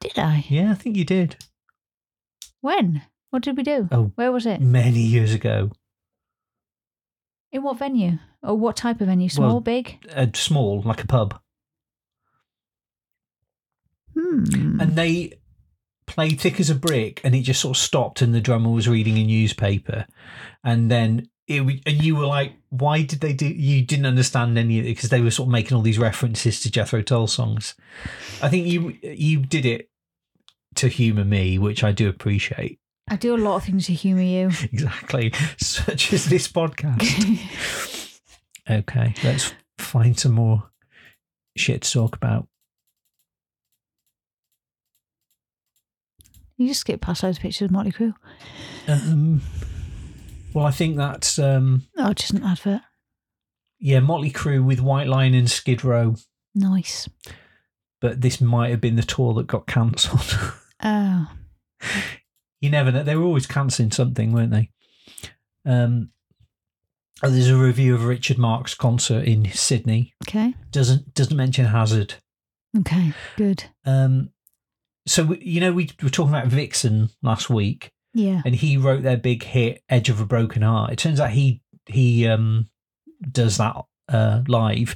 Did 0.00 0.18
I? 0.18 0.44
Yeah, 0.48 0.72
I 0.72 0.74
think 0.74 0.96
you 0.96 1.04
did. 1.04 1.36
When? 2.60 3.02
What 3.30 3.42
did 3.42 3.56
we 3.56 3.62
do? 3.62 3.88
Oh. 3.90 4.12
Where 4.14 4.30
was 4.30 4.46
it? 4.46 4.60
Many 4.60 5.00
years 5.00 5.34
ago. 5.34 5.70
In 7.56 7.62
what 7.62 7.78
venue? 7.78 8.18
Or 8.42 8.54
what 8.54 8.76
type 8.76 9.00
of 9.00 9.06
venue? 9.06 9.30
Small, 9.30 9.48
Well- 9.48 9.60
big? 9.60 9.98
A 10.10 10.30
small, 10.34 10.82
like 10.82 11.02
a 11.02 11.06
pub. 11.06 11.40
Hmm. 14.14 14.80
and 14.80 14.96
they 14.96 15.32
played 16.06 16.40
thick 16.40 16.58
as 16.60 16.70
a 16.70 16.74
brick 16.74 17.20
and 17.24 17.34
it 17.34 17.42
just 17.42 17.60
sort 17.60 17.76
of 17.76 17.82
stopped 17.82 18.22
and 18.22 18.34
the 18.34 18.40
drummer 18.40 18.70
was 18.70 18.88
reading 18.88 19.18
a 19.18 19.24
newspaper 19.24 20.06
and 20.64 20.90
then 20.90 21.28
it, 21.46 21.58
w- 21.58 21.80
and 21.84 22.02
you 22.02 22.16
were 22.16 22.26
like, 22.26 22.54
why 22.70 23.02
did 23.02 23.20
they 23.20 23.32
do? 23.34 23.46
You 23.46 23.82
didn't 23.84 24.06
understand 24.06 24.56
any 24.56 24.78
of 24.78 24.86
it 24.86 24.94
because 24.96 25.10
they 25.10 25.20
were 25.20 25.30
sort 25.30 25.48
of 25.48 25.52
making 25.52 25.76
all 25.76 25.82
these 25.82 25.98
references 25.98 26.60
to 26.60 26.70
Jethro 26.70 27.02
Tull 27.02 27.26
songs. 27.26 27.74
I 28.42 28.48
think 28.48 28.66
you 28.66 28.96
you 29.02 29.40
did 29.40 29.64
it 29.66 29.90
to 30.76 30.88
humour 30.88 31.24
me, 31.24 31.58
which 31.58 31.84
I 31.84 31.92
do 31.92 32.08
appreciate. 32.08 32.80
I 33.08 33.16
do 33.16 33.34
a 33.34 33.38
lot 33.38 33.56
of 33.56 33.64
things 33.64 33.86
to 33.86 33.92
humour 33.94 34.22
you. 34.22 34.50
Exactly, 34.72 35.32
such 35.58 36.12
as 36.12 36.24
this 36.26 36.48
podcast. 36.48 38.20
okay, 38.70 39.14
let's 39.22 39.52
find 39.78 40.18
some 40.18 40.32
more 40.32 40.64
shit 41.56 41.82
to 41.82 41.92
talk 41.92 42.16
about. 42.16 42.48
You 46.56 46.68
just 46.68 46.80
skip 46.80 47.00
past 47.00 47.22
those 47.22 47.38
pictures 47.38 47.66
of 47.66 47.70
Motley 47.70 47.92
Crue. 47.92 48.14
Um, 48.88 49.42
well, 50.54 50.64
I 50.64 50.70
think 50.70 50.96
that's 50.96 51.38
um, 51.38 51.82
Oh, 51.98 52.12
just 52.14 52.32
an 52.32 52.42
advert. 52.42 52.80
yeah, 53.78 54.00
Motley 54.00 54.30
Crue 54.32 54.64
with 54.64 54.80
White 54.80 55.06
Lion 55.06 55.34
and 55.34 55.50
Skid 55.50 55.84
Row. 55.84 56.16
Nice. 56.54 57.08
But 58.00 58.22
this 58.22 58.40
might 58.40 58.70
have 58.70 58.80
been 58.80 58.96
the 58.96 59.02
tour 59.02 59.34
that 59.34 59.46
got 59.46 59.66
cancelled. 59.66 60.38
Oh, 60.82 61.26
you 62.60 62.70
never 62.70 62.90
know. 62.92 63.02
They 63.02 63.16
were 63.16 63.24
always 63.24 63.46
cancelling 63.46 63.90
something, 63.92 64.32
weren't 64.32 64.50
they? 64.52 64.70
Um, 65.64 66.10
oh, 67.22 67.30
there's 67.30 67.48
a 67.50 67.56
review 67.56 67.94
of 67.94 68.04
Richard 68.04 68.38
Marx 68.38 68.74
concert 68.74 69.24
in 69.24 69.50
Sydney. 69.52 70.14
okay. 70.28 70.54
Doesn't 70.70 71.14
doesn't 71.14 71.36
mention 71.36 71.66
Hazard. 71.66 72.14
Okay, 72.78 73.12
good. 73.36 73.64
Um, 73.84 74.30
so 75.06 75.24
we, 75.24 75.38
you 75.40 75.60
know 75.60 75.72
we 75.72 75.90
were 76.02 76.10
talking 76.10 76.34
about 76.34 76.48
Vixen 76.48 77.10
last 77.22 77.48
week, 77.48 77.90
Yeah. 78.12 78.42
and 78.44 78.54
he 78.54 78.76
wrote 78.76 79.02
their 79.02 79.16
big 79.16 79.42
hit 79.44 79.82
"Edge 79.88 80.08
of 80.08 80.20
a 80.20 80.26
Broken 80.26 80.62
Heart." 80.62 80.92
It 80.92 80.98
turns 80.98 81.20
out 81.20 81.30
he 81.30 81.62
he 81.86 82.26
um 82.26 82.68
does 83.32 83.56
that 83.58 83.76
uh 84.08 84.42
live. 84.48 84.94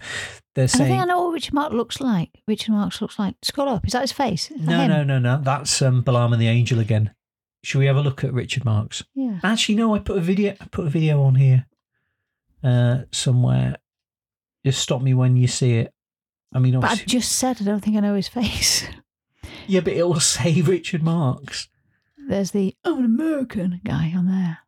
They're 0.57 0.65
And 0.75 0.83
I 0.83 0.89
think 0.89 1.01
I 1.03 1.05
know 1.05 1.23
what 1.27 1.33
Richard 1.35 1.55
Marx 1.55 1.73
looks 1.75 2.01
like. 2.01 2.43
Richard 2.49 2.73
Mark 2.73 3.01
looks 3.01 3.19
like. 3.21 3.37
Scroll 3.43 3.69
up. 3.69 3.87
Is 3.87 3.93
that 3.93 4.03
his 4.03 4.13
face? 4.13 4.51
Is 4.51 4.61
no, 4.63 4.81
him? 4.81 4.91
no, 4.91 5.05
no, 5.05 5.19
no. 5.21 5.41
That's 5.43 5.81
um, 5.81 6.03
Balaam 6.03 6.33
and 6.33 6.43
the 6.43 6.49
Angel 6.49 6.81
again. 6.81 7.15
Should 7.63 7.79
we 7.79 7.87
have 7.87 7.97
a 7.97 8.01
look 8.03 8.25
at 8.25 8.33
Richard 8.33 8.65
Marx? 8.65 9.03
Yeah. 9.15 9.39
Actually, 9.43 9.75
no. 9.77 9.95
I 9.95 9.99
put 9.99 10.17
a 10.17 10.21
video. 10.23 10.55
I 10.61 10.67
put 10.67 10.87
a 10.87 10.91
video 10.91 11.23
on 11.23 11.35
here 11.35 11.67
uh, 12.65 13.03
somewhere. 13.13 13.77
Just 14.65 14.81
stop 14.81 15.03
me 15.03 15.13
when 15.15 15.37
you 15.37 15.47
see 15.47 15.75
it. 15.77 15.93
I 16.55 16.59
mean, 16.59 16.75
But 16.81 16.85
I 16.89 16.93
obviously, 16.93 17.07
just 17.19 17.33
said 17.33 17.59
I 17.61 17.65
don't 17.65 17.81
think 17.81 17.97
I 17.97 18.01
know 18.01 18.15
his 18.15 18.29
face. 18.41 18.87
yeah, 19.67 19.81
but 19.81 19.93
it 19.93 20.03
will 20.07 20.21
say 20.21 20.61
Richard 20.63 21.03
Marx. 21.03 21.69
There's 22.29 22.51
the 22.53 22.75
I'm 22.85 22.99
an 22.99 23.05
American 23.05 23.81
guy 23.85 24.13
on 24.17 24.27
there. 24.29 24.59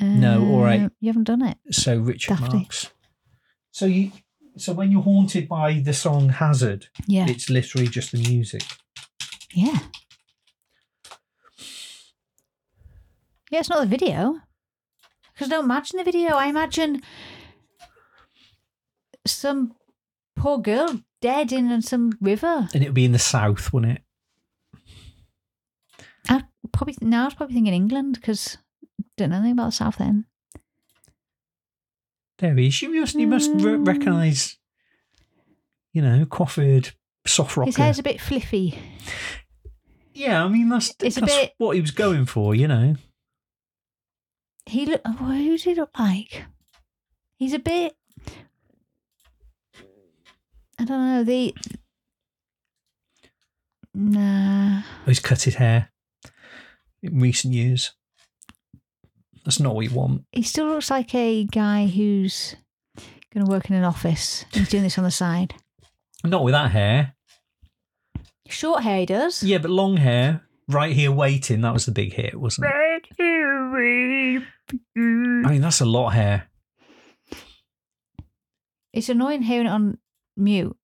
No, 0.00 0.44
all 0.46 0.62
right. 0.62 0.82
Uh, 0.82 0.88
You 1.00 1.08
haven't 1.08 1.24
done 1.24 1.42
it. 1.42 1.58
So 1.72 1.98
Richard 1.98 2.36
Dafty. 2.38 2.52
Marx. 2.54 2.90
So 3.72 3.86
you. 3.86 4.12
So 4.56 4.72
when 4.72 4.90
you're 4.90 5.02
haunted 5.02 5.48
by 5.48 5.74
the 5.80 5.92
song 5.92 6.28
Hazard, 6.28 6.88
Yeah. 7.06 7.26
it's 7.28 7.48
literally 7.50 7.88
just 7.88 8.12
the 8.12 8.18
music. 8.18 8.62
yeah. 9.54 9.78
Yeah, 13.50 13.58
it's 13.60 13.68
not 13.68 13.80
the 13.80 13.86
video. 13.86 14.36
Because 15.32 15.48
I 15.48 15.50
don't 15.56 15.64
imagine 15.64 15.98
the 15.98 16.04
video. 16.04 16.36
I 16.36 16.46
imagine 16.46 17.02
some 19.26 19.74
poor 20.36 20.58
girl 20.58 21.00
dead 21.20 21.52
in 21.52 21.82
some 21.82 22.12
river. 22.20 22.68
And 22.72 22.82
it 22.84 22.88
would 22.88 22.94
be 22.94 23.04
in 23.04 23.12
the 23.12 23.18
south, 23.18 23.72
wouldn't 23.72 23.98
it? 23.98 24.02
I 26.28 26.44
probably 26.72 26.94
now 27.00 27.22
I 27.22 27.24
was 27.24 27.34
probably 27.34 27.54
thinking 27.54 27.74
England 27.74 28.14
because 28.20 28.56
don't 29.16 29.30
know 29.30 29.36
anything 29.36 29.52
about 29.52 29.66
the 29.66 29.72
South 29.72 30.00
End. 30.00 30.24
There 32.40 32.54
he 32.56 32.66
is. 32.68 32.82
You 32.82 33.00
must, 33.00 33.14
you 33.14 33.26
must 33.26 33.50
re- 33.50 33.72
Mm. 33.76 33.86
recognise, 33.86 34.56
you 35.92 36.02
know, 36.02 36.24
coiffured 36.26 36.92
soft 37.26 37.56
rocker. 37.56 37.66
His 37.68 37.76
hair's 37.76 37.98
a 37.98 38.02
bit 38.02 38.20
fliffy. 38.20 38.78
Yeah, 40.14 40.44
I 40.44 40.48
mean 40.48 40.68
that's 40.68 40.92
It's 41.02 41.16
a 41.16 41.20
that's 41.20 41.34
bit- 41.34 41.52
what 41.58 41.74
he 41.76 41.80
was 41.80 41.90
going 41.92 42.24
for, 42.26 42.54
you 42.54 42.66
know. 42.68 42.96
He 44.66 44.86
look. 44.86 45.00
oh, 45.04 45.12
Who 45.12 45.50
does 45.50 45.62
he 45.64 45.74
look 45.74 45.90
like? 45.98 46.44
He's 47.36 47.52
a 47.54 47.58
bit. 47.58 47.94
I 50.78 50.84
don't 50.84 50.88
know. 50.88 51.24
The. 51.24 51.54
Nah. 53.94 54.82
He's 55.06 55.20
cut 55.20 55.42
his 55.42 55.56
hair 55.56 55.90
in 57.02 57.18
recent 57.20 57.52
years. 57.54 57.92
That's 59.50 59.58
not 59.58 59.74
what 59.74 59.84
you 59.84 59.90
want. 59.96 60.26
He 60.30 60.44
still 60.44 60.66
looks 60.66 60.92
like 60.92 61.12
a 61.12 61.42
guy 61.42 61.88
who's 61.88 62.54
going 63.34 63.44
to 63.44 63.50
work 63.50 63.68
in 63.68 63.74
an 63.74 63.82
office. 63.82 64.44
He's 64.52 64.68
doing 64.68 64.84
this 64.84 64.96
on 64.96 65.02
the 65.02 65.10
side. 65.10 65.54
Not 66.22 66.44
with 66.44 66.52
that 66.52 66.70
hair. 66.70 67.16
Short 68.46 68.84
hair, 68.84 69.00
he 69.00 69.06
does. 69.06 69.42
Yeah, 69.42 69.58
but 69.58 69.72
long 69.72 69.96
hair. 69.96 70.46
Right 70.68 70.94
here, 70.94 71.10
waiting. 71.10 71.62
That 71.62 71.72
was 71.72 71.86
the 71.86 71.90
big 71.90 72.12
hit, 72.12 72.38
wasn't 72.38 72.68
it? 72.68 72.76
Right 72.76 73.04
here, 73.18 74.46
I 75.44 75.50
mean, 75.50 75.60
that's 75.62 75.80
a 75.80 75.84
lot 75.84 76.10
of 76.10 76.12
hair. 76.12 76.48
It's 78.92 79.08
annoying 79.08 79.42
hearing 79.42 79.66
it 79.66 79.70
on 79.70 79.98
mute. 80.36 80.76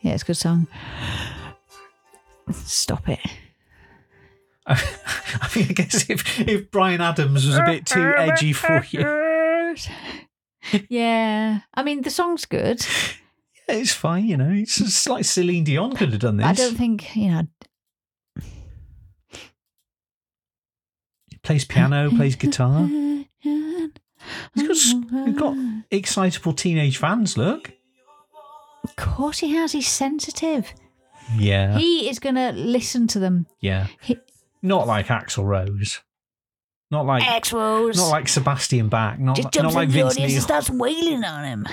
Yeah, 0.00 0.14
it's 0.14 0.22
a 0.22 0.26
good 0.26 0.36
song. 0.36 0.66
Stop 2.52 3.08
it. 3.08 3.20
I 4.66 5.50
mean, 5.56 5.66
I 5.70 5.72
guess 5.72 6.08
if 6.08 6.40
if 6.40 6.70
Bryan 6.70 7.00
Adams 7.00 7.46
was 7.46 7.56
a 7.56 7.64
bit 7.64 7.86
too 7.86 8.12
edgy 8.16 8.52
for 8.52 8.84
you, 8.90 9.74
Yeah. 10.88 11.60
I 11.74 11.82
mean, 11.82 12.02
the 12.02 12.10
song's 12.10 12.44
good. 12.44 12.84
Yeah, 13.68 13.76
it's 13.76 13.92
fine. 13.92 14.26
You 14.26 14.36
know, 14.36 14.50
it's 14.50 14.78
just 14.78 15.08
like 15.08 15.24
Celine 15.24 15.64
Dion 15.64 15.94
could 15.96 16.10
have 16.10 16.20
done 16.20 16.36
this. 16.38 16.46
I 16.46 16.52
don't 16.52 16.76
think, 16.76 17.16
you 17.16 17.30
know. 17.30 17.42
plays 21.42 21.64
piano, 21.64 22.10
plays 22.10 22.36
guitar. 22.36 22.88
He's 24.54 24.92
got, 24.94 25.26
he's 25.26 25.36
got 25.36 25.56
excitable 25.90 26.52
teenage 26.52 26.98
fans. 26.98 27.36
Look. 27.38 27.72
Of 28.84 28.96
course 28.96 29.38
he 29.38 29.50
has. 29.54 29.72
He's 29.72 29.88
sensitive. 29.88 30.72
Yeah. 31.36 31.76
He 31.78 32.08
is 32.08 32.18
going 32.18 32.36
to 32.36 32.52
listen 32.52 33.06
to 33.08 33.18
them. 33.18 33.46
yeah. 33.60 33.86
He- 34.00 34.18
Not 34.62 34.86
like 34.86 35.06
Axl 35.08 35.44
Rose. 35.44 36.00
Not 36.90 37.04
like 37.04 37.22
Axl 37.22 37.52
Rose. 37.54 37.96
not 37.98 38.08
like 38.08 38.28
Sebastian 38.28 38.88
Bach. 38.88 39.18
Not, 39.18 39.36
just 39.36 39.54
not 39.54 39.74
like 39.74 39.88
the 39.88 39.94
Vince 39.94 40.12
audience 40.14 40.30
Neil. 40.30 40.36
and 40.36 40.42
starts 40.42 40.70
wailing 40.70 41.22
on 41.22 41.44
him. 41.44 41.66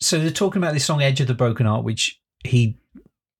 So 0.00 0.18
they're 0.18 0.30
talking 0.30 0.62
about 0.62 0.72
this 0.72 0.84
song 0.84 1.02
"Edge 1.02 1.20
of 1.20 1.26
the 1.26 1.34
Broken 1.34 1.66
Heart," 1.66 1.84
which 1.84 2.20
he 2.42 2.78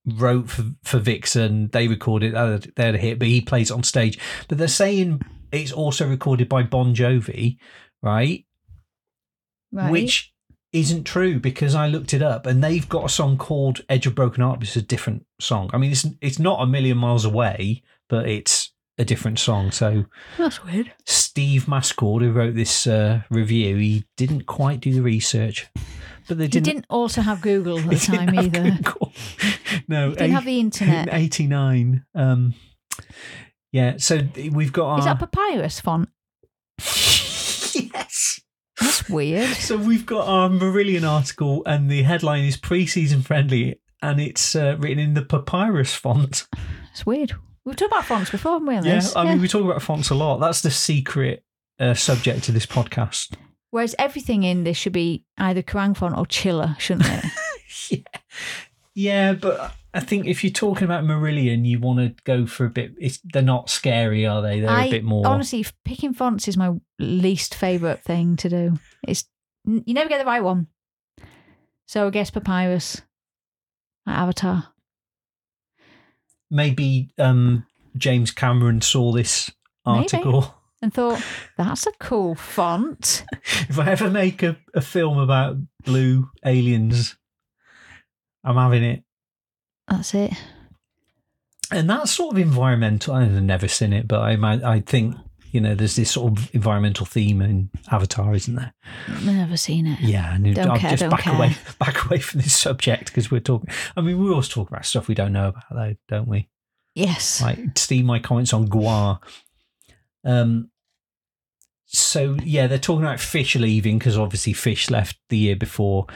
wrote 0.05 0.51
for 0.51 0.65
for 0.85 0.99
Vixen. 0.99 1.69
They 1.73 1.89
recorded. 1.89 2.35
Uh, 2.35 2.59
they 2.77 2.85
had 2.85 2.95
a 2.95 2.99
hit, 2.99 3.19
but 3.19 3.29
he 3.29 3.41
plays 3.41 3.71
it 3.71 3.75
on 3.75 3.83
stage. 3.83 4.19
But 4.49 4.59
they're 4.59 4.69
saying 4.69 5.23
it's 5.53 5.73
also 5.73 6.09
recorded 6.09 6.49
by 6.49 6.63
Bon 6.63 6.95
Jovi, 6.95 7.59
right? 8.03 8.45
Right. 9.73 9.91
Which 9.91 10.33
isn't 10.73 11.05
true 11.05 11.41
because 11.41 11.75
I 11.75 11.89
looked 11.89 12.15
it 12.15 12.23
up 12.23 12.47
and 12.47 12.63
they've 12.63 12.89
got 12.89 13.05
a 13.05 13.09
song 13.09 13.37
called 13.37 13.81
Edge 13.89 14.07
of 14.07 14.15
Broken 14.15 14.43
Heart, 14.43 14.61
which 14.61 14.71
is 14.71 14.77
a 14.77 14.87
different 14.87 15.27
song. 15.41 15.71
I 15.73 15.79
mean, 15.79 15.91
it's 15.93 16.07
it's 16.21 16.39
not 16.39 16.63
a 16.63 16.67
million 16.67 16.97
miles 16.99 17.25
away, 17.25 17.83
but 18.09 18.29
it's 18.29 18.73
a 18.99 19.05
different 19.05 19.39
song. 19.39 19.71
So 19.71 20.05
That's 20.39 20.63
weird. 20.65 20.93
Steve 21.07 21.65
Mascord, 21.65 22.21
who 22.21 22.33
wrote 22.33 22.55
this 22.55 22.87
uh, 22.87 23.23
review, 23.31 23.77
he 23.77 24.05
didn't 24.17 24.47
quite 24.47 24.81
do 24.81 24.93
the 24.93 25.03
research, 25.03 25.69
but 26.29 26.39
they 26.39 26.47
didn't. 26.49 26.65
didn't 26.65 26.87
also 26.91 27.21
have 27.23 27.41
Google 27.41 27.79
at 27.79 27.89
the 27.91 27.97
time 27.97 28.39
either. 28.39 28.71
Google. 28.71 29.13
No, 29.87 30.11
He 30.11 30.17
didn't 30.17 30.33
have 30.33 30.45
the 30.45 30.61
internet. 30.61 31.09
In 31.09 31.15
Eighty 31.15 31.47
nine. 31.47 32.05
Um, 32.15 32.55
yeah, 33.73 33.97
so 33.99 34.21
we've 34.53 34.73
got 34.73 34.87
our 34.87 34.99
Is 34.99 35.05
that 35.05 35.19
papyrus 35.19 35.81
font? 35.81 36.09
yes. 36.79 38.41
That's 38.81 39.09
weird. 39.09 39.57
So 39.57 39.77
we've 39.77 40.07
got 40.07 40.27
our 40.27 40.49
Marillion 40.49 41.09
article, 41.09 41.63
and 41.67 41.91
the 41.91 42.03
headline 42.03 42.45
is 42.45 42.57
pre-season 42.57 43.23
friendly, 43.23 43.81
and 44.03 44.21
it's 44.21 44.57
uh, 44.57 44.77
written 44.79 44.99
in 44.99 45.15
the 45.15 45.23
papyrus 45.23 45.95
font. 45.95 46.47
It's 46.93 47.05
weird. 47.05 47.35
We've 47.65 47.77
talked 47.77 47.93
about 47.93 48.05
fonts 48.07 48.31
before, 48.31 48.53
haven't 48.53 48.69
we? 48.69 48.77
On 48.77 48.85
Yeah? 48.85 49.03
I 49.15 49.25
mean 49.25 49.41
we 49.41 49.49
talk 49.49 49.65
about 49.65 49.83
fonts 49.83 50.11
a 50.11 50.15
lot. 50.15 50.39
That's 50.39 50.63
the 50.63 50.71
secret 50.71 51.45
uh, 51.79 51.95
subject 51.95 52.45
to 52.45 52.53
this 52.53 52.67
podcast. 52.67 53.35
Whereas 53.71 53.95
everything 53.99 54.43
in 54.43 54.65
this 54.65 54.77
should 54.77 54.93
be 54.93 55.25
either 55.39 55.63
Kerrang 55.63 55.97
font 55.97 56.17
or 56.17 56.27
Chiller, 56.27 56.75
shouldn't 56.79 57.07
it? 57.09 57.25
yeah, 57.91 58.21
yeah, 58.95 59.33
but 59.35 59.73
I 59.93 60.01
think 60.01 60.27
if 60.27 60.45
you're 60.45 60.53
talking 60.53 60.85
about 60.85 61.05
Marillion, 61.05 61.67
you 61.67 61.81
want 61.81 61.99
to 61.99 62.23
go 62.25 62.47
for 62.47 62.65
a 62.65 62.71
bit. 62.71 62.93
They're 63.33 63.43
not 63.43 63.69
scary, 63.69 64.25
are 64.25 64.41
they? 64.41 64.61
They're 64.61 64.71
I, 64.71 64.85
a 64.85 64.91
bit 64.91 65.05
more. 65.05 65.27
Honestly, 65.27 65.67
picking 65.85 66.12
fonts 66.12 66.47
is 66.47 66.57
my 66.57 66.75
least 66.99 67.55
favourite 67.55 68.03
thing 68.05 68.37
to 68.37 68.49
do. 68.49 68.79
It's 69.07 69.25
you 69.65 69.95
never 69.95 70.09
get 70.09 70.19
the 70.19 70.25
right 70.25 70.43
one. 70.43 70.69
So 71.87 72.07
I 72.07 72.11
guess 72.11 72.31
Papyrus, 72.31 73.03
Avatar. 74.07 74.69
maybe 76.51 77.11
um, 77.19 77.67
James 77.97 78.31
Cameron 78.31 78.81
saw 78.81 79.12
this 79.12 79.51
Maybe. 79.85 79.99
article. 79.99 80.55
and 80.83 80.95
thought 80.95 81.23
that's 81.57 81.87
a 81.87 81.93
cool 81.99 82.37
font. 82.37 83.25
if 83.43 83.79
I 83.79 83.91
ever 83.91 84.09
make 84.09 84.43
a, 84.45 84.57
a 84.73 84.81
film 84.81 85.19
about 85.19 85.57
blue 85.85 86.31
aliens, 86.45 87.17
I'm 88.45 88.57
having 88.57 88.85
it. 88.85 89.03
That's 89.91 90.15
it. 90.15 90.33
And 91.73 91.89
that's 91.91 92.12
sort 92.12 92.35
of 92.35 92.43
environmental. 92.43 93.15
I've 93.15 93.31
never 93.43 93.69
seen 93.69 93.93
it, 93.93 94.09
but 94.09 94.21
I 94.21 94.37
might, 94.37 94.62
I 94.62 94.81
think 94.81 95.15
you 95.53 95.61
know 95.61 95.75
there's 95.75 95.97
this 95.97 96.12
sort 96.12 96.39
of 96.39 96.53
environmental 96.55 97.07
theme 97.07 97.43
in 97.43 97.71
Avatar, 97.91 98.35
isn't 98.35 98.55
there? 98.55 98.73
I've 99.09 99.25
never 99.27 99.57
seen 99.57 99.87
it. 99.87 100.01
Yeah, 100.01 100.35
and 100.35 100.53
Don't 100.55 100.71
I'll 100.71 100.79
care, 100.79 100.91
just 100.91 101.01
don't 101.03 101.11
back 101.11 101.21
care. 101.23 101.35
away, 101.35 101.55
back 101.79 102.05
away 102.07 102.19
from 102.19 102.41
this 102.41 102.59
subject 102.59 103.07
because 103.07 103.31
we're 103.31 103.41
talking. 103.41 103.69
I 103.97 104.01
mean, 104.01 104.23
we 104.23 104.31
always 104.31 104.49
talk 104.49 104.69
about 104.69 104.85
stuff 104.87 105.07
we 105.09 105.15
don't 105.15 105.33
know 105.33 105.49
about, 105.49 105.65
though, 105.71 105.95
don't 106.09 106.29
we? 106.29 106.49
Yes. 106.95 107.41
like 107.41 107.79
see 107.79 108.03
my 108.03 108.19
comments 108.19 108.53
on 108.53 108.67
Gwar. 108.69 109.21
Um, 110.25 110.71
so 111.87 112.37
yeah, 112.45 112.67
they're 112.67 112.79
talking 112.79 113.05
about 113.05 113.21
Fish 113.21 113.55
leaving 113.57 113.99
because 113.99 114.19
obviously 114.19 114.53
Fish 114.53 114.91
left 114.91 115.19
the 115.29 115.39
year 115.39 115.57
before, 115.57 116.07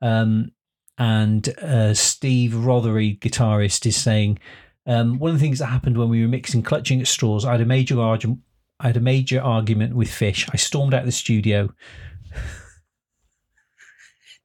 um, 0.00 0.52
and 1.00 1.48
uh, 1.60 1.94
Steve 1.94 2.52
Rothery, 2.52 3.18
guitarist, 3.18 3.86
is 3.86 3.96
saying 3.96 4.38
um, 4.86 5.18
one 5.18 5.30
of 5.30 5.38
the 5.38 5.42
things 5.42 5.58
that 5.58 5.66
happened 5.66 5.96
when 5.96 6.10
we 6.10 6.20
were 6.20 6.28
mixing 6.28 6.62
Clutching 6.62 7.00
at 7.00 7.06
Straws. 7.06 7.46
I 7.46 7.52
had 7.52 7.62
a 7.62 7.66
major 7.66 7.98
argument. 7.98 8.40
I 8.78 8.88
had 8.88 8.98
a 8.98 9.00
major 9.00 9.40
argument 9.40 9.96
with 9.96 10.10
Fish. 10.10 10.46
I 10.52 10.58
stormed 10.58 10.92
out 10.92 11.00
of 11.00 11.06
the 11.06 11.12
studio. 11.12 11.72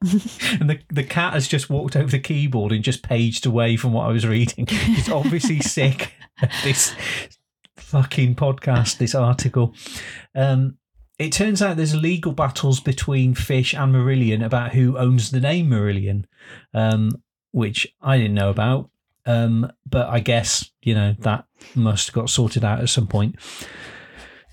and 0.00 0.70
the, 0.70 0.78
the 0.90 1.04
cat 1.04 1.34
has 1.34 1.46
just 1.46 1.68
walked 1.68 1.94
over 1.94 2.10
the 2.10 2.18
keyboard 2.18 2.72
and 2.72 2.82
just 2.82 3.02
paged 3.02 3.44
away 3.44 3.76
from 3.76 3.92
what 3.92 4.06
I 4.06 4.12
was 4.12 4.26
reading. 4.26 4.66
He's 4.66 5.10
obviously 5.10 5.60
sick 5.60 6.14
of 6.42 6.48
this 6.64 6.94
fucking 7.76 8.34
podcast, 8.34 8.96
this 8.96 9.14
article. 9.14 9.74
Um, 10.34 10.78
it 11.18 11.32
turns 11.32 11.62
out 11.62 11.76
there's 11.76 11.96
legal 11.96 12.32
battles 12.32 12.80
between 12.80 13.34
Fish 13.34 13.74
and 13.74 13.94
Marillion 13.94 14.44
about 14.44 14.72
who 14.72 14.98
owns 14.98 15.30
the 15.30 15.40
name 15.40 15.68
Marillion, 15.68 16.24
um, 16.74 17.22
which 17.52 17.86
I 18.02 18.18
didn't 18.18 18.34
know 18.34 18.50
about. 18.50 18.90
Um, 19.24 19.72
but 19.84 20.08
I 20.08 20.20
guess, 20.20 20.70
you 20.82 20.94
know, 20.94 21.14
that 21.20 21.46
must 21.74 22.08
have 22.08 22.14
got 22.14 22.30
sorted 22.30 22.64
out 22.64 22.80
at 22.80 22.88
some 22.88 23.06
point. 23.08 23.36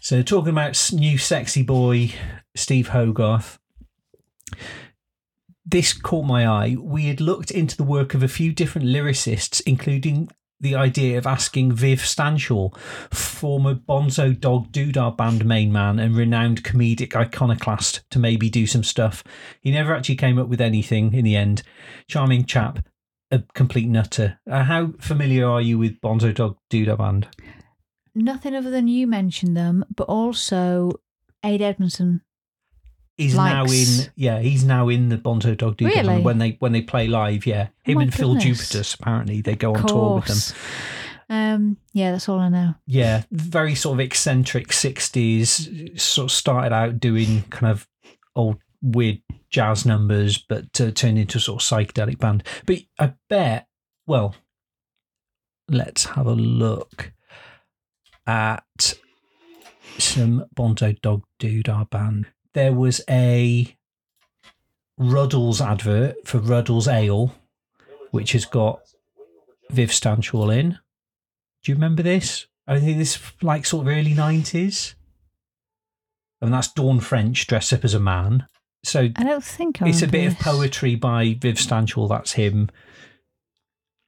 So, 0.01 0.21
talking 0.21 0.49
about 0.49 0.91
new 0.91 1.17
sexy 1.17 1.63
boy 1.63 2.13
Steve 2.55 2.89
Hogarth, 2.89 3.59
this 5.65 5.93
caught 5.93 6.25
my 6.25 6.47
eye. 6.47 6.75
We 6.79 7.05
had 7.05 7.21
looked 7.21 7.51
into 7.51 7.77
the 7.77 7.83
work 7.83 8.13
of 8.13 8.23
a 8.23 8.27
few 8.27 8.51
different 8.51 8.87
lyricists, 8.87 9.61
including 9.65 10.29
the 10.63 10.75
idea 10.75 11.17
of 11.17 11.27
asking 11.27 11.73
Viv 11.73 11.99
Stanshall, 11.99 12.75
former 13.13 13.75
Bonzo 13.75 14.37
Dog 14.37 14.71
Doo 14.71 14.91
Dah 14.91 15.11
band 15.11 15.45
main 15.45 15.71
man 15.71 15.99
and 15.99 16.15
renowned 16.15 16.63
comedic 16.63 17.15
iconoclast, 17.15 18.09
to 18.09 18.17
maybe 18.17 18.49
do 18.49 18.65
some 18.65 18.83
stuff. 18.83 19.23
He 19.61 19.71
never 19.71 19.93
actually 19.93 20.15
came 20.15 20.39
up 20.39 20.47
with 20.47 20.61
anything 20.61 21.13
in 21.13 21.25
the 21.25 21.35
end. 21.35 21.61
Charming 22.07 22.45
chap, 22.45 22.79
a 23.29 23.43
complete 23.53 23.87
nutter. 23.87 24.39
Uh, 24.49 24.63
how 24.63 24.93
familiar 24.99 25.47
are 25.47 25.61
you 25.61 25.77
with 25.77 25.99
Bonzo 26.01 26.33
Dog 26.33 26.57
Doo 26.69 26.85
Dah 26.85 26.95
band? 26.95 27.27
Nothing 28.15 28.55
other 28.55 28.71
than 28.71 28.87
you 28.87 29.05
mentioned 29.05 29.57
them, 29.57 29.83
but 29.93 30.05
also 30.05 30.93
Ade 31.43 31.61
Edmondson. 31.61 32.21
He's 33.17 33.35
now 33.35 33.65
in, 33.65 34.11
yeah, 34.15 34.39
he's 34.39 34.63
now 34.65 34.89
in 34.89 35.09
the 35.09 35.17
Bonzo 35.17 35.55
Dog 35.55 35.77
Doo 35.77 35.87
Dah 35.89 36.01
Really? 36.01 36.21
when 36.23 36.39
they 36.39 36.57
when 36.59 36.71
they 36.71 36.81
play 36.81 37.07
live. 37.07 37.45
Yeah, 37.45 37.67
him 37.83 37.97
Oh 37.97 37.99
my 37.99 38.03
and 38.03 38.13
Phil 38.13 38.33
goodness. 38.35 38.69
Jupitus 38.69 38.93
apparently 38.95 39.41
they 39.41 39.55
go 39.55 39.75
on 39.75 39.85
tour 39.85 40.15
with 40.15 40.25
them. 40.25 40.33
course. 40.35 40.53
Um, 41.29 41.77
yeah, 41.93 42.11
that's 42.11 42.27
all 42.27 42.39
I 42.39 42.49
know. 42.49 42.75
yeah, 42.85 43.23
very 43.31 43.75
sort 43.75 43.95
of 43.95 43.99
eccentric 44.01 44.67
60s, 44.69 45.99
sort 45.99 46.25
of 46.25 46.31
started 46.31 46.73
out 46.73 46.99
doing 46.99 47.43
kind 47.49 47.71
of 47.71 47.87
old 48.35 48.57
weird 48.81 49.21
jazz 49.49 49.85
numbers, 49.85 50.37
but 50.37 50.79
uh, 50.81 50.91
turned 50.91 51.17
into 51.17 51.37
a 51.37 51.41
sort 51.41 51.61
of 51.63 51.67
psychedelic 51.67 52.19
band. 52.19 52.43
But 52.65 52.79
I 52.99 53.13
bet, 53.29 53.67
well, 54.05 54.35
let's 55.69 56.05
have 56.05 56.27
a 56.27 56.33
look 56.33 57.13
at 58.27 58.95
some 59.97 60.45
Bonzo 60.55 60.99
Dog 61.01 61.23
Doo 61.39 61.63
Dah 61.63 61.85
band. 61.85 62.27
There 62.53 62.73
was 62.73 63.01
a 63.09 63.75
Ruddles 64.97 65.59
advert 65.59 66.27
for 66.27 66.37
Ruddles 66.37 66.87
Ale, 66.87 67.33
which 68.11 68.33
has 68.33 68.45
got 68.45 68.81
Viv 69.71 69.89
Stanshall 69.89 70.55
in. 70.55 70.77
Do 71.63 71.71
you 71.71 71.75
remember 71.75 72.03
this? 72.03 72.47
I 72.67 72.79
think 72.79 72.97
this 72.97 73.15
is 73.15 73.31
like 73.41 73.65
sort 73.65 73.87
of 73.87 73.93
early 73.93 74.13
nineties. 74.13 74.95
And 76.41 76.53
that's 76.53 76.71
Dawn 76.71 76.99
French 76.99 77.47
dressed 77.47 77.73
up 77.73 77.83
as 77.85 77.93
a 77.93 77.99
man. 77.99 78.47
So 78.83 79.09
I 79.15 79.23
don't 79.23 79.43
think 79.43 79.81
I 79.81 79.87
it's 79.87 80.01
a 80.01 80.07
bit 80.07 80.27
of 80.27 80.37
poetry 80.39 80.95
by 80.95 81.37
Viv 81.39 81.55
Stanshall. 81.55 82.09
That's 82.09 82.33
him. 82.33 82.69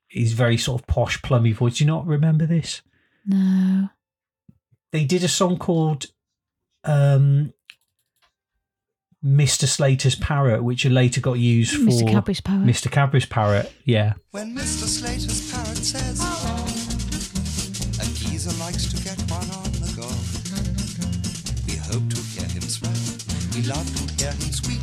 He's 0.07 0.34
very 0.34 0.57
sort 0.57 0.81
of 0.81 0.88
posh, 0.88 1.22
plummy 1.22 1.53
voice. 1.53 1.77
Do 1.77 1.85
you 1.85 1.88
not 1.88 2.05
remember 2.05 2.45
this? 2.45 2.81
No. 3.26 3.89
They 4.91 5.05
did 5.05 5.23
a 5.23 5.30
song 5.30 5.57
called 5.57 6.07
um, 6.84 7.53
Mr. 9.26 9.68
Slater's 9.68 10.14
Parrot, 10.14 10.64
which 10.64 10.85
later 10.85 11.19
got 11.19 11.39
used 11.39 11.73
for 11.76 11.81
Mr. 11.81 12.07
Cadbury's 12.07 12.41
Power. 12.41 12.60
Mr. 12.60 12.91
Cadbury's 12.91 13.26
Parrot. 13.26 13.73
Yeah. 13.84 14.14
When 14.31 14.56
Mr. 14.56 14.85
Slater's 14.85 15.52
parrot 15.52 15.77
says 15.77 16.19
hello, 16.22 16.61
and 18.06 18.15
Geezer 18.15 18.56
likes 18.60 18.85
to 18.93 19.03
get 19.03 19.19
one 19.31 19.49
on 19.49 19.72
the 19.81 19.91
go. 19.97 20.07
We 21.65 21.77
hope 21.77 22.07
to 22.14 22.22
hear 22.22 22.47
him 22.47 22.61
swear, 22.61 22.93
we 23.56 23.68
love 23.68 23.88
to 23.97 24.23
hear 24.23 24.31
him 24.31 24.52
squeak, 24.52 24.80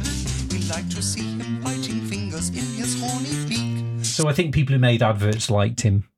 we 0.50 0.58
like 0.68 0.88
to 0.90 1.02
see 1.02 1.36
him 1.38 1.60
biting 1.60 2.00
fingers 2.00 2.48
in 2.48 2.66
his 2.74 3.00
horny 3.00 3.48
beak. 3.48 4.04
So 4.04 4.28
I 4.28 4.32
think 4.32 4.52
people 4.54 4.72
who 4.72 4.80
made 4.80 5.04
adverts 5.04 5.50
liked 5.50 5.82
him. 5.82 6.08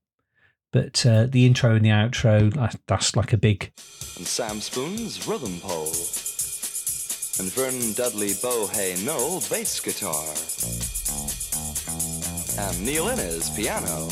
But 0.72 1.04
uh, 1.06 1.26
the 1.26 1.44
intro 1.46 1.76
and 1.76 1.84
the 1.84 1.90
outro 1.90 2.50
that's 2.88 3.14
like 3.14 3.32
a 3.32 3.36
big 3.36 3.70
And 4.16 4.26
Sam 4.26 4.60
Spoon's 4.60 5.28
rhythm 5.28 5.60
pole. 5.60 5.92
And 7.40 7.50
Vernon 7.52 7.92
Dudley 7.94 8.30
Bohay 8.34 8.94
Noel 9.04 9.40
bass 9.50 9.80
guitar. 9.80 10.24
And 12.58 12.84
Neil 12.86 13.08
Innes 13.08 13.50
piano. 13.50 14.08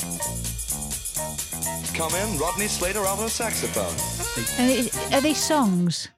Come 1.95 2.15
in, 2.17 2.39
Rodney 2.39 2.67
Slater 2.67 3.05
alto 3.05 3.29
saxophone. 3.29 3.95
And 4.59 4.71
it- 4.71 5.13
are 5.13 5.21
these 5.21 5.39
songs? 5.39 6.09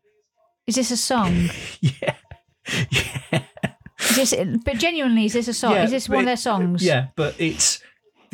Is 0.66 0.76
this 0.76 0.90
a 0.92 0.96
song? 0.96 1.50
yeah. 1.80 2.14
yeah. 2.90 3.42
Is 4.00 4.16
this, 4.30 4.34
but 4.64 4.78
genuinely, 4.78 5.26
is 5.26 5.34
this 5.34 5.48
a 5.48 5.54
song? 5.54 5.72
Yeah, 5.72 5.84
is 5.84 5.90
this 5.90 6.08
but 6.08 6.14
one 6.14 6.24
of 6.24 6.26
their 6.26 6.36
songs? 6.36 6.82
Yeah, 6.82 7.08
but 7.16 7.34
it's 7.38 7.82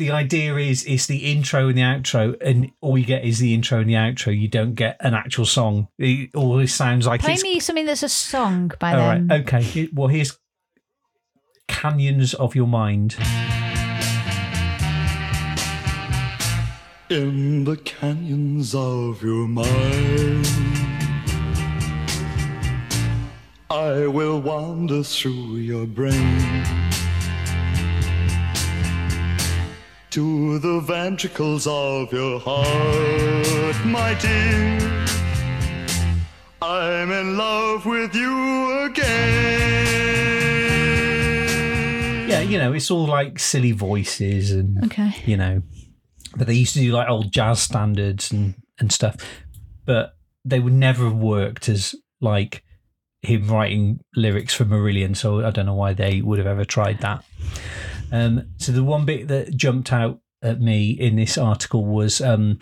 the 0.01 0.09
idea 0.09 0.57
is 0.57 0.83
it's 0.85 1.05
the 1.05 1.31
intro 1.31 1.67
and 1.67 1.77
the 1.77 1.83
outro, 1.83 2.35
and 2.41 2.71
all 2.81 2.97
you 2.97 3.05
get 3.05 3.23
is 3.23 3.37
the 3.37 3.53
intro 3.53 3.81
and 3.81 3.87
the 3.87 3.93
outro. 3.93 4.35
You 4.35 4.47
don't 4.47 4.73
get 4.73 4.97
an 4.99 5.13
actual 5.13 5.45
song. 5.45 5.89
It 5.99 6.31
always 6.33 6.73
sounds 6.73 7.05
like 7.05 7.21
Play 7.21 7.33
it's 7.33 7.43
me 7.43 7.59
something 7.59 7.85
that's 7.85 8.01
a 8.01 8.09
song 8.09 8.71
by 8.79 8.93
all 8.93 8.97
right. 8.97 9.27
them. 9.27 9.41
Okay, 9.41 9.89
well 9.93 10.07
here's 10.07 10.39
Canyons 11.67 12.33
of 12.33 12.55
Your 12.55 12.65
Mind. 12.65 13.15
In 17.11 17.65
the 17.65 17.77
canyons 17.77 18.73
of 18.73 19.21
your 19.21 19.47
mind, 19.47 20.47
I 23.69 24.07
will 24.07 24.41
wander 24.41 25.03
through 25.03 25.57
your 25.57 25.85
brain 25.85 26.90
to 30.11 30.59
the 30.59 30.79
ventricles 30.81 31.65
of 31.67 32.11
your 32.11 32.37
heart, 32.39 33.85
my 33.85 34.13
dear. 34.19 35.05
I'm 36.61 37.09
in 37.11 37.37
love 37.37 37.85
with 37.85 38.13
you 38.13 38.81
again. 38.83 39.07
Yeah, 42.29 42.41
you 42.41 42.57
know, 42.57 42.73
it's 42.73 42.91
all 42.91 43.05
like 43.07 43.39
silly 43.39 43.71
voices 43.71 44.51
and 44.51 44.83
Okay. 44.85 45.13
you 45.25 45.37
know, 45.37 45.61
but 46.35 46.47
they 46.47 46.55
used 46.55 46.73
to 46.73 46.79
do 46.79 46.91
like 46.91 47.07
old 47.09 47.31
jazz 47.31 47.61
standards 47.61 48.31
and 48.31 48.55
and 48.79 48.91
stuff, 48.91 49.15
but 49.85 50.13
they 50.43 50.59
would 50.59 50.73
never 50.73 51.05
have 51.05 51.15
worked 51.15 51.69
as 51.69 51.95
like 52.19 52.63
him 53.21 53.47
writing 53.47 53.99
lyrics 54.15 54.53
for 54.53 54.65
Marillion. 54.65 55.15
So 55.15 55.45
I 55.45 55.51
don't 55.51 55.67
know 55.67 55.73
why 55.75 55.93
they 55.93 56.21
would 56.21 56.37
have 56.37 56.47
ever 56.47 56.65
tried 56.65 56.99
that. 56.99 57.23
Um, 58.11 58.49
so 58.57 58.71
the 58.71 58.83
one 58.83 59.05
bit 59.05 59.27
that 59.29 59.55
jumped 59.55 59.93
out 59.93 60.19
at 60.41 60.59
me 60.59 60.91
in 60.91 61.15
this 61.15 61.37
article 61.37 61.85
was 61.85 62.21
um, 62.21 62.59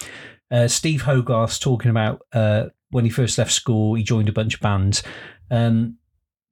uh, 0.51 0.67
Steve 0.67 1.03
Hogarth 1.03 1.59
talking 1.59 1.91
about 1.91 2.21
uh, 2.33 2.65
when 2.91 3.05
he 3.05 3.09
first 3.09 3.37
left 3.37 3.51
school, 3.51 3.95
he 3.95 4.03
joined 4.03 4.29
a 4.29 4.33
bunch 4.33 4.55
of 4.55 4.61
bands. 4.61 5.03
Um, 5.51 5.97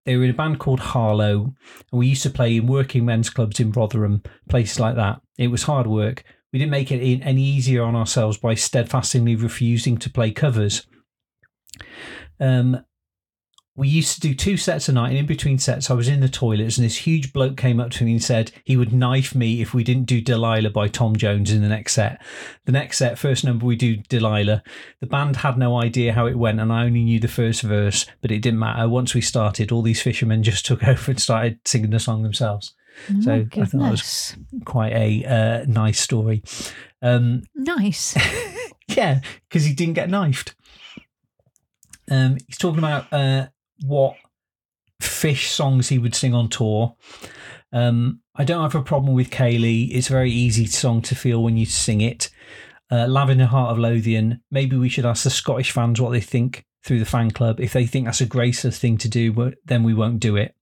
they 0.06 0.16
were 0.16 0.24
in 0.24 0.30
a 0.30 0.34
band 0.34 0.60
called 0.60 0.80
Harlow, 0.80 1.54
and 1.92 2.00
we 2.00 2.08
used 2.08 2.24
to 2.24 2.30
play 2.30 2.56
in 2.56 2.68
working 2.68 3.06
men's 3.06 3.30
clubs 3.30 3.60
in 3.60 3.72
Rotherham, 3.72 4.24
places 4.48 4.80
like 4.80 4.96
that. 4.96 5.22
It 5.38 5.50
was 5.50 5.64
hard 5.64 5.86
work. 5.86 6.24
We 6.54 6.60
didn't 6.60 6.72
make 6.72 6.92
it 6.92 7.22
any 7.22 7.44
easier 7.44 7.84
on 7.84 7.96
ourselves 7.96 8.38
by 8.38 8.56
steadfastly 8.56 9.36
refusing 9.36 9.98
to 9.98 10.10
play 10.10 10.32
covers. 10.32 10.88
Um, 12.40 12.86
we 13.78 13.88
used 13.88 14.16
to 14.16 14.20
do 14.20 14.34
two 14.34 14.58
sets 14.58 14.90
a 14.90 14.92
night, 14.92 15.10
and 15.10 15.20
in 15.20 15.28
between 15.28 15.60
sets, 15.60 15.92
I 15.92 15.94
was 15.94 16.08
in 16.08 16.20
the 16.20 16.28
toilets, 16.28 16.78
and 16.78 16.86
this 16.86 16.98
huge 16.98 17.32
bloke 17.32 17.56
came 17.56 17.80
up 17.80 17.92
to 17.92 18.04
me 18.04 18.14
and 18.14 18.24
said 18.24 18.52
he 18.64 18.76
would 18.76 18.92
knife 18.92 19.36
me 19.36 19.62
if 19.62 19.72
we 19.72 19.84
didn't 19.84 20.08
do 20.08 20.20
Delilah 20.20 20.72
by 20.72 20.88
Tom 20.88 21.16
Jones 21.16 21.52
in 21.52 21.62
the 21.62 21.70
next 21.70 21.94
set. 21.94 22.20
The 22.66 22.72
next 22.72 22.98
set, 22.98 23.20
first 23.20 23.46
number, 23.46 23.68
we 23.68 23.76
do 23.76 23.98
Delilah. 23.98 24.64
The 25.00 25.06
band 25.06 25.38
had 25.38 25.60
no 25.60 25.80
idea 25.80 26.14
how 26.14 26.26
it 26.26 26.40
went, 26.40 26.60
and 26.60 26.74
I 26.74 26.86
only 26.86 27.04
knew 27.04 27.20
the 27.20 27.28
first 27.28 27.62
verse, 27.62 28.08
but 28.22 28.32
it 28.32 28.40
didn't 28.40 28.60
matter. 28.60 28.90
Once 28.90 29.14
we 29.14 29.22
started, 29.22 29.72
all 29.72 29.84
these 29.84 30.02
fishermen 30.02 30.42
just 30.44 30.66
took 30.66 30.84
over 30.84 31.12
and 31.12 31.22
started 31.22 31.60
singing 31.64 31.92
the 31.92 32.00
song 32.00 32.24
themselves. 32.24 32.74
So 33.22 33.46
My 33.56 33.62
I 33.62 33.66
thought 33.66 33.80
that 33.80 33.92
was 33.92 34.36
quite 34.66 34.94
a 34.94 35.24
uh, 35.24 35.66
nice 35.68 36.00
story. 36.00 36.42
Um, 37.04 37.44
Nice. 37.54 38.16
yeah, 38.88 39.20
because 39.48 39.66
he 39.66 39.74
didn't 39.74 39.94
get 39.94 40.10
knifed. 40.10 40.56
Um, 42.10 42.38
he's 42.48 42.58
talking 42.58 42.80
about 42.80 43.12
uh, 43.14 43.48
what 43.82 44.16
fish 45.02 45.52
songs 45.52 45.90
he 45.90 45.98
would 45.98 46.16
sing 46.16 46.34
on 46.34 46.50
tour. 46.50 46.96
Um, 47.72 48.22
I 48.36 48.44
don't 48.44 48.64
have 48.64 48.76
a 48.76 48.84
problem 48.84 49.14
with 49.14 49.30
Kayleigh. 49.30 49.90
It's 49.92 50.10
a 50.10 50.14
very 50.14 50.32
easy 50.32 50.66
song 50.66 51.02
to 51.04 51.16
feel 51.16 51.44
when 51.44 51.58
you 51.58 51.66
sing 51.66 52.02
it. 52.02 52.30
Uh, 52.90 53.06
Lavender 53.08 53.46
Heart 53.46 53.72
of 53.72 53.80
Lothian. 53.80 54.42
Maybe 54.50 54.78
we 54.78 54.90
should 54.90 55.06
ask 55.06 55.24
the 55.24 55.30
Scottish 55.30 55.72
fans 55.72 56.00
what 56.00 56.12
they 56.12 56.22
think 56.22 56.66
through 56.84 57.00
the 57.00 57.06
fan 57.06 57.32
club. 57.32 57.60
If 57.60 57.74
they 57.74 57.86
think 57.86 58.06
that's 58.06 58.22
a 58.22 58.26
graceless 58.26 58.80
thing 58.80 58.98
to 59.00 59.10
do, 59.10 59.54
then 59.66 59.84
we 59.84 59.94
won't 59.94 60.20
do 60.20 60.38
it. 60.38 60.56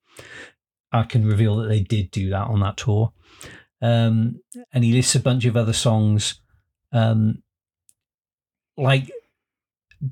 I 0.92 1.04
can 1.04 1.28
reveal 1.28 1.58
that 1.58 1.68
they 1.68 1.82
did 1.82 2.10
do 2.10 2.30
that 2.32 2.48
on 2.48 2.62
that 2.62 2.78
tour. 2.78 3.14
Um, 3.82 4.42
and 4.74 4.84
he 4.84 4.94
lists 4.94 5.16
a 5.16 5.20
bunch 5.20 5.46
of 5.46 5.56
other 5.56 5.74
songs. 5.74 6.42
Um, 6.92 7.44
like 8.78 9.12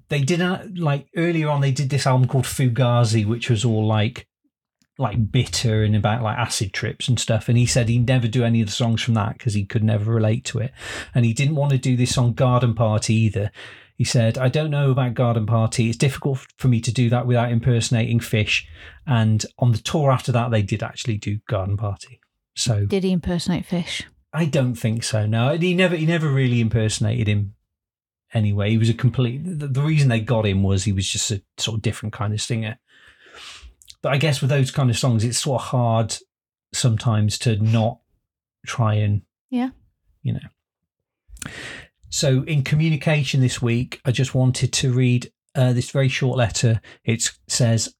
they 0.09 0.21
did 0.21 0.41
a, 0.41 0.69
like 0.75 1.07
earlier 1.15 1.49
on 1.49 1.61
they 1.61 1.71
did 1.71 1.89
this 1.89 2.07
album 2.07 2.27
called 2.27 2.45
Fugazi, 2.45 3.25
which 3.25 3.49
was 3.49 3.65
all 3.65 3.85
like 3.85 4.27
like 4.99 5.31
bitter 5.31 5.83
and 5.83 5.95
about 5.95 6.21
like 6.21 6.37
acid 6.37 6.71
trips 6.71 7.07
and 7.07 7.19
stuff. 7.19 7.49
And 7.49 7.57
he 7.57 7.65
said 7.65 7.89
he'd 7.89 8.07
never 8.07 8.27
do 8.27 8.43
any 8.43 8.61
of 8.61 8.67
the 8.67 8.73
songs 8.73 9.01
from 9.01 9.15
that 9.15 9.37
because 9.37 9.55
he 9.55 9.65
could 9.65 9.83
never 9.83 10.11
relate 10.11 10.45
to 10.45 10.59
it. 10.59 10.71
And 11.15 11.25
he 11.25 11.33
didn't 11.33 11.55
want 11.55 11.71
to 11.71 11.77
do 11.77 11.97
this 11.97 12.13
song 12.13 12.33
Garden 12.33 12.75
Party 12.75 13.13
either. 13.15 13.51
He 13.95 14.03
said, 14.03 14.37
I 14.37 14.49
don't 14.49 14.71
know 14.71 14.91
about 14.91 15.13
Garden 15.13 15.45
Party. 15.45 15.87
It's 15.87 15.97
difficult 15.97 16.45
for 16.57 16.67
me 16.67 16.79
to 16.81 16.91
do 16.91 17.09
that 17.09 17.25
without 17.27 17.51
impersonating 17.51 18.19
Fish. 18.19 18.67
And 19.05 19.45
on 19.59 19.71
the 19.71 19.77
tour 19.77 20.11
after 20.11 20.31
that, 20.31 20.51
they 20.51 20.61
did 20.61 20.83
actually 20.83 21.17
do 21.17 21.39
Garden 21.47 21.77
Party. 21.77 22.19
So 22.55 22.85
Did 22.85 23.03
he 23.03 23.11
impersonate 23.11 23.65
fish? 23.65 24.03
I 24.31 24.45
don't 24.45 24.75
think 24.75 25.03
so. 25.03 25.25
No, 25.25 25.55
he 25.57 25.73
never 25.73 25.95
he 25.95 26.05
never 26.05 26.27
really 26.27 26.59
impersonated 26.59 27.27
him. 27.27 27.55
Anyway, 28.33 28.71
he 28.71 28.77
was 28.77 28.89
a 28.89 28.93
complete. 28.93 29.43
The, 29.43 29.67
the 29.67 29.81
reason 29.81 30.09
they 30.09 30.19
got 30.19 30.45
him 30.45 30.63
was 30.63 30.83
he 30.83 30.91
was 30.91 31.07
just 31.07 31.29
a 31.31 31.41
sort 31.57 31.75
of 31.75 31.81
different 31.81 32.13
kind 32.13 32.33
of 32.33 32.41
singer. 32.41 32.79
But 34.01 34.11
I 34.13 34.17
guess 34.17 34.41
with 34.41 34.49
those 34.49 34.71
kind 34.71 34.89
of 34.89 34.97
songs, 34.97 35.23
it's 35.23 35.37
sort 35.37 35.61
of 35.61 35.67
hard 35.67 36.15
sometimes 36.73 37.37
to 37.39 37.57
not 37.57 37.99
try 38.65 38.95
and 38.95 39.21
Yeah. 39.49 39.69
you 40.23 40.33
know. 40.33 41.51
So 42.09 42.43
in 42.43 42.63
communication 42.63 43.41
this 43.41 43.61
week, 43.61 44.01
I 44.05 44.11
just 44.11 44.35
wanted 44.35 44.71
to 44.73 44.91
read 44.93 45.31
uh, 45.55 45.73
this 45.73 45.91
very 45.91 46.09
short 46.09 46.37
letter. 46.37 46.81
It 47.03 47.29
says, 47.47 47.93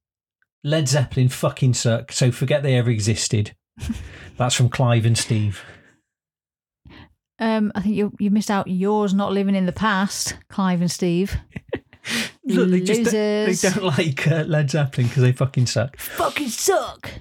"Led 0.63 0.87
Zeppelin 0.87 1.29
fucking 1.29 1.73
suck, 1.75 2.11
so 2.11 2.31
forget 2.31 2.63
they 2.63 2.75
ever 2.75 2.89
existed." 2.91 3.55
That's 4.37 4.55
from 4.55 4.69
Clive 4.69 5.05
and 5.05 5.17
Steve. 5.17 5.63
Um, 7.43 7.73
I 7.75 7.81
think 7.81 7.95
you 7.95 8.13
you 8.19 8.31
missed 8.31 8.49
out. 8.49 8.69
Yours 8.69 9.13
not 9.13 9.33
living 9.33 9.53
in 9.53 9.65
the 9.65 9.73
past, 9.73 10.37
Clive 10.47 10.79
and 10.79 10.89
Steve. 10.89 11.35
Look, 12.45 12.69
they 12.69 12.79
just 12.79 13.03
don't, 13.03 13.11
they 13.11 13.55
don't 13.55 13.83
like 13.83 14.25
uh, 14.25 14.43
Led 14.47 14.71
Zeppelin 14.71 15.07
because 15.07 15.23
they 15.23 15.33
fucking 15.33 15.65
suck. 15.65 15.99
Fucking 15.99 16.47
suck. 16.47 17.11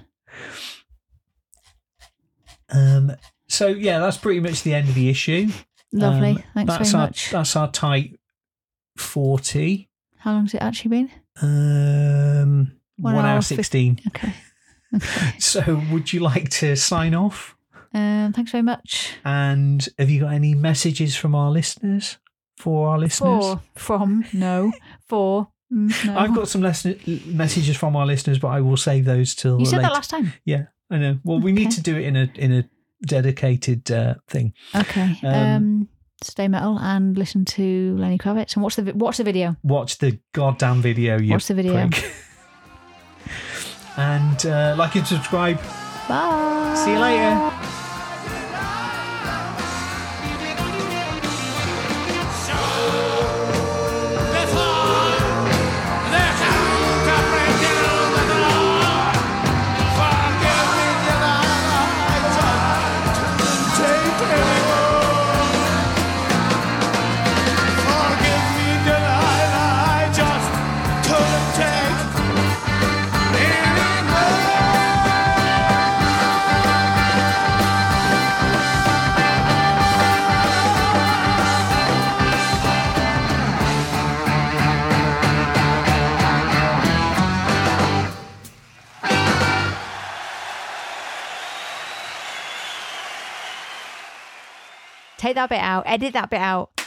Um, 2.69 3.17
so 3.49 3.67
yeah, 3.67 3.99
that's 3.99 4.15
pretty 4.15 4.39
much 4.39 4.63
the 4.63 4.73
end 4.73 4.87
of 4.87 4.95
the 4.95 5.09
issue. 5.09 5.49
Lovely. 5.91 6.29
Um, 6.29 6.43
Thanks 6.53 6.73
that's 6.73 6.91
very 6.91 7.01
our, 7.01 7.07
much. 7.07 7.29
That's 7.29 7.55
our 7.57 7.69
tight 7.69 8.17
forty. 8.95 9.89
How 10.19 10.31
long's 10.31 10.53
it 10.53 10.61
actually 10.61 10.89
been? 10.89 11.11
Um, 11.41 12.77
One 12.95 13.15
one, 13.15 13.25
hour 13.25 13.35
hour 13.35 13.41
sixteen. 13.41 13.99
Okay. 14.07 14.33
So, 15.39 15.81
would 15.91 16.13
you 16.13 16.19
like 16.19 16.49
to 16.49 16.75
sign 16.75 17.15
off? 17.15 17.52
Um, 17.93 18.33
thanks 18.33 18.51
very 18.51 18.63
much. 18.63 19.13
And 19.23 19.87
have 19.99 20.09
you 20.09 20.21
got 20.21 20.33
any 20.33 20.55
messages 20.55 21.15
from 21.15 21.35
our 21.35 21.51
listeners? 21.51 22.17
For 22.57 22.87
our 22.89 22.99
listeners, 22.99 23.45
For 23.45 23.59
from 23.75 24.25
no 24.33 24.71
for 25.07 25.49
mm, 25.73 26.05
no. 26.05 26.17
I've 26.17 26.33
got 26.35 26.47
some 26.47 26.61
lesson, 26.61 26.99
messages 27.25 27.75
from 27.75 27.95
our 27.95 28.05
listeners, 28.05 28.39
but 28.39 28.49
I 28.49 28.61
will 28.61 28.77
save 28.77 29.05
those 29.05 29.33
till 29.35 29.59
You 29.59 29.65
said 29.65 29.77
later. 29.77 29.87
that 29.89 29.93
last 29.93 30.09
time. 30.11 30.33
Yeah, 30.45 30.65
I 30.89 30.97
know. 30.97 31.19
Well, 31.23 31.39
we 31.39 31.51
need 31.51 31.71
to 31.71 31.81
do 31.81 31.95
it 31.97 32.03
in 32.05 32.15
a 32.15 32.29
in 32.35 32.51
a 32.53 32.63
dedicated 33.05 33.91
uh, 33.91 34.15
thing. 34.29 34.53
Okay. 34.75 35.17
Um, 35.23 35.33
Um, 35.33 35.89
stay 36.21 36.47
metal 36.47 36.79
and 36.79 37.17
listen 37.17 37.43
to 37.43 37.97
Lenny 37.97 38.17
Kravitz 38.17 38.55
and 38.55 38.63
watch 38.63 38.75
the 38.77 38.93
watch 38.93 39.17
the 39.17 39.23
video. 39.23 39.55
Watch 39.63 39.97
the 39.97 40.19
goddamn 40.33 40.81
video. 40.81 41.19
You 41.19 41.31
Watch 41.31 41.47
the 41.47 41.53
video. 41.55 41.75
and 43.97 44.45
uh, 44.45 44.75
like 44.77 44.95
and 44.95 45.07
subscribe. 45.07 45.59
Bye. 46.07 46.75
See 46.83 46.91
you 46.91 46.99
later. 46.99 47.81
Take 95.23 95.35
that 95.35 95.47
bit 95.47 95.61
out. 95.61 95.83
Edit 95.85 96.11
that 96.11 96.29
bit 96.29 96.41
out. 96.41 96.82